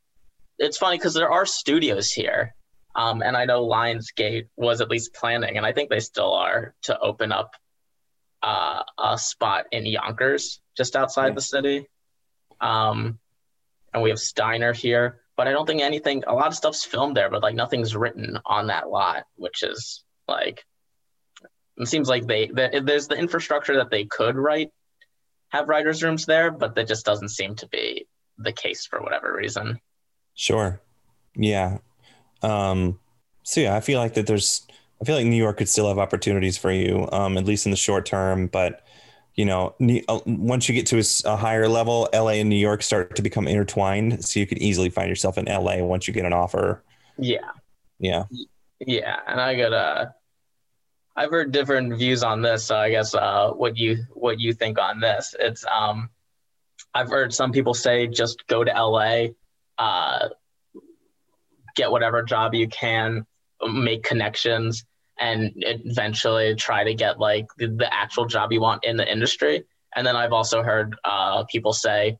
It's 0.59 0.77
funny 0.77 0.97
because 0.97 1.13
there 1.13 1.31
are 1.31 1.45
studios 1.45 2.11
here, 2.11 2.53
um, 2.95 3.21
and 3.21 3.37
I 3.37 3.45
know 3.45 3.65
Lionsgate 3.65 4.47
was 4.57 4.81
at 4.81 4.89
least 4.89 5.13
planning, 5.13 5.57
and 5.57 5.65
I 5.65 5.71
think 5.71 5.89
they 5.89 5.99
still 5.99 6.33
are 6.33 6.75
to 6.83 6.99
open 6.99 7.31
up 7.31 7.51
uh, 8.41 8.83
a 8.99 9.17
spot 9.17 9.65
in 9.71 9.85
Yonkers, 9.85 10.61
just 10.75 10.95
outside 10.95 11.35
the 11.35 11.41
city. 11.41 11.87
Um, 12.59 13.19
and 13.93 14.03
we 14.03 14.09
have 14.09 14.19
Steiner 14.19 14.73
here, 14.73 15.21
but 15.35 15.47
I 15.47 15.51
don't 15.51 15.65
think 15.65 15.81
anything. 15.81 16.23
A 16.27 16.33
lot 16.33 16.47
of 16.47 16.55
stuff's 16.55 16.83
filmed 16.83 17.17
there, 17.17 17.29
but 17.29 17.41
like 17.41 17.55
nothing's 17.55 17.95
written 17.95 18.37
on 18.45 18.67
that 18.67 18.89
lot, 18.89 19.23
which 19.35 19.63
is 19.63 20.03
like, 20.27 20.65
it 21.77 21.87
seems 21.87 22.07
like 22.07 22.27
they 22.27 22.47
there's 22.47 23.07
the 23.07 23.17
infrastructure 23.17 23.77
that 23.77 23.89
they 23.89 24.05
could 24.05 24.35
write, 24.35 24.69
have 25.49 25.67
writers' 25.67 26.03
rooms 26.03 26.25
there, 26.25 26.51
but 26.51 26.75
that 26.75 26.87
just 26.87 27.05
doesn't 27.05 27.29
seem 27.29 27.55
to 27.55 27.67
be 27.67 28.07
the 28.37 28.51
case 28.51 28.85
for 28.85 29.01
whatever 29.01 29.33
reason. 29.33 29.79
Sure. 30.35 30.81
Yeah. 31.35 31.79
Um, 32.41 32.99
so 33.43 33.61
yeah, 33.61 33.75
I 33.75 33.79
feel 33.79 33.99
like 33.99 34.13
that 34.15 34.27
there's, 34.27 34.65
I 35.01 35.05
feel 35.05 35.15
like 35.15 35.25
New 35.25 35.35
York 35.35 35.57
could 35.57 35.69
still 35.69 35.87
have 35.87 35.99
opportunities 35.99 36.57
for 36.57 36.71
you, 36.71 37.07
um, 37.11 37.37
at 37.37 37.45
least 37.45 37.65
in 37.65 37.71
the 37.71 37.77
short 37.77 38.05
term. 38.05 38.47
But 38.47 38.85
you 39.35 39.45
know, 39.45 39.75
uh, 40.07 40.19
once 40.25 40.69
you 40.69 40.75
get 40.75 40.85
to 40.87 41.03
a, 41.25 41.35
higher 41.35 41.67
level, 41.67 42.07
LA 42.13 42.33
and 42.33 42.49
New 42.49 42.55
York 42.55 42.83
start 42.83 43.15
to 43.15 43.21
become 43.21 43.47
intertwined. 43.47 44.23
So 44.23 44.39
you 44.39 44.45
could 44.45 44.59
easily 44.59 44.89
find 44.89 45.09
yourself 45.09 45.37
in 45.37 45.45
LA 45.45 45.77
once 45.77 46.07
you 46.07 46.13
get 46.13 46.25
an 46.25 46.33
offer. 46.33 46.83
Yeah. 47.17 47.49
Yeah. 47.99 48.25
Yeah, 48.85 49.17
and 49.27 49.39
I 49.39 49.55
got 49.55 49.73
uh 49.73 50.05
I've 51.15 51.29
heard 51.29 51.51
different 51.51 51.97
views 51.97 52.23
on 52.23 52.41
this, 52.41 52.65
so 52.65 52.75
I 52.75 52.89
guess 52.89 53.13
uh 53.13 53.51
what 53.51 53.77
you 53.77 54.05
what 54.13 54.39
you 54.39 54.53
think 54.53 54.79
on 54.79 54.99
this. 54.99 55.35
It's 55.39 55.65
um 55.65 56.09
I've 56.93 57.09
heard 57.09 57.33
some 57.33 57.51
people 57.51 57.73
say 57.73 58.07
just 58.07 58.45
go 58.47 58.63
to 58.63 58.71
LA, 58.71 59.27
uh 59.77 60.29
get 61.75 61.91
whatever 61.91 62.23
job 62.23 62.53
you 62.53 62.67
can, 62.67 63.25
make 63.67 64.03
connections 64.03 64.85
and 65.19 65.51
eventually 65.55 66.55
try 66.55 66.83
to 66.83 66.93
get 66.93 67.19
like 67.19 67.47
the, 67.57 67.67
the 67.67 67.93
actual 67.93 68.25
job 68.25 68.51
you 68.51 68.61
want 68.61 68.83
in 68.83 68.97
the 68.97 69.11
industry. 69.11 69.63
And 69.95 70.05
then 70.05 70.15
I've 70.15 70.33
also 70.33 70.63
heard 70.63 70.95
uh, 71.03 71.43
people 71.45 71.73
say 71.73 72.17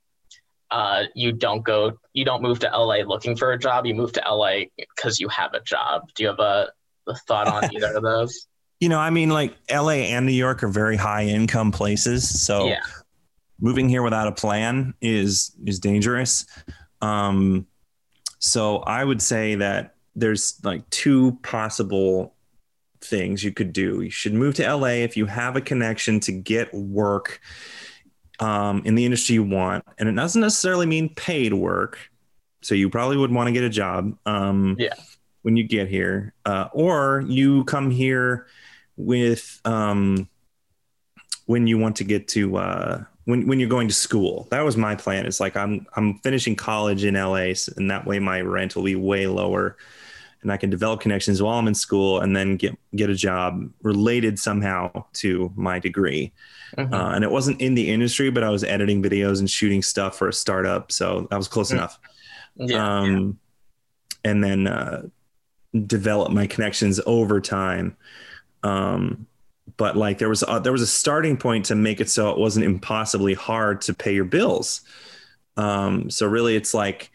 uh, 0.74 1.04
you 1.14 1.32
don't 1.32 1.64
go, 1.64 2.00
you 2.14 2.26
don't 2.26 2.42
move 2.42 2.58
to 2.58 2.68
LA 2.68 3.04
looking 3.06 3.38
for 3.38 3.52
a 3.52 3.60
job. 3.60 3.86
You 3.86 3.94
move 3.94 4.12
to 4.14 4.24
LA 4.28 4.62
because 4.76 5.20
you 5.20 5.30
have 5.30 5.54
a 5.54 5.62
job. 5.62 6.02
Do 6.16 6.24
you 6.24 6.30
have 6.30 6.40
a, 6.40 6.70
a 7.08 7.16
thought 7.28 7.48
on 7.48 7.74
either 7.74 7.96
of 7.96 8.04
those? 8.04 8.48
You 8.80 8.90
know, 8.90 9.00
I 9.00 9.12
mean, 9.12 9.30
like 9.30 9.56
LA 9.72 10.10
and 10.12 10.26
New 10.26 10.34
York 10.34 10.62
are 10.62 10.68
very 10.68 10.98
high 10.98 11.24
income 11.24 11.72
places, 11.72 12.44
so 12.46 12.68
yeah. 12.68 12.82
moving 13.62 13.88
here 13.88 14.04
without 14.04 14.28
a 14.28 14.34
plan 14.34 14.94
is 15.00 15.56
is 15.66 15.80
dangerous. 15.80 16.46
Um, 17.00 17.66
so 18.40 18.80
I 18.80 19.06
would 19.06 19.22
say 19.22 19.56
that 19.56 19.96
there's 20.18 20.60
like 20.66 20.90
two 20.90 21.40
possible 21.44 22.36
things 23.00 23.42
you 23.42 23.54
could 23.54 23.72
do. 23.72 24.02
You 24.02 24.10
should 24.10 24.34
move 24.34 24.56
to 24.56 24.76
LA 24.76 25.04
if 25.06 25.16
you 25.16 25.28
have 25.28 25.56
a 25.56 25.62
connection 25.62 26.20
to 26.22 26.34
get 26.34 26.74
work 26.74 27.40
um, 28.40 28.82
in 28.86 28.96
the 28.96 29.06
industry 29.06 29.36
you 29.36 29.44
want, 29.44 29.86
and 29.98 30.10
it 30.10 30.14
doesn't 30.14 30.42
necessarily 30.42 30.86
mean 30.86 31.14
paid 31.14 31.54
work. 31.54 31.98
So 32.62 32.76
you 32.76 32.90
probably 32.90 33.18
would 33.18 33.32
want 33.32 33.48
to 33.48 33.52
get 33.52 33.64
a 33.64 33.70
job. 33.70 34.18
Um, 34.26 34.76
yeah. 34.80 34.94
When 35.42 35.58
you 35.58 35.66
get 35.66 35.90
here, 35.90 36.34
uh, 36.46 36.70
or 36.72 37.26
you 37.28 37.66
come 37.66 37.92
here 37.92 38.48
with 38.96 39.60
um, 39.66 40.30
when 41.48 41.68
you 41.68 41.78
want 41.78 41.98
to 41.98 42.06
get 42.06 42.30
to 42.30 42.56
uh, 42.56 43.04
when 43.26 43.48
when 43.48 43.60
you're 43.60 43.68
going 43.68 43.90
to 43.90 43.94
school. 43.94 44.48
That 44.52 44.62
was 44.62 44.78
my 44.78 44.96
plan. 44.96 45.26
It's 45.26 45.42
like 45.42 45.58
I'm 45.58 45.86
I'm 45.98 46.20
finishing 46.20 46.56
college 46.56 47.04
in 47.04 47.16
LA, 47.16 47.54
and 47.76 47.92
that 47.92 48.06
way 48.06 48.20
my 48.20 48.40
rent 48.40 48.78
will 48.78 48.84
be 48.84 48.96
way 48.96 49.28
lower 49.28 49.76
and 50.44 50.52
I 50.52 50.58
can 50.58 50.70
develop 50.70 51.02
connections 51.02 51.42
while 51.42 51.58
I'm 51.58 51.68
in 51.68 51.74
school 51.74 52.20
and 52.20 52.36
then 52.36 52.58
get 52.58 52.78
get 52.96 53.10
a 53.10 53.16
job 53.16 53.70
related 53.82 54.38
somehow 54.38 55.06
to 55.14 55.52
my 55.56 55.80
degree. 55.80 56.32
Mm-hmm. 56.78 56.94
Uh, 56.94 57.16
and 57.16 57.24
it 57.24 57.32
wasn't 57.32 57.62
in 57.62 57.76
the 57.76 57.90
industry, 57.90 58.30
but 58.30 58.44
I 58.44 58.50
was 58.50 58.64
editing 58.64 59.02
videos 59.02 59.40
and 59.40 59.50
shooting 59.50 59.82
stuff 59.82 60.18
for 60.18 60.28
a 60.28 60.34
startup, 60.34 60.92
so 60.92 61.28
that 61.30 61.38
was 61.38 61.48
close 61.48 61.70
mm-hmm. 61.70 61.78
enough. 61.78 62.00
Yeah, 62.56 63.00
um, 63.00 63.40
yeah. 64.24 64.32
And 64.32 64.44
then 64.44 64.68
uh, 64.68 65.04
develop 65.86 66.32
my 66.32 66.48
connections 66.48 67.00
over 67.06 67.42
time. 67.42 67.98
Um, 68.64 69.28
but 69.78 69.98
like 69.98 70.18
there 70.18 70.30
was 70.30 70.44
a, 70.48 70.60
there 70.60 70.72
was 70.72 70.82
a 70.82 70.88
starting 70.88 71.38
point 71.38 71.66
to 71.66 71.76
make 71.76 72.00
it 72.00 72.10
so 72.10 72.30
it 72.30 72.38
wasn't 72.38 72.66
impossibly 72.66 73.34
hard 73.34 73.82
to 73.82 73.94
pay 73.94 74.14
your 74.14 74.26
bills. 74.26 74.82
Um, 75.58 76.10
so 76.10 76.28
really, 76.28 76.56
it's 76.56 76.74
like 76.74 77.12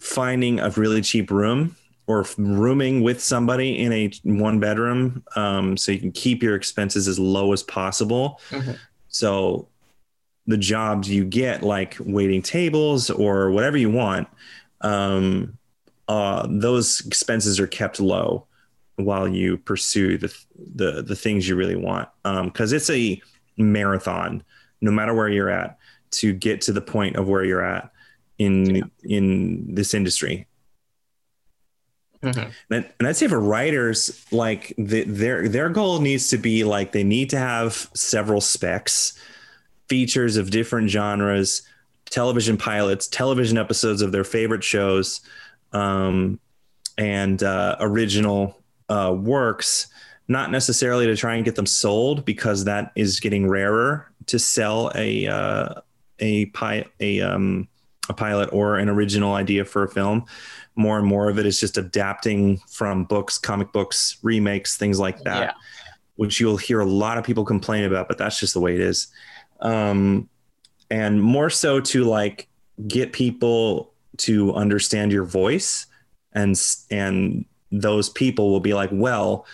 finding 0.00 0.60
a 0.60 0.70
really 0.70 1.02
cheap 1.02 1.30
room 1.30 1.76
or 2.10 2.26
rooming 2.38 3.02
with 3.02 3.22
somebody 3.22 3.78
in 3.78 3.92
a 3.92 4.10
one 4.24 4.58
bedroom 4.58 5.22
um, 5.36 5.76
so 5.76 5.92
you 5.92 5.98
can 6.00 6.10
keep 6.10 6.42
your 6.42 6.56
expenses 6.56 7.06
as 7.06 7.20
low 7.20 7.52
as 7.52 7.62
possible 7.62 8.40
mm-hmm. 8.50 8.72
so 9.06 9.68
the 10.48 10.56
jobs 10.56 11.08
you 11.08 11.24
get 11.24 11.62
like 11.62 11.96
waiting 12.00 12.42
tables 12.42 13.10
or 13.10 13.52
whatever 13.52 13.76
you 13.76 13.88
want 13.88 14.26
um, 14.80 15.56
uh, 16.08 16.44
those 16.50 17.00
expenses 17.06 17.60
are 17.60 17.68
kept 17.68 18.00
low 18.00 18.44
while 18.96 19.28
you 19.28 19.56
pursue 19.56 20.18
the 20.18 20.34
the, 20.74 21.02
the 21.02 21.16
things 21.16 21.48
you 21.48 21.54
really 21.54 21.76
want 21.76 22.08
because 22.24 22.72
um, 22.72 22.76
it's 22.76 22.90
a 22.90 23.22
marathon 23.56 24.42
no 24.80 24.90
matter 24.90 25.14
where 25.14 25.28
you're 25.28 25.48
at 25.48 25.78
to 26.10 26.32
get 26.32 26.60
to 26.60 26.72
the 26.72 26.80
point 26.80 27.14
of 27.14 27.28
where 27.28 27.44
you're 27.44 27.64
at 27.64 27.92
in 28.38 28.74
yeah. 28.74 28.82
in 29.04 29.74
this 29.74 29.94
industry 29.94 30.48
Mm-hmm. 32.22 32.50
And, 32.70 32.92
and 32.98 33.08
I'd 33.08 33.16
say 33.16 33.28
for 33.28 33.40
writers, 33.40 34.26
like 34.30 34.74
the, 34.76 35.04
their 35.04 35.48
their 35.48 35.70
goal 35.70 36.00
needs 36.00 36.28
to 36.28 36.36
be 36.38 36.64
like 36.64 36.92
they 36.92 37.04
need 37.04 37.30
to 37.30 37.38
have 37.38 37.88
several 37.94 38.42
specs, 38.42 39.18
features 39.88 40.36
of 40.36 40.50
different 40.50 40.90
genres, 40.90 41.62
television 42.10 42.58
pilots, 42.58 43.06
television 43.06 43.56
episodes 43.56 44.02
of 44.02 44.12
their 44.12 44.24
favorite 44.24 44.62
shows, 44.62 45.22
um, 45.72 46.38
and 46.98 47.42
uh, 47.42 47.76
original 47.80 48.58
uh, 48.90 49.14
works. 49.16 49.86
Not 50.28 50.52
necessarily 50.52 51.06
to 51.06 51.16
try 51.16 51.34
and 51.36 51.44
get 51.44 51.56
them 51.56 51.66
sold 51.66 52.24
because 52.24 52.64
that 52.64 52.92
is 52.94 53.18
getting 53.18 53.48
rarer 53.48 54.12
to 54.26 54.38
sell 54.38 54.92
a 54.94 55.26
uh, 55.26 55.74
a 56.18 56.46
pi- 56.46 56.84
a 57.00 57.22
um, 57.22 57.66
a 58.10 58.12
pilot 58.12 58.50
or 58.52 58.76
an 58.76 58.88
original 58.88 59.34
idea 59.34 59.64
for 59.64 59.84
a 59.84 59.88
film 59.88 60.26
more 60.76 60.98
and 60.98 61.06
more 61.06 61.28
of 61.28 61.38
it 61.38 61.46
is 61.46 61.60
just 61.60 61.76
adapting 61.78 62.58
from 62.70 63.04
books, 63.04 63.38
comic 63.38 63.72
books, 63.72 64.18
remakes, 64.22 64.76
things 64.76 64.98
like 64.98 65.20
that, 65.22 65.40
yeah. 65.40 65.52
which 66.16 66.40
you'll 66.40 66.56
hear 66.56 66.80
a 66.80 66.86
lot 66.86 67.18
of 67.18 67.24
people 67.24 67.44
complain 67.44 67.84
about, 67.84 68.08
but 68.08 68.18
that's 68.18 68.38
just 68.38 68.54
the 68.54 68.60
way 68.60 68.74
it 68.74 68.80
is. 68.80 69.08
Um, 69.60 70.28
and 70.90 71.22
more 71.22 71.50
so 71.50 71.80
to 71.80 72.04
like 72.04 72.48
get 72.86 73.12
people 73.12 73.92
to 74.18 74.54
understand 74.54 75.12
your 75.12 75.24
voice 75.24 75.86
and 76.32 76.60
and 76.90 77.44
those 77.72 78.08
people 78.08 78.50
will 78.50 78.60
be 78.60 78.74
like, 78.74 78.90
well, 78.92 79.46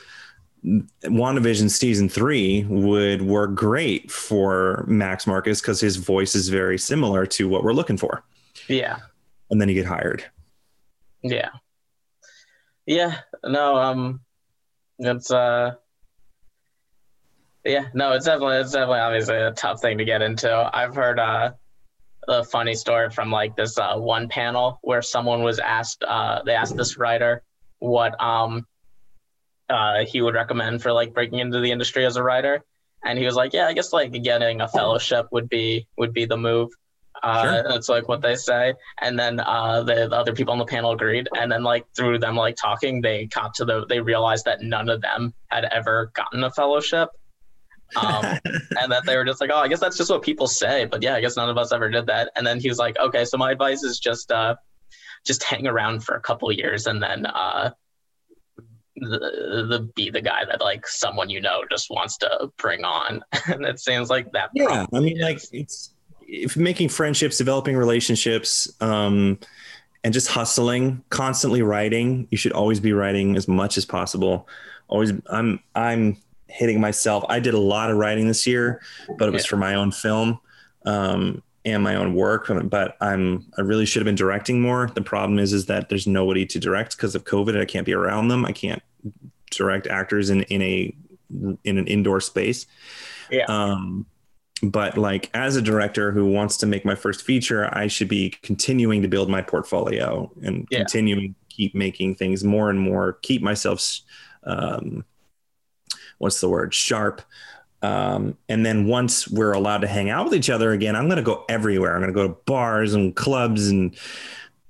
WandaVision 1.04 1.70
season 1.70 2.08
three 2.08 2.64
would 2.64 3.22
work 3.22 3.54
great 3.54 4.10
for 4.10 4.84
Max 4.88 5.26
Marcus 5.26 5.60
because 5.60 5.80
his 5.80 5.96
voice 5.96 6.34
is 6.34 6.48
very 6.48 6.78
similar 6.78 7.26
to 7.26 7.48
what 7.48 7.62
we're 7.62 7.72
looking 7.72 7.96
for. 7.96 8.24
Yeah. 8.68 8.98
And 9.50 9.60
then 9.60 9.68
you 9.68 9.74
get 9.74 9.86
hired. 9.86 10.24
Yeah. 11.30 11.50
Yeah. 12.86 13.18
No. 13.44 13.76
Um. 13.76 14.20
It's 14.98 15.30
uh. 15.30 15.72
Yeah. 17.64 17.86
No. 17.94 18.12
It's 18.12 18.26
definitely 18.26 18.58
it's 18.58 18.72
definitely 18.72 19.00
obviously 19.00 19.36
a 19.36 19.52
tough 19.52 19.80
thing 19.80 19.98
to 19.98 20.04
get 20.04 20.22
into. 20.22 20.70
I've 20.72 20.94
heard 20.94 21.18
uh 21.18 21.52
a 22.28 22.44
funny 22.44 22.74
story 22.74 23.10
from 23.10 23.30
like 23.30 23.56
this 23.56 23.78
uh, 23.78 23.96
one 23.96 24.28
panel 24.28 24.78
where 24.82 25.02
someone 25.02 25.42
was 25.42 25.58
asked 25.58 26.02
uh 26.02 26.42
they 26.44 26.54
asked 26.54 26.76
this 26.76 26.98
writer 26.98 27.42
what 27.78 28.20
um 28.22 28.66
uh 29.68 30.04
he 30.04 30.20
would 30.20 30.34
recommend 30.34 30.82
for 30.82 30.92
like 30.92 31.14
breaking 31.14 31.38
into 31.38 31.60
the 31.60 31.70
industry 31.70 32.04
as 32.04 32.16
a 32.16 32.22
writer 32.22 32.64
and 33.04 33.18
he 33.18 33.24
was 33.24 33.34
like 33.34 33.52
yeah 33.52 33.66
i 33.66 33.72
guess 33.72 33.92
like 33.92 34.10
getting 34.22 34.60
a 34.60 34.68
fellowship 34.68 35.26
would 35.30 35.48
be 35.48 35.86
would 35.96 36.12
be 36.12 36.24
the 36.24 36.36
move 36.36 36.70
uh, 37.22 37.42
sure. 37.42 37.68
That's 37.68 37.88
like 37.88 38.08
what 38.08 38.22
they 38.22 38.36
say. 38.36 38.74
And 39.00 39.18
then 39.18 39.40
uh, 39.40 39.82
the, 39.82 40.08
the, 40.08 40.16
other 40.16 40.32
people 40.32 40.52
on 40.52 40.58
the 40.58 40.64
panel 40.64 40.92
agreed. 40.92 41.28
And 41.36 41.50
then 41.50 41.62
like 41.62 41.86
through 41.94 42.18
them 42.18 42.36
like 42.36 42.56
talking, 42.56 43.00
they 43.00 43.26
got 43.26 43.54
to 43.54 43.64
the 43.64 43.86
they 43.86 44.00
realized 44.00 44.44
that 44.44 44.62
none 44.62 44.88
of 44.88 45.00
them 45.00 45.34
had 45.48 45.64
ever 45.64 46.10
gotten 46.14 46.44
a 46.44 46.50
fellowship. 46.50 47.10
Um, 47.94 48.24
and 48.80 48.90
that 48.90 49.04
they 49.06 49.16
were 49.16 49.24
just 49.24 49.40
like, 49.40 49.50
oh, 49.52 49.58
I 49.58 49.68
guess 49.68 49.80
that's 49.80 49.96
just 49.96 50.10
what 50.10 50.22
people 50.22 50.46
say. 50.46 50.84
But 50.84 51.02
yeah, 51.02 51.14
I 51.14 51.20
guess 51.20 51.36
none 51.36 51.48
of 51.48 51.56
us 51.56 51.72
ever 51.72 51.88
did 51.88 52.06
that. 52.06 52.32
And 52.36 52.46
then 52.46 52.60
he 52.60 52.68
was 52.68 52.78
like, 52.78 52.98
okay, 52.98 53.24
so 53.24 53.38
my 53.38 53.52
advice 53.52 53.82
is 53.82 53.98
just 53.98 54.32
uh, 54.32 54.56
just 55.24 55.42
hang 55.42 55.66
around 55.66 56.04
for 56.04 56.14
a 56.14 56.20
couple 56.20 56.50
years 56.52 56.86
and 56.86 57.02
then 57.02 57.26
uh, 57.26 57.70
the, 58.96 59.66
the 59.68 59.90
be 59.94 60.10
the 60.10 60.20
guy 60.20 60.44
that 60.44 60.60
like 60.60 60.86
someone 60.86 61.28
you 61.28 61.40
know 61.40 61.62
just 61.70 61.90
wants 61.90 62.16
to 62.18 62.50
bring 62.56 62.84
on. 62.84 63.22
and 63.46 63.64
it 63.64 63.78
seems 63.78 64.10
like 64.10 64.32
that. 64.32 64.50
Yeah, 64.54 64.86
I 64.92 65.00
mean, 65.00 65.16
is. 65.16 65.22
like 65.22 65.40
it's 65.52 65.92
if 66.26 66.56
making 66.56 66.88
friendships, 66.88 67.38
developing 67.38 67.76
relationships, 67.76 68.70
um, 68.80 69.38
and 70.04 70.12
just 70.12 70.28
hustling, 70.28 71.02
constantly 71.10 71.62
writing. 71.62 72.28
You 72.30 72.38
should 72.38 72.52
always 72.52 72.78
be 72.78 72.92
writing 72.92 73.36
as 73.36 73.48
much 73.48 73.76
as 73.76 73.84
possible. 73.84 74.48
Always, 74.88 75.12
I'm 75.28 75.60
I'm 75.74 76.16
hitting 76.48 76.80
myself. 76.80 77.24
I 77.28 77.40
did 77.40 77.54
a 77.54 77.58
lot 77.58 77.90
of 77.90 77.96
writing 77.96 78.28
this 78.28 78.46
year, 78.46 78.80
but 79.18 79.28
it 79.28 79.32
was 79.32 79.44
for 79.44 79.56
my 79.56 79.74
own 79.74 79.90
film 79.90 80.38
um, 80.84 81.42
and 81.64 81.82
my 81.82 81.96
own 81.96 82.14
work. 82.14 82.50
But 82.64 82.96
I'm 83.00 83.46
I 83.58 83.62
really 83.62 83.84
should 83.84 84.00
have 84.00 84.06
been 84.06 84.14
directing 84.14 84.60
more. 84.60 84.90
The 84.94 85.02
problem 85.02 85.38
is 85.38 85.52
is 85.52 85.66
that 85.66 85.88
there's 85.88 86.06
nobody 86.06 86.46
to 86.46 86.58
direct 86.60 86.96
because 86.96 87.14
of 87.14 87.24
COVID. 87.24 87.60
I 87.60 87.64
can't 87.64 87.86
be 87.86 87.94
around 87.94 88.28
them. 88.28 88.44
I 88.44 88.52
can't 88.52 88.82
direct 89.50 89.86
actors 89.86 90.30
in 90.30 90.42
in 90.44 90.62
a 90.62 90.94
in 91.64 91.78
an 91.78 91.86
indoor 91.88 92.20
space. 92.20 92.66
Yeah. 93.30 93.46
Um, 93.48 94.06
but 94.62 94.96
like 94.96 95.30
as 95.34 95.54
a 95.56 95.62
director 95.62 96.12
who 96.12 96.26
wants 96.26 96.56
to 96.56 96.66
make 96.66 96.84
my 96.84 96.94
first 96.94 97.22
feature 97.22 97.68
i 97.76 97.86
should 97.86 98.08
be 98.08 98.30
continuing 98.42 99.02
to 99.02 99.08
build 99.08 99.28
my 99.28 99.42
portfolio 99.42 100.30
and 100.42 100.66
yeah. 100.70 100.78
continuing 100.78 101.34
keep 101.56 101.74
making 101.74 102.14
things 102.14 102.44
more 102.44 102.70
and 102.70 102.78
more, 102.78 103.14
keep 103.22 103.42
myself, 103.42 104.00
um, 104.44 105.04
what's 106.18 106.40
the 106.40 106.48
word, 106.48 106.74
sharp. 106.74 107.22
Um, 107.82 108.36
and 108.48 108.64
then 108.64 108.86
once 108.86 109.28
we're 109.28 109.52
allowed 109.52 109.78
to 109.78 109.86
hang 109.86 110.10
out 110.10 110.24
with 110.24 110.34
each 110.34 110.50
other 110.50 110.72
again, 110.72 110.94
I'm 110.94 111.06
going 111.06 111.16
to 111.16 111.22
go 111.22 111.44
everywhere. 111.48 111.94
I'm 111.94 112.02
going 112.02 112.12
to 112.12 112.14
go 112.14 112.28
to 112.28 112.36
bars 112.46 112.94
and 112.94 113.14
clubs, 113.14 113.68
and 113.68 113.96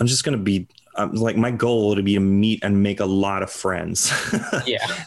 I'm 0.00 0.06
just 0.06 0.24
going 0.24 0.36
to 0.36 0.42
be 0.42 0.68
um, 0.96 1.12
like 1.12 1.36
my 1.36 1.50
goal 1.50 1.96
to 1.96 2.02
be 2.02 2.14
to 2.14 2.20
meet 2.20 2.62
and 2.62 2.82
make 2.82 3.00
a 3.00 3.06
lot 3.06 3.42
of 3.42 3.50
friends. 3.50 4.12
yeah. 4.66 5.04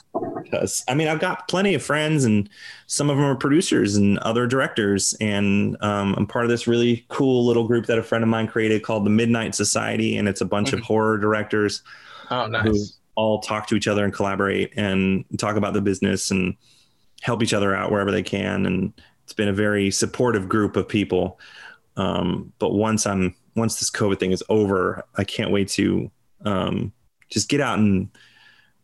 I 0.88 0.94
mean, 0.94 1.08
I've 1.08 1.20
got 1.20 1.48
plenty 1.48 1.74
of 1.74 1.84
friends, 1.84 2.24
and 2.26 2.50
some 2.88 3.10
of 3.10 3.18
them 3.18 3.26
are 3.26 3.36
producers 3.36 3.96
and 3.96 4.18
other 4.20 4.48
directors. 4.48 5.14
And 5.20 5.78
um, 5.82 6.16
I'm 6.18 6.28
part 6.28 6.46
of 6.46 6.50
this 6.50 6.68
really 6.68 7.06
cool 7.10 7.46
little 7.46 7.68
group 7.68 7.86
that 7.88 7.98
a 7.98 8.04
friend 8.04 8.24
of 8.24 8.30
mine 8.30 8.48
created 8.48 8.84
called 8.84 9.06
the 9.06 9.10
Midnight 9.10 9.56
Society, 9.56 10.18
and 10.18 10.28
it's 10.28 10.42
a 10.42 10.46
bunch 10.46 10.70
mm-hmm. 10.70 10.78
of 10.78 10.84
horror 10.84 11.18
directors. 11.18 11.84
Oh, 12.32 12.48
nice. 12.48 12.66
Who 12.66 12.76
all 13.16 13.40
talk 13.40 13.68
to 13.68 13.76
each 13.76 13.88
other 13.88 14.06
and 14.06 14.14
collaborate 14.14 14.72
and 14.78 15.26
talk 15.38 15.58
about 15.58 15.74
the 15.74 15.82
business 15.82 16.32
and 16.32 16.56
help 17.22 17.44
each 17.44 17.54
other 17.54 17.76
out 17.76 17.92
wherever 17.92 18.12
they 18.12 18.24
can. 18.24 18.66
And 18.66 18.94
it's 19.26 19.34
been 19.34 19.50
a 19.50 19.54
very 19.54 19.92
supportive 19.92 20.48
group 20.48 20.78
of 20.78 20.88
people. 20.88 21.38
Um, 21.98 22.54
but 22.60 22.74
once 22.74 23.06
I'm 23.06 23.36
once 23.56 23.78
this 23.80 23.92
COVID 23.92 24.20
thing 24.22 24.32
is 24.32 24.44
over, 24.48 25.04
I 25.18 25.26
can't 25.26 25.52
wait 25.52 25.68
to 25.70 26.10
um, 26.46 26.94
just 27.30 27.50
get 27.50 27.60
out 27.60 27.78
and 27.78 28.10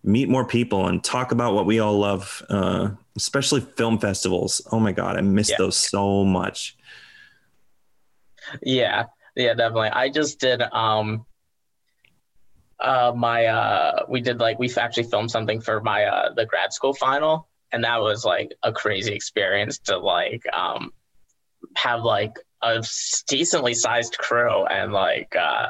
meet 0.06 0.30
more 0.30 0.46
people 0.46 0.88
and 0.88 1.04
talk 1.04 1.32
about 1.32 1.54
what 1.54 1.66
we 1.66 1.80
all 1.80 1.98
love, 1.98 2.44
uh, 2.50 2.90
especially 3.16 3.62
film 3.62 3.98
festivals. 4.00 4.62
Oh 4.72 4.80
my 4.80 4.92
God, 4.92 5.18
I 5.18 5.22
miss 5.22 5.50
yeah. 5.50 5.58
those 5.58 5.78
so 5.78 6.24
much. 6.24 6.78
Yeah, 8.62 9.06
yeah, 9.36 9.56
definitely. 9.56 9.90
I 9.90 10.10
just 10.10 10.40
did 10.40 10.62
um 10.62 11.26
uh 12.80 13.14
my 13.16 13.46
uh 13.46 14.06
we 14.10 14.22
did 14.22 14.40
like 14.40 14.60
we 14.60 14.70
actually 14.76 15.04
filmed 15.04 15.32
something 15.32 15.62
for 15.62 15.82
my 15.82 16.04
uh 16.04 16.34
the 16.34 16.46
grad 16.46 16.74
school 16.74 16.94
final 16.94 17.48
and 17.72 17.86
that 17.86 18.02
was 18.02 18.26
like 18.26 18.54
a 18.64 18.72
crazy 18.74 19.14
experience 19.14 19.80
to 19.80 19.98
like 19.98 20.44
um 20.54 20.92
have 21.78 22.04
like 22.04 22.34
a 22.62 22.84
decently 23.28 23.74
sized 23.74 24.18
crew 24.18 24.66
and 24.66 24.92
like 24.92 25.34
uh 25.38 25.68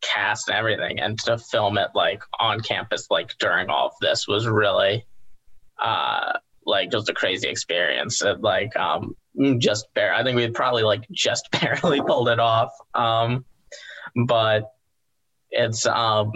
cast 0.00 0.48
and 0.48 0.56
everything 0.56 1.00
and 1.00 1.18
to 1.18 1.38
film 1.38 1.78
it 1.78 1.88
like 1.94 2.22
on 2.38 2.60
campus 2.60 3.06
like 3.10 3.36
during 3.38 3.68
all 3.68 3.88
of 3.88 3.92
this 4.00 4.28
was 4.28 4.46
really 4.46 5.04
uh 5.82 6.32
like 6.66 6.90
just 6.90 7.08
a 7.08 7.14
crazy 7.14 7.48
experience 7.48 8.22
it, 8.22 8.40
like 8.40 8.74
um 8.76 9.14
just 9.58 9.86
bare 9.94 10.14
i 10.14 10.22
think 10.22 10.36
we 10.36 10.48
probably 10.50 10.82
like 10.82 11.06
just 11.10 11.48
barely 11.60 12.00
pulled 12.02 12.28
it 12.28 12.38
off 12.38 12.70
um 12.94 13.44
but 14.26 14.70
it's 15.50 15.86
um 15.86 16.30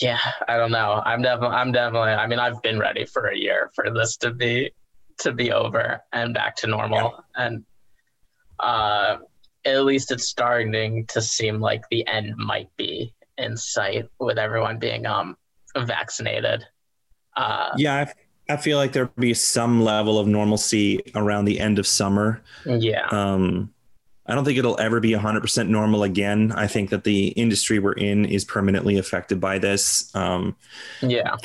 yeah 0.00 0.18
i 0.48 0.56
don't 0.56 0.72
know 0.72 1.02
i'm 1.04 1.22
definitely 1.22 1.56
i'm 1.56 1.72
definitely 1.72 2.10
i 2.10 2.26
mean 2.26 2.38
i've 2.38 2.60
been 2.62 2.78
ready 2.78 3.04
for 3.04 3.26
a 3.26 3.36
year 3.36 3.70
for 3.74 3.90
this 3.92 4.16
to 4.16 4.32
be 4.32 4.70
to 5.18 5.32
be 5.32 5.52
over 5.52 6.00
and 6.12 6.34
back 6.34 6.56
to 6.56 6.66
normal 6.66 7.12
yeah. 7.36 7.46
and 7.46 7.64
uh 8.60 9.16
at 9.64 9.84
least 9.84 10.10
it's 10.10 10.28
starting 10.28 11.06
to 11.06 11.22
seem 11.22 11.60
like 11.60 11.82
the 11.90 12.06
end 12.06 12.36
might 12.36 12.68
be 12.76 13.14
in 13.38 13.56
sight 13.56 14.06
with 14.18 14.38
everyone 14.38 14.78
being 14.78 15.06
um 15.06 15.36
vaccinated. 15.76 16.64
Uh, 17.36 17.70
yeah, 17.76 18.06
I, 18.48 18.54
I 18.54 18.56
feel 18.56 18.78
like 18.78 18.92
there'll 18.92 19.10
be 19.16 19.34
some 19.34 19.82
level 19.82 20.18
of 20.18 20.26
normalcy 20.26 21.00
around 21.14 21.46
the 21.46 21.58
end 21.60 21.78
of 21.78 21.86
summer. 21.86 22.42
Yeah. 22.66 23.06
Um, 23.10 23.72
I 24.26 24.34
don't 24.34 24.44
think 24.44 24.58
it'll 24.58 24.78
ever 24.78 25.00
be 25.00 25.12
100% 25.12 25.68
normal 25.68 26.04
again. 26.04 26.52
I 26.52 26.66
think 26.66 26.90
that 26.90 27.04
the 27.04 27.28
industry 27.28 27.78
we're 27.78 27.92
in 27.94 28.24
is 28.24 28.44
permanently 28.44 28.98
affected 28.98 29.40
by 29.40 29.58
this. 29.58 30.14
Um, 30.14 30.56
yeah. 31.00 31.36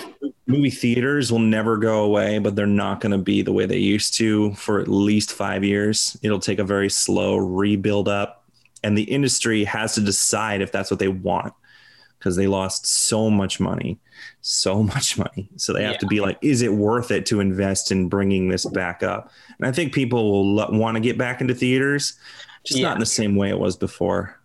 Movie 0.47 0.69
theaters 0.69 1.31
will 1.31 1.39
never 1.39 1.77
go 1.77 2.03
away, 2.03 2.39
but 2.39 2.55
they're 2.55 2.65
not 2.65 3.01
going 3.01 3.11
to 3.11 3.17
be 3.17 3.41
the 3.41 3.51
way 3.51 3.65
they 3.65 3.77
used 3.77 4.13
to 4.15 4.53
for 4.53 4.79
at 4.79 4.87
least 4.87 5.33
five 5.33 5.63
years. 5.63 6.17
It'll 6.23 6.39
take 6.39 6.59
a 6.59 6.63
very 6.63 6.89
slow 6.89 7.35
rebuild 7.35 8.07
up. 8.07 8.45
And 8.83 8.97
the 8.97 9.03
industry 9.03 9.65
has 9.65 9.95
to 9.95 10.01
decide 10.01 10.61
if 10.61 10.71
that's 10.71 10.89
what 10.89 10.99
they 10.99 11.09
want 11.09 11.53
because 12.17 12.35
they 12.35 12.47
lost 12.47 12.85
so 12.85 13.29
much 13.29 13.59
money, 13.59 13.99
so 14.41 14.83
much 14.95 15.17
money. 15.17 15.49
So 15.57 15.73
they 15.73 15.83
have 15.83 15.93
yeah. 15.93 15.99
to 15.99 16.07
be 16.07 16.21
like, 16.21 16.37
is 16.41 16.61
it 16.61 16.73
worth 16.73 17.11
it 17.11 17.25
to 17.27 17.39
invest 17.39 17.91
in 17.91 18.07
bringing 18.07 18.47
this 18.47 18.65
back 18.65 19.03
up? 19.03 19.31
And 19.57 19.67
I 19.67 19.71
think 19.71 19.93
people 19.93 20.31
will 20.31 20.61
l- 20.61 20.79
want 20.79 20.95
to 20.95 21.01
get 21.01 21.17
back 21.17 21.41
into 21.41 21.53
theaters 21.53 22.17
just 22.63 22.79
yeah. 22.79 22.87
not 22.87 22.95
in 22.95 22.99
the 22.99 23.05
same 23.05 23.35
way 23.35 23.49
it 23.49 23.59
was 23.59 23.75
before. 23.75 24.39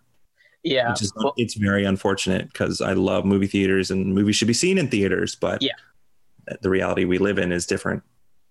Yeah, 0.63 0.91
which 0.91 1.01
is 1.01 1.11
well, 1.17 1.33
it's 1.35 1.55
very 1.55 1.83
unfortunate 1.83 2.47
because 2.47 2.79
I 2.79 2.93
love 2.93 3.25
movie 3.25 3.47
theaters 3.47 3.91
and 3.91 4.15
movies 4.15 4.37
should 4.37 4.47
be 4.47 4.53
seen 4.53 4.77
in 4.77 4.87
theaters, 4.87 5.35
but 5.35 5.61
yeah, 5.61 5.73
the 6.61 6.69
reality 6.69 7.05
we 7.05 7.17
live 7.17 7.37
in 7.37 7.51
is 7.51 7.65
different. 7.65 8.03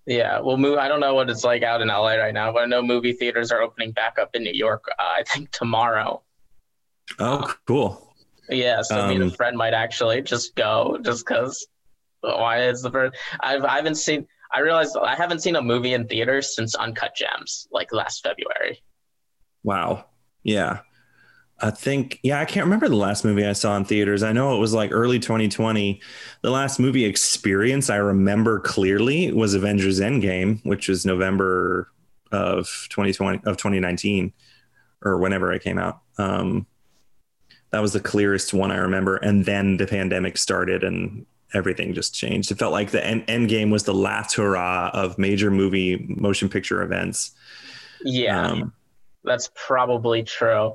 Yeah, 0.06 0.40
well, 0.40 0.56
move. 0.56 0.78
I 0.78 0.88
don't 0.88 1.00
know 1.00 1.14
what 1.14 1.30
it's 1.30 1.44
like 1.44 1.62
out 1.62 1.80
in 1.80 1.88
LA 1.88 2.14
right 2.14 2.34
now, 2.34 2.52
but 2.52 2.62
I 2.62 2.66
know 2.66 2.82
movie 2.82 3.12
theaters 3.12 3.52
are 3.52 3.62
opening 3.62 3.92
back 3.92 4.18
up 4.18 4.30
in 4.34 4.42
New 4.42 4.52
York. 4.52 4.84
Uh, 4.98 5.02
I 5.02 5.22
think 5.22 5.50
tomorrow. 5.52 6.22
Oh, 7.18 7.54
cool. 7.66 8.14
Yeah, 8.48 8.82
so 8.82 9.00
um, 9.00 9.08
me 9.08 9.14
and 9.14 9.24
a 9.24 9.26
um, 9.26 9.32
friend 9.32 9.56
might 9.56 9.74
actually 9.74 10.22
just 10.22 10.54
go, 10.54 10.98
just 11.02 11.26
because. 11.26 11.66
Why 12.20 12.68
is 12.68 12.82
the 12.82 12.90
first? 12.90 13.16
I've 13.40 13.64
I 13.64 13.76
haven't 13.76 13.96
seen. 13.96 14.28
I 14.52 14.60
realized 14.60 14.96
I 14.96 15.16
haven't 15.16 15.40
seen 15.40 15.56
a 15.56 15.62
movie 15.62 15.94
in 15.94 16.06
theaters 16.06 16.54
since 16.54 16.76
Uncut 16.76 17.16
Gems, 17.16 17.66
like 17.72 17.92
last 17.92 18.22
February. 18.22 18.80
Wow. 19.64 20.06
Yeah. 20.44 20.80
I 21.62 21.70
think, 21.70 22.18
yeah, 22.24 22.40
I 22.40 22.44
can't 22.44 22.64
remember 22.66 22.88
the 22.88 22.96
last 22.96 23.24
movie 23.24 23.46
I 23.46 23.52
saw 23.52 23.76
in 23.76 23.84
theaters. 23.84 24.24
I 24.24 24.32
know 24.32 24.56
it 24.56 24.58
was 24.58 24.74
like 24.74 24.90
early 24.92 25.20
2020. 25.20 26.00
The 26.42 26.50
last 26.50 26.80
movie 26.80 27.04
experience 27.04 27.88
I 27.88 27.96
remember 27.96 28.58
clearly 28.58 29.30
was 29.32 29.54
Avengers 29.54 30.00
Endgame, 30.00 30.64
which 30.66 30.88
was 30.88 31.06
November 31.06 31.88
of 32.32 32.66
2020 32.90 33.42
of 33.46 33.56
2019 33.56 34.32
or 35.04 35.18
whenever 35.18 35.52
it 35.52 35.62
came 35.62 35.78
out. 35.78 36.00
Um, 36.18 36.66
that 37.70 37.80
was 37.80 37.92
the 37.92 38.00
clearest 38.00 38.52
one 38.52 38.72
I 38.72 38.78
remember. 38.78 39.16
And 39.16 39.44
then 39.44 39.76
the 39.76 39.86
pandemic 39.86 40.38
started 40.38 40.82
and 40.82 41.26
everything 41.54 41.94
just 41.94 42.12
changed. 42.12 42.50
It 42.50 42.58
felt 42.58 42.72
like 42.72 42.90
the 42.90 43.06
end, 43.06 43.24
end 43.28 43.48
game 43.48 43.70
was 43.70 43.84
the 43.84 43.94
last 43.94 44.34
hurrah 44.34 44.90
of 44.92 45.16
major 45.16 45.50
movie 45.50 46.04
motion 46.08 46.48
picture 46.48 46.82
events. 46.82 47.30
Yeah. 48.02 48.48
Um, 48.48 48.72
that's 49.22 49.50
probably 49.54 50.24
true. 50.24 50.74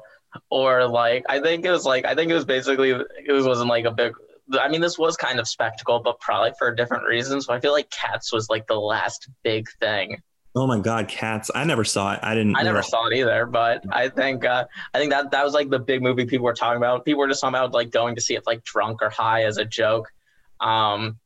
Or 0.50 0.88
like 0.88 1.26
I 1.30 1.40
think 1.40 1.66
it 1.66 1.72
was 1.72 1.86
like 1.86 2.06
I 2.06 2.16
think 2.16 2.32
it 2.32 2.36
was 2.36 2.46
basically 2.46 2.92
it 2.92 3.32
was 3.32 3.46
wasn't 3.46 3.70
like 3.70 3.86
a 3.86 3.92
big 3.92 4.14
I 4.60 4.70
mean 4.70 4.82
this 4.82 4.98
was 4.98 5.18
kind 5.18 5.40
of 5.40 5.48
spectacle, 5.48 6.00
but 6.00 6.20
probably 6.20 6.52
for 6.58 6.74
different 6.74 7.06
reasons. 7.06 7.46
So 7.46 7.54
I 7.54 7.60
feel 7.60 7.72
like 7.72 7.90
Cats 7.90 8.32
was 8.32 8.50
like 8.50 8.68
the 8.68 8.80
last 8.80 9.30
big 9.44 9.68
thing. 9.80 10.22
Oh 10.56 10.66
my 10.66 10.80
god, 10.80 11.08
Cats! 11.08 11.52
I 11.54 11.66
never 11.66 11.84
saw 11.84 12.14
it. 12.14 12.20
I 12.24 12.34
didn't. 12.34 12.56
I 12.56 12.64
never 12.64 12.82
saw 12.82 13.08
it 13.08 13.16
either, 13.16 13.46
but 13.46 13.84
I 13.92 14.10
think 14.10 14.44
uh, 14.44 14.66
I 14.92 14.98
think 14.98 15.12
that 15.12 15.30
that 15.30 15.44
was 15.44 15.54
like 15.54 15.70
the 15.70 15.78
big 15.78 16.02
movie 16.02 16.26
people 16.26 16.46
were 16.46 16.54
talking 16.54 16.78
about. 16.78 17.06
People 17.06 17.20
were 17.20 17.28
just 17.28 17.42
talking 17.42 17.56
about 17.56 17.74
like 17.74 17.92
going 17.92 18.16
to 18.16 18.22
see 18.22 18.36
it 18.36 18.48
like 18.48 18.64
drunk 18.64 19.04
or 19.04 19.10
high 19.10 19.44
as 19.44 19.58
a 19.58 19.66
joke. 19.66 20.12
Um, 20.60 21.20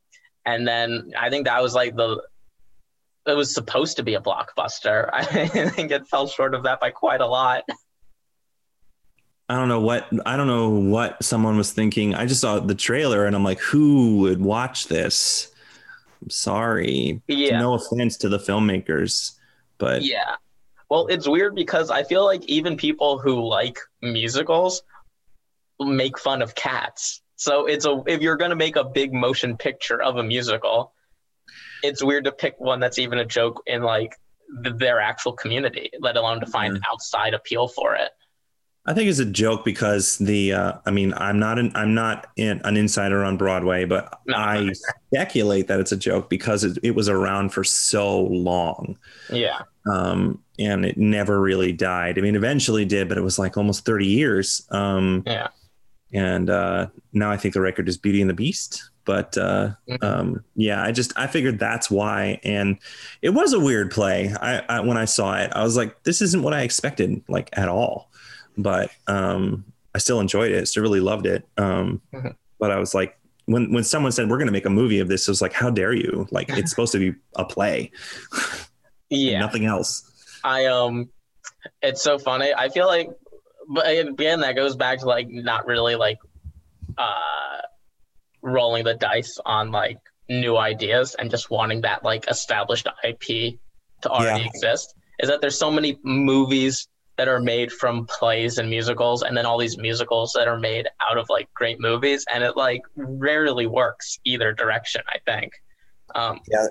and 0.45 0.68
then 0.68 1.14
I 1.18 1.30
think 1.30 1.45
that 1.45 1.62
was 1.62 1.74
like 1.74 1.95
the 1.95 2.22
it 3.26 3.34
was 3.34 3.54
supposed 3.54 3.97
to 3.97 4.04
be 4.04 4.16
a 4.16 4.22
blockbuster. 4.22 5.10
I 5.14 5.24
think 5.47 5.91
it 5.91 6.08
fell 6.08 6.28
short 6.28 6.54
of 6.54 6.64
that 6.64 6.82
by 6.82 6.89
quite 6.89 7.22
a 7.22 7.28
lot. 7.28 7.64
I 9.52 9.56
don't 9.56 9.68
know 9.68 9.82
what 9.82 10.08
I 10.26 10.38
don't 10.38 10.47
know 10.47 10.70
what 10.70 11.22
someone 11.22 11.58
was 11.58 11.74
thinking. 11.74 12.16
I 12.16 12.26
just 12.26 12.39
saw 12.39 12.60
the 12.60 12.74
trailer 12.74 13.26
and 13.26 13.36
I'm 13.36 13.43
like, 13.43 13.60
who 13.60 14.20
would 14.20 14.39
watch 14.39 14.88
this? 14.88 15.52
I'm 16.22 16.30
sorry. 16.30 17.22
Yeah. 17.28 17.60
No 17.60 17.74
offense 17.74 18.16
to 18.20 18.30
the 18.30 18.38
filmmakers, 18.38 19.34
but 19.78 20.04
yeah. 20.04 20.36
Well, 20.89 21.08
it's 21.08 21.28
weird 21.28 21.54
because 21.54 21.91
I 21.91 22.04
feel 22.04 22.24
like 22.24 22.45
even 22.45 22.78
people 22.78 23.20
who 23.20 23.45
like 23.45 23.78
musicals 24.02 24.84
make 25.82 26.18
fun 26.18 26.41
of 26.41 26.56
cats. 26.56 27.22
So 27.36 27.66
it's 27.66 27.86
a 27.86 28.02
if 28.08 28.22
you're 28.22 28.38
gonna 28.38 28.56
make 28.56 28.78
a 28.78 28.86
big 28.86 29.12
motion 29.12 29.58
picture 29.58 30.02
of 30.02 30.16
a 30.16 30.24
musical, 30.24 30.93
it's 31.84 32.02
weird 32.02 32.24
to 32.24 32.32
pick 32.32 32.56
one 32.58 32.80
that's 32.80 32.99
even 32.99 33.20
a 33.20 33.26
joke 33.26 33.62
in 33.68 33.84
like 33.84 34.16
their 34.47 35.02
actual 35.02 35.34
community, 35.34 35.91
let 35.99 36.16
alone 36.16 36.39
to 36.39 36.45
find 36.45 36.78
mm. 36.78 36.82
outside 36.89 37.34
appeal 37.34 37.68
for 37.68 37.95
it. 37.95 38.12
I 38.86 38.93
think 38.95 39.09
it's 39.09 39.19
a 39.19 39.25
joke 39.25 39.63
because 39.63 40.17
the 40.17 40.53
uh, 40.53 40.73
I 40.86 40.91
mean 40.91 41.13
I'm 41.15 41.38
not 41.38 41.59
an 41.59 41.71
I'm 41.75 41.93
not 41.93 42.27
in, 42.36 42.61
an 42.63 42.77
insider 42.77 43.23
on 43.23 43.38
Broadway, 43.38 43.86
but 43.86 44.19
no, 44.25 44.36
I 44.36 44.71
speculate 45.13 45.67
that 45.67 45.79
it's 45.79 45.91
a 45.91 45.97
joke 45.97 46.29
because 46.29 46.63
it, 46.63 46.79
it 46.82 46.95
was 46.95 47.07
around 47.07 47.49
for 47.53 47.63
so 47.63 48.21
long. 48.23 48.97
Yeah. 49.29 49.61
Um, 49.91 50.41
and 50.57 50.86
it 50.86 50.97
never 50.97 51.39
really 51.41 51.71
died. 51.71 52.17
I 52.17 52.21
mean, 52.21 52.36
eventually 52.36 52.86
did, 52.86 53.07
but 53.07 53.17
it 53.17 53.21
was 53.21 53.39
like 53.39 53.57
almost 53.57 53.86
30 53.86 54.05
years. 54.05 54.67
Um, 54.71 55.23
yeah. 55.25 55.47
And 56.13 56.49
uh, 56.49 56.88
now 57.13 57.32
I 57.32 57.38
think 57.38 57.53
the 57.53 57.61
record 57.61 57.88
is 57.88 57.97
Beauty 57.97 58.21
and 58.21 58.29
the 58.29 58.36
Beast. 58.36 58.89
But 59.05 59.38
uh, 59.38 59.71
mm-hmm. 59.89 60.03
um, 60.03 60.43
yeah, 60.55 60.84
I 60.84 60.91
just 60.91 61.17
I 61.17 61.25
figured 61.25 61.57
that's 61.57 61.89
why, 61.89 62.39
and 62.43 62.77
it 63.23 63.32
was 63.32 63.53
a 63.53 63.59
weird 63.59 63.89
play. 63.89 64.32
I, 64.39 64.59
I, 64.69 64.79
when 64.82 64.97
I 64.97 65.05
saw 65.05 65.36
it, 65.38 65.51
I 65.55 65.63
was 65.63 65.75
like, 65.75 66.03
this 66.03 66.21
isn't 66.21 66.43
what 66.43 66.53
I 66.53 66.61
expected, 66.61 67.23
like 67.27 67.49
at 67.53 67.67
all. 67.67 68.11
But 68.62 68.91
um, 69.07 69.66
I 69.95 69.97
still 69.99 70.20
enjoyed 70.20 70.51
it. 70.51 70.68
Still 70.68 70.84
really 70.84 70.99
loved 70.99 71.26
it. 71.26 71.47
Um, 71.57 72.01
Mhm. 72.14 72.36
but 72.59 72.72
I 72.72 72.78
was 72.80 72.93
like, 72.93 73.18
when 73.45 73.72
when 73.74 73.84
someone 73.84 74.12
said 74.12 74.30
we're 74.30 74.38
going 74.38 74.47
to 74.47 74.53
make 74.53 74.66
a 74.66 74.70
movie 74.70 74.99
of 74.99 75.07
this, 75.07 75.28
it 75.28 75.32
was 75.32 75.41
like, 75.41 75.53
how 75.53 75.70
dare 75.70 75.93
you? 75.93 76.28
Like 76.32 76.49
it's 76.49 76.70
supposed 76.72 76.91
to 76.93 76.99
be 76.99 77.18
a 77.36 77.43
play, 77.45 77.91
Yeah. 79.09 79.39
nothing 79.39 79.66
else. 79.66 80.03
I 80.43 80.66
um, 80.68 81.09
it's 81.82 82.01
so 82.03 82.18
funny. 82.18 82.53
I 82.53 82.70
feel 82.70 82.88
like, 82.88 83.09
but 83.68 83.86
again, 83.88 84.39
that 84.41 84.55
goes 84.55 84.76
back 84.76 84.99
to 84.99 85.05
like 85.05 85.28
not 85.30 85.66
really 85.66 85.95
like, 85.95 86.18
uh, 86.97 87.62
rolling 88.41 88.84
the 88.84 88.93
dice 88.95 89.38
on 89.45 89.72
like 89.72 89.97
new 90.30 90.57
ideas 90.57 91.16
and 91.20 91.30
just 91.30 91.49
wanting 91.51 91.82
that 91.82 92.03
like 92.03 92.28
established 92.28 92.88
IP 93.03 93.59
to 94.01 94.09
already 94.09 94.41
Yeah. 94.41 94.47
exist. 94.47 94.95
Is 95.20 95.30
that 95.30 95.41
there's 95.41 95.59
so 95.59 95.70
many 95.70 95.99
movies 96.03 96.88
that 97.22 97.28
are 97.28 97.39
made 97.39 97.72
from 97.72 98.07
plays 98.07 98.57
and 98.57 98.67
musicals, 98.67 99.22
and 99.22 99.38
then 99.38 99.45
all 99.45 99.59
these 99.59 99.78
musicals 99.78 100.34
that 100.34 100.47
are 100.47 100.57
made 100.57 100.88
out 101.07 101.19
of 101.19 101.30
like 101.30 101.47
great 101.53 101.80
movies, 101.80 102.26
and 102.34 102.43
it 102.43 102.57
like 102.57 102.82
rarely 102.95 103.67
works 103.67 104.17
either 104.26 104.51
direction. 104.51 105.03
I 105.07 105.19
think. 105.30 105.53
Um, 106.15 106.39
Yeah, 106.49 106.65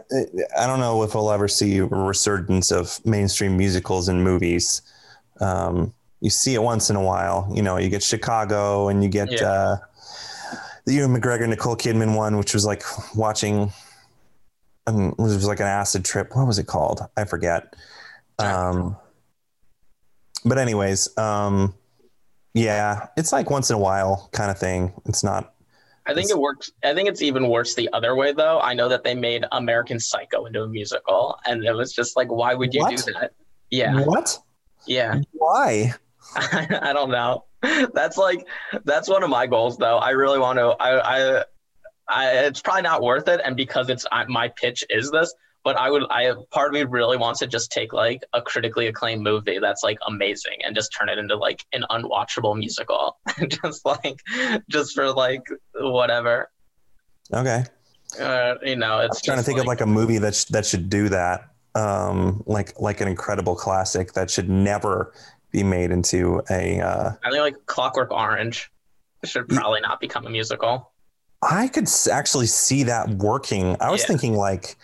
I 0.59 0.66
don't 0.66 0.80
know 0.80 1.05
if 1.05 1.14
we'll 1.14 1.30
ever 1.30 1.46
see 1.46 1.78
a 1.78 1.84
resurgence 1.84 2.72
of 2.72 2.98
mainstream 3.07 3.57
musicals 3.57 4.09
and 4.09 4.24
movies. 4.24 4.82
Um, 5.40 5.94
you 6.20 6.30
see 6.30 6.55
it 6.55 6.62
once 6.64 6.90
in 6.90 6.96
a 6.96 7.03
while. 7.03 7.48
You 7.55 7.62
know, 7.62 7.76
you 7.76 7.88
get 7.88 8.03
Chicago 8.03 8.88
and 8.88 9.05
you 9.05 9.09
get 9.09 9.30
Yeah. 9.30 9.48
uh, 9.48 9.76
the 10.84 10.94
Ewan 10.94 11.14
McGregor 11.14 11.48
Nicole 11.48 11.76
Kidman 11.76 12.16
one, 12.16 12.38
which 12.38 12.55
was 12.55 12.66
like 12.66 12.82
watching. 13.14 13.72
Um, 14.88 15.14
it 15.16 15.22
was 15.22 15.46
like 15.46 15.61
an 15.61 15.66
acid 15.66 16.05
trip. 16.05 16.34
What 16.34 16.48
was 16.48 16.59
it 16.59 16.66
called? 16.66 17.03
I 17.16 17.24
forget. 17.24 17.76
Um, 18.40 18.96
but 20.45 20.59
anyways, 20.59 21.16
um, 21.18 21.74
yeah, 22.55 23.07
it's 23.16 23.32
like 23.32 23.51
once 23.51 23.70
in 23.70 23.76
a 23.76 23.78
while 23.78 24.28
kind 24.32 24.51
of 24.51 24.59
thing. 24.59 24.93
It's 25.07 25.22
not. 25.22 25.55
I 26.07 26.14
think 26.14 26.30
it 26.30 26.38
works. 26.38 26.72
I 26.82 26.95
think 26.95 27.09
it's 27.09 27.22
even 27.22 27.49
worse 27.49 27.74
the 27.74 27.88
other 27.93 28.16
way, 28.16 28.32
though. 28.32 28.59
I 28.61 28.74
know 28.74 28.88
that 28.88 29.05
they 29.05 29.14
made 29.14 29.45
American 29.53 30.01
Psycho 30.01 30.47
into 30.47 30.62
a 30.62 30.68
musical, 30.68 31.38
and 31.47 31.64
it 31.64 31.72
was 31.72 31.93
just 31.93 32.16
like, 32.16 32.28
why 32.32 32.55
would 32.55 32.74
you 32.74 32.80
What? 32.80 32.97
do 32.97 33.12
that? 33.12 33.32
Yeah, 33.70 34.01
What? 34.05 34.36
yeah. 34.86 35.20
Why? 35.32 35.93
I 36.36 36.93
don't 36.93 37.11
know. 37.11 37.45
That's 37.93 38.16
like 38.16 38.49
that's 38.84 39.09
one 39.09 39.22
of 39.22 39.30
my 39.30 39.47
goals, 39.47 39.76
though. 39.76 39.99
I 39.99 40.11
really 40.11 40.38
want 40.38 40.59
to. 40.59 40.68
I, 40.80 41.38
I, 41.38 41.45
I 42.09 42.30
it's 42.47 42.61
probably 42.61 42.82
not 42.82 43.03
worth 43.03 43.28
it, 43.28 43.41
and 43.45 43.57
because 43.57 43.88
it's 43.91 44.07
I, 44.11 44.24
my 44.24 44.49
pitch 44.49 44.84
is 44.91 45.11
this, 45.11 45.32
but 45.64 45.76
I 45.76 45.90
would. 45.90 46.04
I 46.11 46.32
part 46.50 46.68
of 46.68 46.74
me 46.74 46.84
really 46.84 47.16
wants 47.16 47.38
to 47.40 47.46
just 47.46 47.70
take 47.70 47.92
like 47.92 48.22
a 48.32 48.40
critically 48.40 48.86
acclaimed 48.86 49.22
movie 49.22 49.58
that's 49.58 49.82
like 49.82 49.98
amazing 50.06 50.58
and 50.64 50.74
just 50.74 50.94
turn 50.96 51.08
it 51.08 51.18
into 51.18 51.36
like 51.36 51.64
an 51.72 51.84
unwatchable 51.90 52.56
musical, 52.58 53.18
just 53.48 53.84
like 53.84 54.20
just 54.68 54.94
for 54.94 55.12
like 55.12 55.42
whatever. 55.74 56.50
Okay. 57.32 57.64
Uh, 58.20 58.54
you 58.62 58.76
know, 58.76 58.98
it's 59.00 59.20
trying 59.20 59.38
to 59.38 59.44
think 59.44 59.58
of 59.61 59.66
like 59.66 59.80
a 59.80 59.86
movie 59.86 60.18
that 60.18 60.34
sh- 60.34 60.44
that 60.46 60.66
should 60.66 60.88
do 60.90 61.08
that. 61.11 61.46
Um, 61.74 62.42
like 62.46 62.80
like 62.80 63.00
an 63.00 63.06
incredible 63.08 63.54
classic 63.54 64.14
that 64.14 64.30
should 64.30 64.48
never 64.48 65.12
be 65.52 65.62
made 65.62 65.90
into 65.90 66.42
a. 66.50 66.80
Uh, 66.80 67.12
I 67.24 67.30
think 67.30 67.40
like 67.42 67.66
Clockwork 67.66 68.11
Orange 68.11 68.70
should 69.24 69.48
probably 69.48 69.80
not 69.80 70.00
become 70.00 70.26
a 70.26 70.30
musical. 70.30 70.90
I 71.42 71.68
could 71.68 71.88
actually 72.11 72.46
see 72.46 72.82
that 72.84 73.08
working. 73.11 73.76
I 73.80 73.90
was 73.90 74.00
Yeah. 74.02 74.06
thinking 74.08 74.34
like 74.34 74.76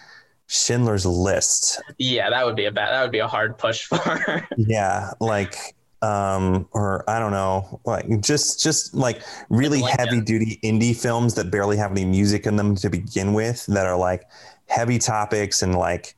Schindler's 0.48 1.04
List. 1.06 1.80
Yeah, 1.98 2.30
that 2.30 2.46
would 2.46 2.56
be 2.56 2.66
a 2.66 2.72
bad. 2.72 2.92
That 2.92 3.02
would 3.02 3.12
be 3.12 3.18
a 3.18 3.28
hard 3.28 3.58
push 3.58 3.84
for. 3.84 4.46
Yeah, 4.56 5.10
like 5.20 5.74
um 6.02 6.68
or 6.72 7.08
I 7.08 7.18
don't 7.18 7.32
know, 7.32 7.80
like 7.84 8.20
just 8.20 8.62
just 8.62 8.94
like 8.94 9.22
really 9.48 9.82
Like 9.82 9.94
heavy 9.98 10.20
duty 10.20 10.58
indie 10.62 10.94
films 10.96 11.34
that 11.34 11.50
barely 11.50 11.76
have 11.78 11.90
any 11.90 12.04
music 12.04 12.46
in 12.46 12.56
them 12.56 12.74
to 12.76 12.90
begin 12.90 13.32
with 13.34 13.66
that 13.66 13.86
are 13.86 13.96
like 13.96 14.24
heavy 14.68 14.98
topics 14.98 15.62
and 15.62 15.74
like 15.74 16.14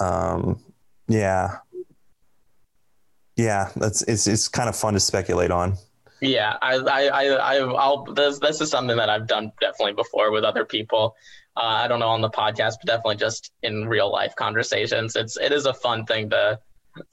um 0.00 0.60
yeah. 1.08 1.58
Yeah, 3.36 3.70
that's 3.76 4.02
it's 4.02 4.26
it's 4.26 4.48
kind 4.48 4.68
of 4.68 4.76
fun 4.76 4.94
to 4.94 5.00
speculate 5.00 5.50
on. 5.50 5.76
yeah, 6.20 6.56
I, 6.62 6.76
I, 6.76 7.06
I, 7.08 7.24
I, 7.34 7.56
I'll. 7.58 8.04
This, 8.04 8.38
this 8.38 8.60
is 8.60 8.70
something 8.70 8.96
that 8.96 9.10
I've 9.10 9.26
done 9.26 9.52
definitely 9.60 9.94
before 9.94 10.30
with 10.30 10.44
other 10.44 10.64
people. 10.64 11.16
Uh, 11.56 11.60
I 11.84 11.88
don't 11.88 12.00
know 12.00 12.08
on 12.08 12.20
the 12.20 12.30
podcast, 12.30 12.74
but 12.80 12.86
definitely 12.86 13.16
just 13.16 13.52
in 13.62 13.86
real 13.86 14.10
life 14.10 14.34
conversations. 14.36 15.14
It's 15.16 15.36
it 15.36 15.52
is 15.52 15.66
a 15.66 15.74
fun 15.74 16.04
thing 16.04 16.30
to 16.30 16.58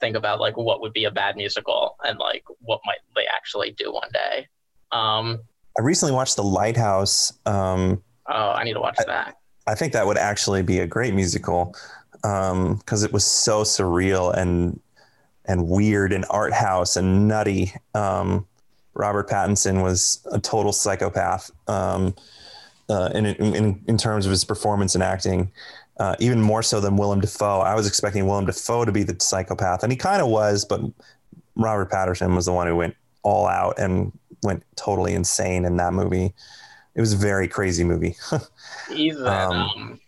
think 0.00 0.16
about, 0.16 0.40
like 0.40 0.56
what 0.56 0.80
would 0.80 0.92
be 0.92 1.04
a 1.04 1.10
bad 1.10 1.36
musical 1.36 1.96
and 2.04 2.18
like 2.18 2.44
what 2.60 2.80
might 2.84 2.98
they 3.14 3.26
actually 3.34 3.72
do 3.72 3.92
one 3.92 4.08
day. 4.12 4.48
Um, 4.90 5.40
I 5.78 5.82
recently 5.82 6.14
watched 6.14 6.36
The 6.36 6.44
Lighthouse. 6.44 7.32
Um 7.46 8.02
oh, 8.28 8.50
I 8.50 8.64
need 8.64 8.74
to 8.74 8.80
watch 8.80 8.98
that. 9.06 9.36
I 9.66 9.74
think 9.74 9.92
that 9.92 10.06
would 10.06 10.18
actually 10.18 10.62
be 10.62 10.80
a 10.80 10.86
great 10.86 11.14
musical 11.14 11.74
because 12.22 13.02
it 13.02 13.12
was 13.12 13.24
so 13.24 13.62
surreal 13.62 14.34
and 14.36 14.80
and 15.46 15.68
weird 15.68 16.12
and 16.12 16.24
art 16.30 16.52
house 16.52 16.96
and 16.96 17.26
nutty. 17.26 17.72
Um, 17.94 18.46
Robert 18.94 19.28
Pattinson 19.28 19.82
was 19.82 20.24
a 20.30 20.38
total 20.38 20.72
psychopath 20.72 21.50
um, 21.66 22.14
uh, 22.88 23.10
in, 23.14 23.26
in 23.26 23.82
in 23.86 23.96
terms 23.98 24.26
of 24.26 24.30
his 24.30 24.44
performance 24.44 24.94
and 24.94 25.02
acting, 25.02 25.50
uh, 25.98 26.16
even 26.18 26.40
more 26.40 26.62
so 26.62 26.80
than 26.80 26.96
Willem 26.96 27.20
Dafoe. 27.20 27.60
I 27.60 27.74
was 27.74 27.86
expecting 27.86 28.26
Willem 28.26 28.46
Dafoe 28.46 28.84
to 28.84 28.92
be 28.92 29.02
the 29.02 29.16
psychopath, 29.20 29.82
and 29.82 29.92
he 29.92 29.96
kind 29.96 30.20
of 30.22 30.28
was, 30.28 30.64
but 30.64 30.80
Robert 31.56 31.90
Patterson 31.90 32.34
was 32.34 32.46
the 32.46 32.52
one 32.52 32.66
who 32.66 32.76
went 32.76 32.94
all 33.22 33.46
out 33.46 33.78
and 33.78 34.12
went 34.42 34.64
totally 34.76 35.14
insane 35.14 35.64
in 35.64 35.76
that 35.76 35.92
movie. 35.92 36.34
It 36.94 37.00
was 37.00 37.12
a 37.12 37.16
very 37.16 37.48
crazy 37.48 37.84
movie. 37.84 38.16
He's 38.90 39.16
Um, 39.16 39.52
um, 39.52 40.00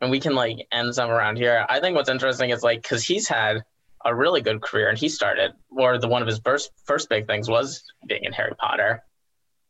and 0.00 0.10
we 0.10 0.18
can 0.20 0.34
like 0.34 0.66
end 0.72 0.94
some 0.94 1.10
around 1.10 1.36
here. 1.36 1.64
I 1.68 1.78
think 1.80 1.94
what's 1.94 2.08
interesting 2.10 2.50
is 2.50 2.62
like 2.62 2.82
because 2.82 3.04
he's 3.04 3.28
had 3.28 3.62
a 4.04 4.12
really 4.14 4.40
good 4.40 4.60
career 4.60 4.88
and 4.88 4.98
he 4.98 5.08
started, 5.08 5.52
or 5.70 5.96
the 5.98 6.08
one 6.08 6.20
of 6.20 6.26
his 6.28 6.40
first 6.40 6.72
first 6.84 7.08
big 7.08 7.26
things 7.28 7.48
was 7.48 7.84
being 8.08 8.24
in 8.24 8.32
Harry 8.32 8.52
Potter, 8.58 9.04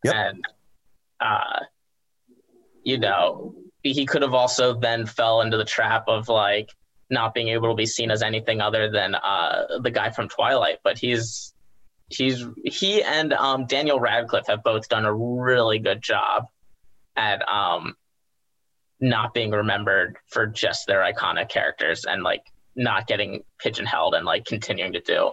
Yep. 0.04 0.14
and 0.14 0.44
uh, 1.20 1.60
you 2.84 2.98
know 2.98 3.54
he 3.82 4.06
could 4.06 4.22
have 4.22 4.34
also 4.34 4.78
then 4.78 5.06
fell 5.06 5.40
into 5.40 5.56
the 5.56 5.64
trap 5.64 6.04
of 6.06 6.28
like 6.28 6.70
not 7.10 7.34
being 7.34 7.48
able 7.48 7.68
to 7.68 7.74
be 7.74 7.86
seen 7.86 8.10
as 8.10 8.22
anything 8.22 8.60
other 8.60 8.90
than 8.90 9.14
uh, 9.14 9.78
the 9.82 9.90
guy 9.90 10.10
from 10.10 10.28
Twilight, 10.28 10.78
but 10.82 10.98
he's 10.98 11.52
he's 12.08 12.44
he 12.64 13.02
and 13.02 13.32
um, 13.32 13.66
Daniel 13.66 14.00
Radcliffe 14.00 14.46
have 14.46 14.62
both 14.62 14.88
done 14.88 15.04
a 15.04 15.14
really 15.14 15.78
good 15.78 16.02
job 16.02 16.46
at 17.16 17.46
um 17.48 17.94
not 19.00 19.34
being 19.34 19.50
remembered 19.50 20.16
for 20.26 20.46
just 20.46 20.86
their 20.86 21.00
iconic 21.00 21.48
characters 21.48 22.04
and 22.04 22.22
like 22.22 22.42
not 22.76 23.06
getting 23.06 23.42
pigeonholed 23.58 24.14
and 24.14 24.24
like 24.24 24.44
continuing 24.44 24.92
to 24.92 25.00
do. 25.00 25.32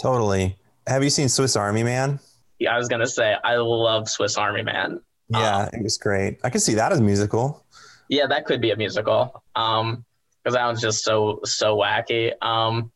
totally. 0.00 0.56
Have 0.86 1.04
you 1.04 1.10
seen 1.10 1.28
Swiss 1.28 1.56
Army 1.56 1.82
Man? 1.82 2.18
Yeah, 2.58 2.74
I 2.74 2.78
was 2.78 2.88
gonna 2.88 3.06
say 3.06 3.36
I 3.44 3.56
love 3.56 4.08
Swiss 4.08 4.38
Army 4.38 4.62
Man. 4.62 5.00
Yeah, 5.40 5.68
it 5.72 5.82
was 5.82 5.98
great. 5.98 6.38
I 6.44 6.50
could 6.50 6.62
see 6.62 6.74
that 6.74 6.92
as 6.92 7.00
a 7.00 7.02
musical. 7.02 7.64
Yeah, 8.08 8.26
that 8.26 8.44
could 8.46 8.60
be 8.60 8.70
a 8.70 8.76
musical. 8.76 9.42
Um, 9.54 10.04
because 10.42 10.54
that 10.54 10.66
one's 10.66 10.80
just 10.80 11.04
so 11.04 11.40
so 11.44 11.76
wacky. 11.76 12.32
Um, 12.42 12.90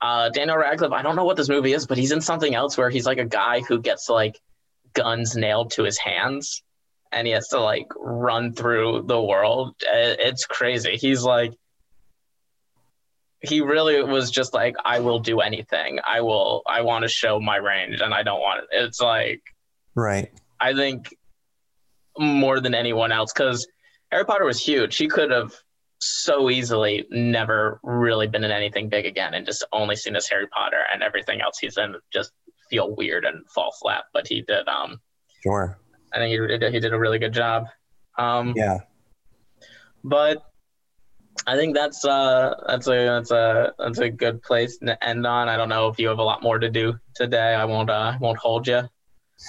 uh, 0.00 0.28
Daniel 0.30 0.56
Radcliffe. 0.56 0.92
I 0.92 1.02
don't 1.02 1.16
know 1.16 1.24
what 1.24 1.36
this 1.36 1.48
movie 1.48 1.72
is, 1.72 1.86
but 1.86 1.98
he's 1.98 2.12
in 2.12 2.20
something 2.20 2.54
else 2.54 2.78
where 2.78 2.90
he's 2.90 3.06
like 3.06 3.18
a 3.18 3.24
guy 3.24 3.60
who 3.60 3.80
gets 3.80 4.08
like 4.08 4.38
guns 4.92 5.36
nailed 5.36 5.72
to 5.72 5.82
his 5.82 5.98
hands, 5.98 6.62
and 7.12 7.26
he 7.26 7.32
has 7.32 7.48
to 7.48 7.60
like 7.60 7.88
run 7.96 8.52
through 8.54 9.02
the 9.06 9.20
world. 9.20 9.74
Uh, 9.82 10.14
It's 10.18 10.46
crazy. 10.46 10.96
He's 10.96 11.22
like. 11.22 11.52
He 13.42 13.62
really 13.62 14.02
was 14.02 14.30
just 14.30 14.52
like, 14.52 14.76
I 14.84 15.00
will 15.00 15.18
do 15.18 15.40
anything. 15.40 15.98
I 16.06 16.20
will. 16.20 16.60
I 16.66 16.82
want 16.82 17.04
to 17.04 17.08
show 17.08 17.40
my 17.40 17.56
range, 17.56 18.02
and 18.02 18.12
I 18.12 18.22
don't 18.22 18.40
want 18.40 18.64
it. 18.64 18.68
It's 18.70 19.00
like 19.00 19.42
Right. 19.94 20.30
I 20.60 20.74
think 20.74 21.16
more 22.20 22.60
than 22.60 22.74
anyone 22.74 23.10
else 23.10 23.32
because 23.32 23.66
Harry 24.12 24.24
Potter 24.24 24.44
was 24.44 24.62
huge. 24.62 24.96
He 24.96 25.08
could 25.08 25.30
have 25.30 25.52
so 25.98 26.48
easily 26.50 27.06
never 27.10 27.80
really 27.82 28.26
been 28.26 28.44
in 28.44 28.50
anything 28.50 28.88
big 28.88 29.06
again 29.06 29.34
and 29.34 29.44
just 29.44 29.64
only 29.72 29.96
seen 29.96 30.16
as 30.16 30.28
Harry 30.28 30.46
Potter 30.48 30.82
and 30.92 31.02
everything 31.02 31.40
else 31.40 31.58
he's 31.58 31.76
in 31.76 31.94
just 32.12 32.32
feel 32.70 32.94
weird 32.94 33.24
and 33.24 33.44
fall 33.50 33.72
flat. 33.80 34.04
But 34.12 34.26
he 34.28 34.42
did. 34.42 34.68
Um, 34.68 35.00
Sure. 35.42 35.78
I 36.12 36.18
think 36.18 36.30
he 36.38 36.58
did, 36.58 36.72
he 36.74 36.80
did 36.80 36.92
a 36.92 36.98
really 36.98 37.18
good 37.18 37.32
job. 37.32 37.64
Um, 38.18 38.52
Yeah. 38.56 38.78
but 40.04 40.42
I 41.46 41.56
think 41.56 41.74
that's 41.74 42.04
uh 42.04 42.54
that's 42.66 42.86
a 42.88 43.06
that's 43.06 43.30
a 43.30 43.72
that's 43.78 43.98
a 43.98 44.10
good 44.10 44.42
place 44.42 44.76
to 44.78 45.02
end 45.02 45.26
on. 45.26 45.48
I 45.48 45.56
don't 45.56 45.68
know 45.70 45.88
if 45.88 45.98
you 45.98 46.08
have 46.08 46.18
a 46.18 46.22
lot 46.22 46.42
more 46.42 46.58
to 46.58 46.68
do 46.68 46.98
today. 47.14 47.54
I 47.54 47.64
won't 47.64 47.88
uh 47.88 48.18
won't 48.20 48.38
hold 48.38 48.66
you. 48.66 48.82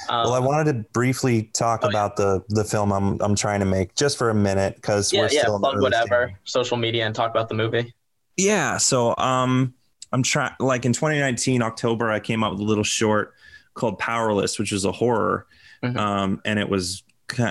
Um, 0.10 0.24
Well, 0.26 0.34
I 0.34 0.40
wanted 0.40 0.72
to 0.74 0.90
briefly 0.94 1.44
talk 1.54 1.82
oh, 1.84 1.88
yeah. 1.88 1.90
about 1.92 2.16
the 2.16 2.44
the 2.50 2.64
film 2.64 2.92
I'm 2.92 3.22
I'm 3.22 3.36
trying 3.36 3.60
to 3.60 3.66
make 3.66 3.96
just 3.96 4.18
for 4.18 4.30
a 4.30 4.34
minute 4.36 4.76
because 4.76 5.12
yeah 5.14 5.22
we're 5.22 5.30
yeah 5.32 5.42
still 5.42 5.56
in 5.58 5.62
the 5.62 5.70
plug 5.72 5.82
whatever 5.82 6.28
stages. 6.28 6.38
social 6.46 6.78
media 6.78 7.06
and 7.06 7.14
talk 7.16 7.30
about 7.32 7.50
the 7.50 7.56
movie. 7.56 7.94
Yeah. 8.38 8.78
So 8.78 9.16
um, 9.18 9.74
I'm 10.12 10.24
trying. 10.24 10.54
Like 10.60 10.86
in 10.86 10.94
2019 10.94 11.62
October, 11.62 12.10
I 12.12 12.20
came 12.20 12.44
out 12.44 12.52
with 12.52 12.62
a 12.62 12.64
little 12.66 12.84
short 12.84 13.34
called 13.74 14.00
Powerless, 14.00 14.58
which 14.60 14.72
is 14.72 14.84
a 14.86 14.92
horror, 14.92 15.46
Mhm. 15.84 15.98
um, 15.98 16.42
and 16.46 16.58
it 16.60 16.68
was 16.70 17.04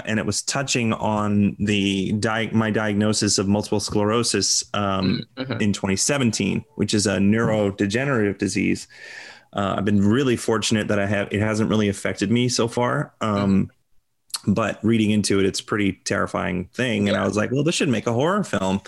and 0.04 0.18
it 0.18 0.26
was 0.26 0.42
touching 0.42 0.92
on 0.92 1.56
the 1.58 2.12
di- 2.12 2.50
my 2.52 2.70
diagnosis 2.70 3.38
of 3.38 3.48
multiple 3.48 3.80
sclerosis 3.80 4.62
um, 4.74 5.22
Mhm. 5.38 5.62
in 5.62 5.72
2017, 5.72 6.62
which 6.74 6.92
is 6.92 7.06
a 7.06 7.16
neurodegenerative 7.16 8.36
disease. 8.36 8.86
Uh, 9.52 9.74
I've 9.78 9.84
been 9.84 10.02
really 10.06 10.36
fortunate 10.36 10.88
that 10.88 10.98
I 10.98 11.06
have 11.06 11.28
it 11.32 11.40
hasn't 11.40 11.70
really 11.70 11.88
affected 11.88 12.30
me 12.30 12.48
so 12.48 12.68
far. 12.68 13.14
Um, 13.20 13.70
But 14.46 14.78
reading 14.82 15.10
into 15.10 15.38
it, 15.38 15.44
it's 15.46 15.60
a 15.60 15.64
pretty 15.64 15.92
terrifying 16.04 16.66
thing, 16.74 17.08
and 17.08 17.16
I 17.18 17.26
was 17.26 17.36
like, 17.36 17.50
well, 17.52 17.62
this 17.64 17.74
should 17.74 17.90
make 17.90 18.06
a 18.06 18.12
horror 18.12 18.42
film. 18.44 18.80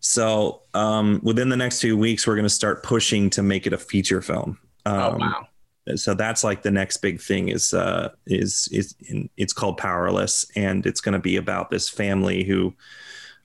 So 0.00 0.62
um, 0.74 1.20
within 1.22 1.48
the 1.50 1.56
next 1.56 1.80
few 1.80 1.96
weeks, 1.98 2.26
we're 2.26 2.36
going 2.36 2.44
to 2.44 2.48
start 2.50 2.82
pushing 2.82 3.30
to 3.30 3.42
make 3.42 3.66
it 3.66 3.72
a 3.72 3.78
feature 3.78 4.22
film. 4.22 4.58
Um, 4.86 4.94
oh 5.00 5.16
wow. 5.18 5.46
so 5.96 6.14
that's 6.14 6.44
like 6.44 6.62
the 6.62 6.70
next 6.70 6.98
big 6.98 7.20
thing 7.20 7.48
is 7.48 7.74
uh 7.74 8.10
is 8.26 8.68
is 8.72 8.94
in, 9.08 9.28
it's 9.36 9.52
called 9.52 9.76
powerless 9.78 10.46
and 10.56 10.86
it's 10.86 11.00
going 11.00 11.14
to 11.14 11.18
be 11.18 11.36
about 11.36 11.70
this 11.70 11.88
family 11.88 12.44
who 12.44 12.74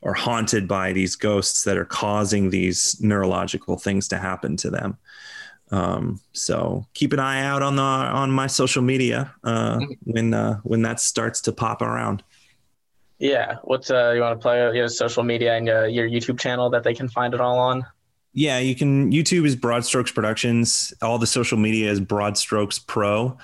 are 0.04 0.14
haunted 0.14 0.68
by 0.68 0.94
these 0.94 1.16
ghosts 1.16 1.64
that 1.64 1.78
are 1.78 1.86
causing 1.86 2.50
these 2.50 2.98
neurological 3.02 3.78
things 3.78 4.08
to 4.10 4.18
happen 4.18 4.58
to 4.58 4.70
them 4.70 4.98
um 5.74 6.20
so 6.34 6.86
keep 6.94 7.12
an 7.14 7.20
eye 7.20 7.44
out 7.44 7.62
on 7.62 7.76
the 7.76 7.82
on 8.22 8.30
my 8.32 8.48
social 8.48 8.84
media 8.84 9.20
uh 9.44 9.80
when 10.04 10.34
uh 10.34 10.56
when 10.64 10.82
that 10.82 11.00
starts 11.00 11.42
to 11.42 11.52
pop 11.52 11.82
around 11.82 12.24
Yeah. 13.20 13.50
What's 13.64 13.90
uh 13.90 14.12
you 14.16 14.22
want 14.22 14.40
to 14.40 14.44
play 14.44 14.58
your 14.76 14.90
social 14.90 15.24
media 15.24 15.52
and 15.58 15.70
uh, 15.70 15.86
your 15.98 16.08
YouTube 16.16 16.38
channel 16.40 16.70
that 16.72 16.84
they 16.84 16.94
can 16.94 17.08
find 17.08 17.34
it 17.34 17.40
all 17.40 17.58
on? 17.70 17.86
Yeah, 18.36 18.60
you 18.60 18.76
can. 18.76 19.12
YouTube 19.12 19.46
is 19.46 19.56
Broad 19.56 19.86
Strokes 19.86 20.12
Productions. 20.12 20.92
All 21.02 21.20
the 21.20 21.28
social 21.28 21.58
media 21.58 21.92
is 21.92 22.00
Broad 22.02 22.36
Strokes 22.36 22.80
Pro. 22.80 23.38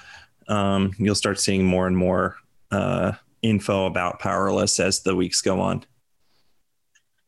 Um, 0.48 0.92
you'll 0.98 1.22
start 1.24 1.40
seeing 1.40 1.64
more 1.64 1.86
and 1.88 1.96
more 1.96 2.36
uh, 2.72 3.12
info 3.42 3.86
about 3.86 4.20
Powerless 4.20 4.80
as 4.80 5.02
the 5.02 5.16
weeks 5.16 5.42
go 5.42 5.62
on. 5.62 5.86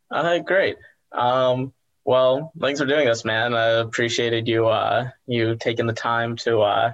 Uh, 0.10 0.40
great. 0.40 0.78
Um, 1.12 1.72
well, 2.04 2.52
thanks 2.60 2.80
for 2.80 2.86
doing 2.86 3.06
this, 3.06 3.24
man. 3.24 3.54
I 3.54 3.68
appreciated 3.80 4.48
you 4.48 4.68
uh, 4.68 5.10
you 5.28 5.56
taking 5.56 5.86
the 5.86 5.94
time 5.94 6.36
to 6.38 6.62
uh, 6.62 6.92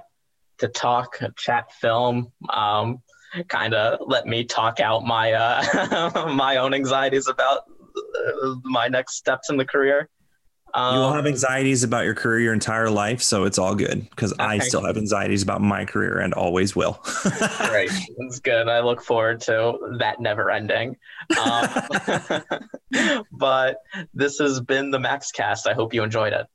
to 0.58 0.68
talk, 0.68 1.18
chat, 1.36 1.72
film. 1.72 2.32
Um, 2.48 3.02
kind 3.48 3.74
of 3.74 4.00
let 4.06 4.26
me 4.26 4.44
talk 4.44 4.80
out 4.80 5.04
my 5.04 5.32
uh, 5.32 6.28
my 6.34 6.56
own 6.56 6.74
anxieties 6.74 7.28
about 7.28 7.62
uh, 7.96 8.54
my 8.64 8.88
next 8.88 9.16
steps 9.16 9.50
in 9.50 9.56
the 9.56 9.64
career. 9.64 10.08
Um, 10.74 10.94
you 10.94 11.00
will 11.00 11.12
have 11.12 11.26
anxieties 11.26 11.82
about 11.82 12.04
your 12.04 12.14
career 12.14 12.40
your 12.40 12.52
entire 12.54 12.90
life, 12.90 13.22
so 13.22 13.44
it's 13.44 13.58
all 13.58 13.74
good 13.74 14.08
because 14.10 14.32
I 14.38 14.58
still 14.58 14.84
have 14.84 14.96
anxieties 14.96 15.42
about 15.42 15.60
my 15.60 15.84
career 15.84 16.18
and 16.18 16.34
always 16.34 16.76
will. 16.76 17.00
Great. 17.68 17.90
That's 18.18 18.40
good. 18.40 18.68
I 18.68 18.80
look 18.80 19.02
forward 19.02 19.40
to 19.42 19.96
that 19.98 20.20
never 20.20 20.50
ending. 20.50 20.96
Um, 21.40 21.68
but 23.32 23.78
this 24.14 24.38
has 24.38 24.60
been 24.60 24.90
the 24.90 24.98
Max 24.98 25.32
Cast. 25.32 25.66
I 25.66 25.74
hope 25.74 25.94
you 25.94 26.02
enjoyed 26.02 26.32
it. 26.32 26.46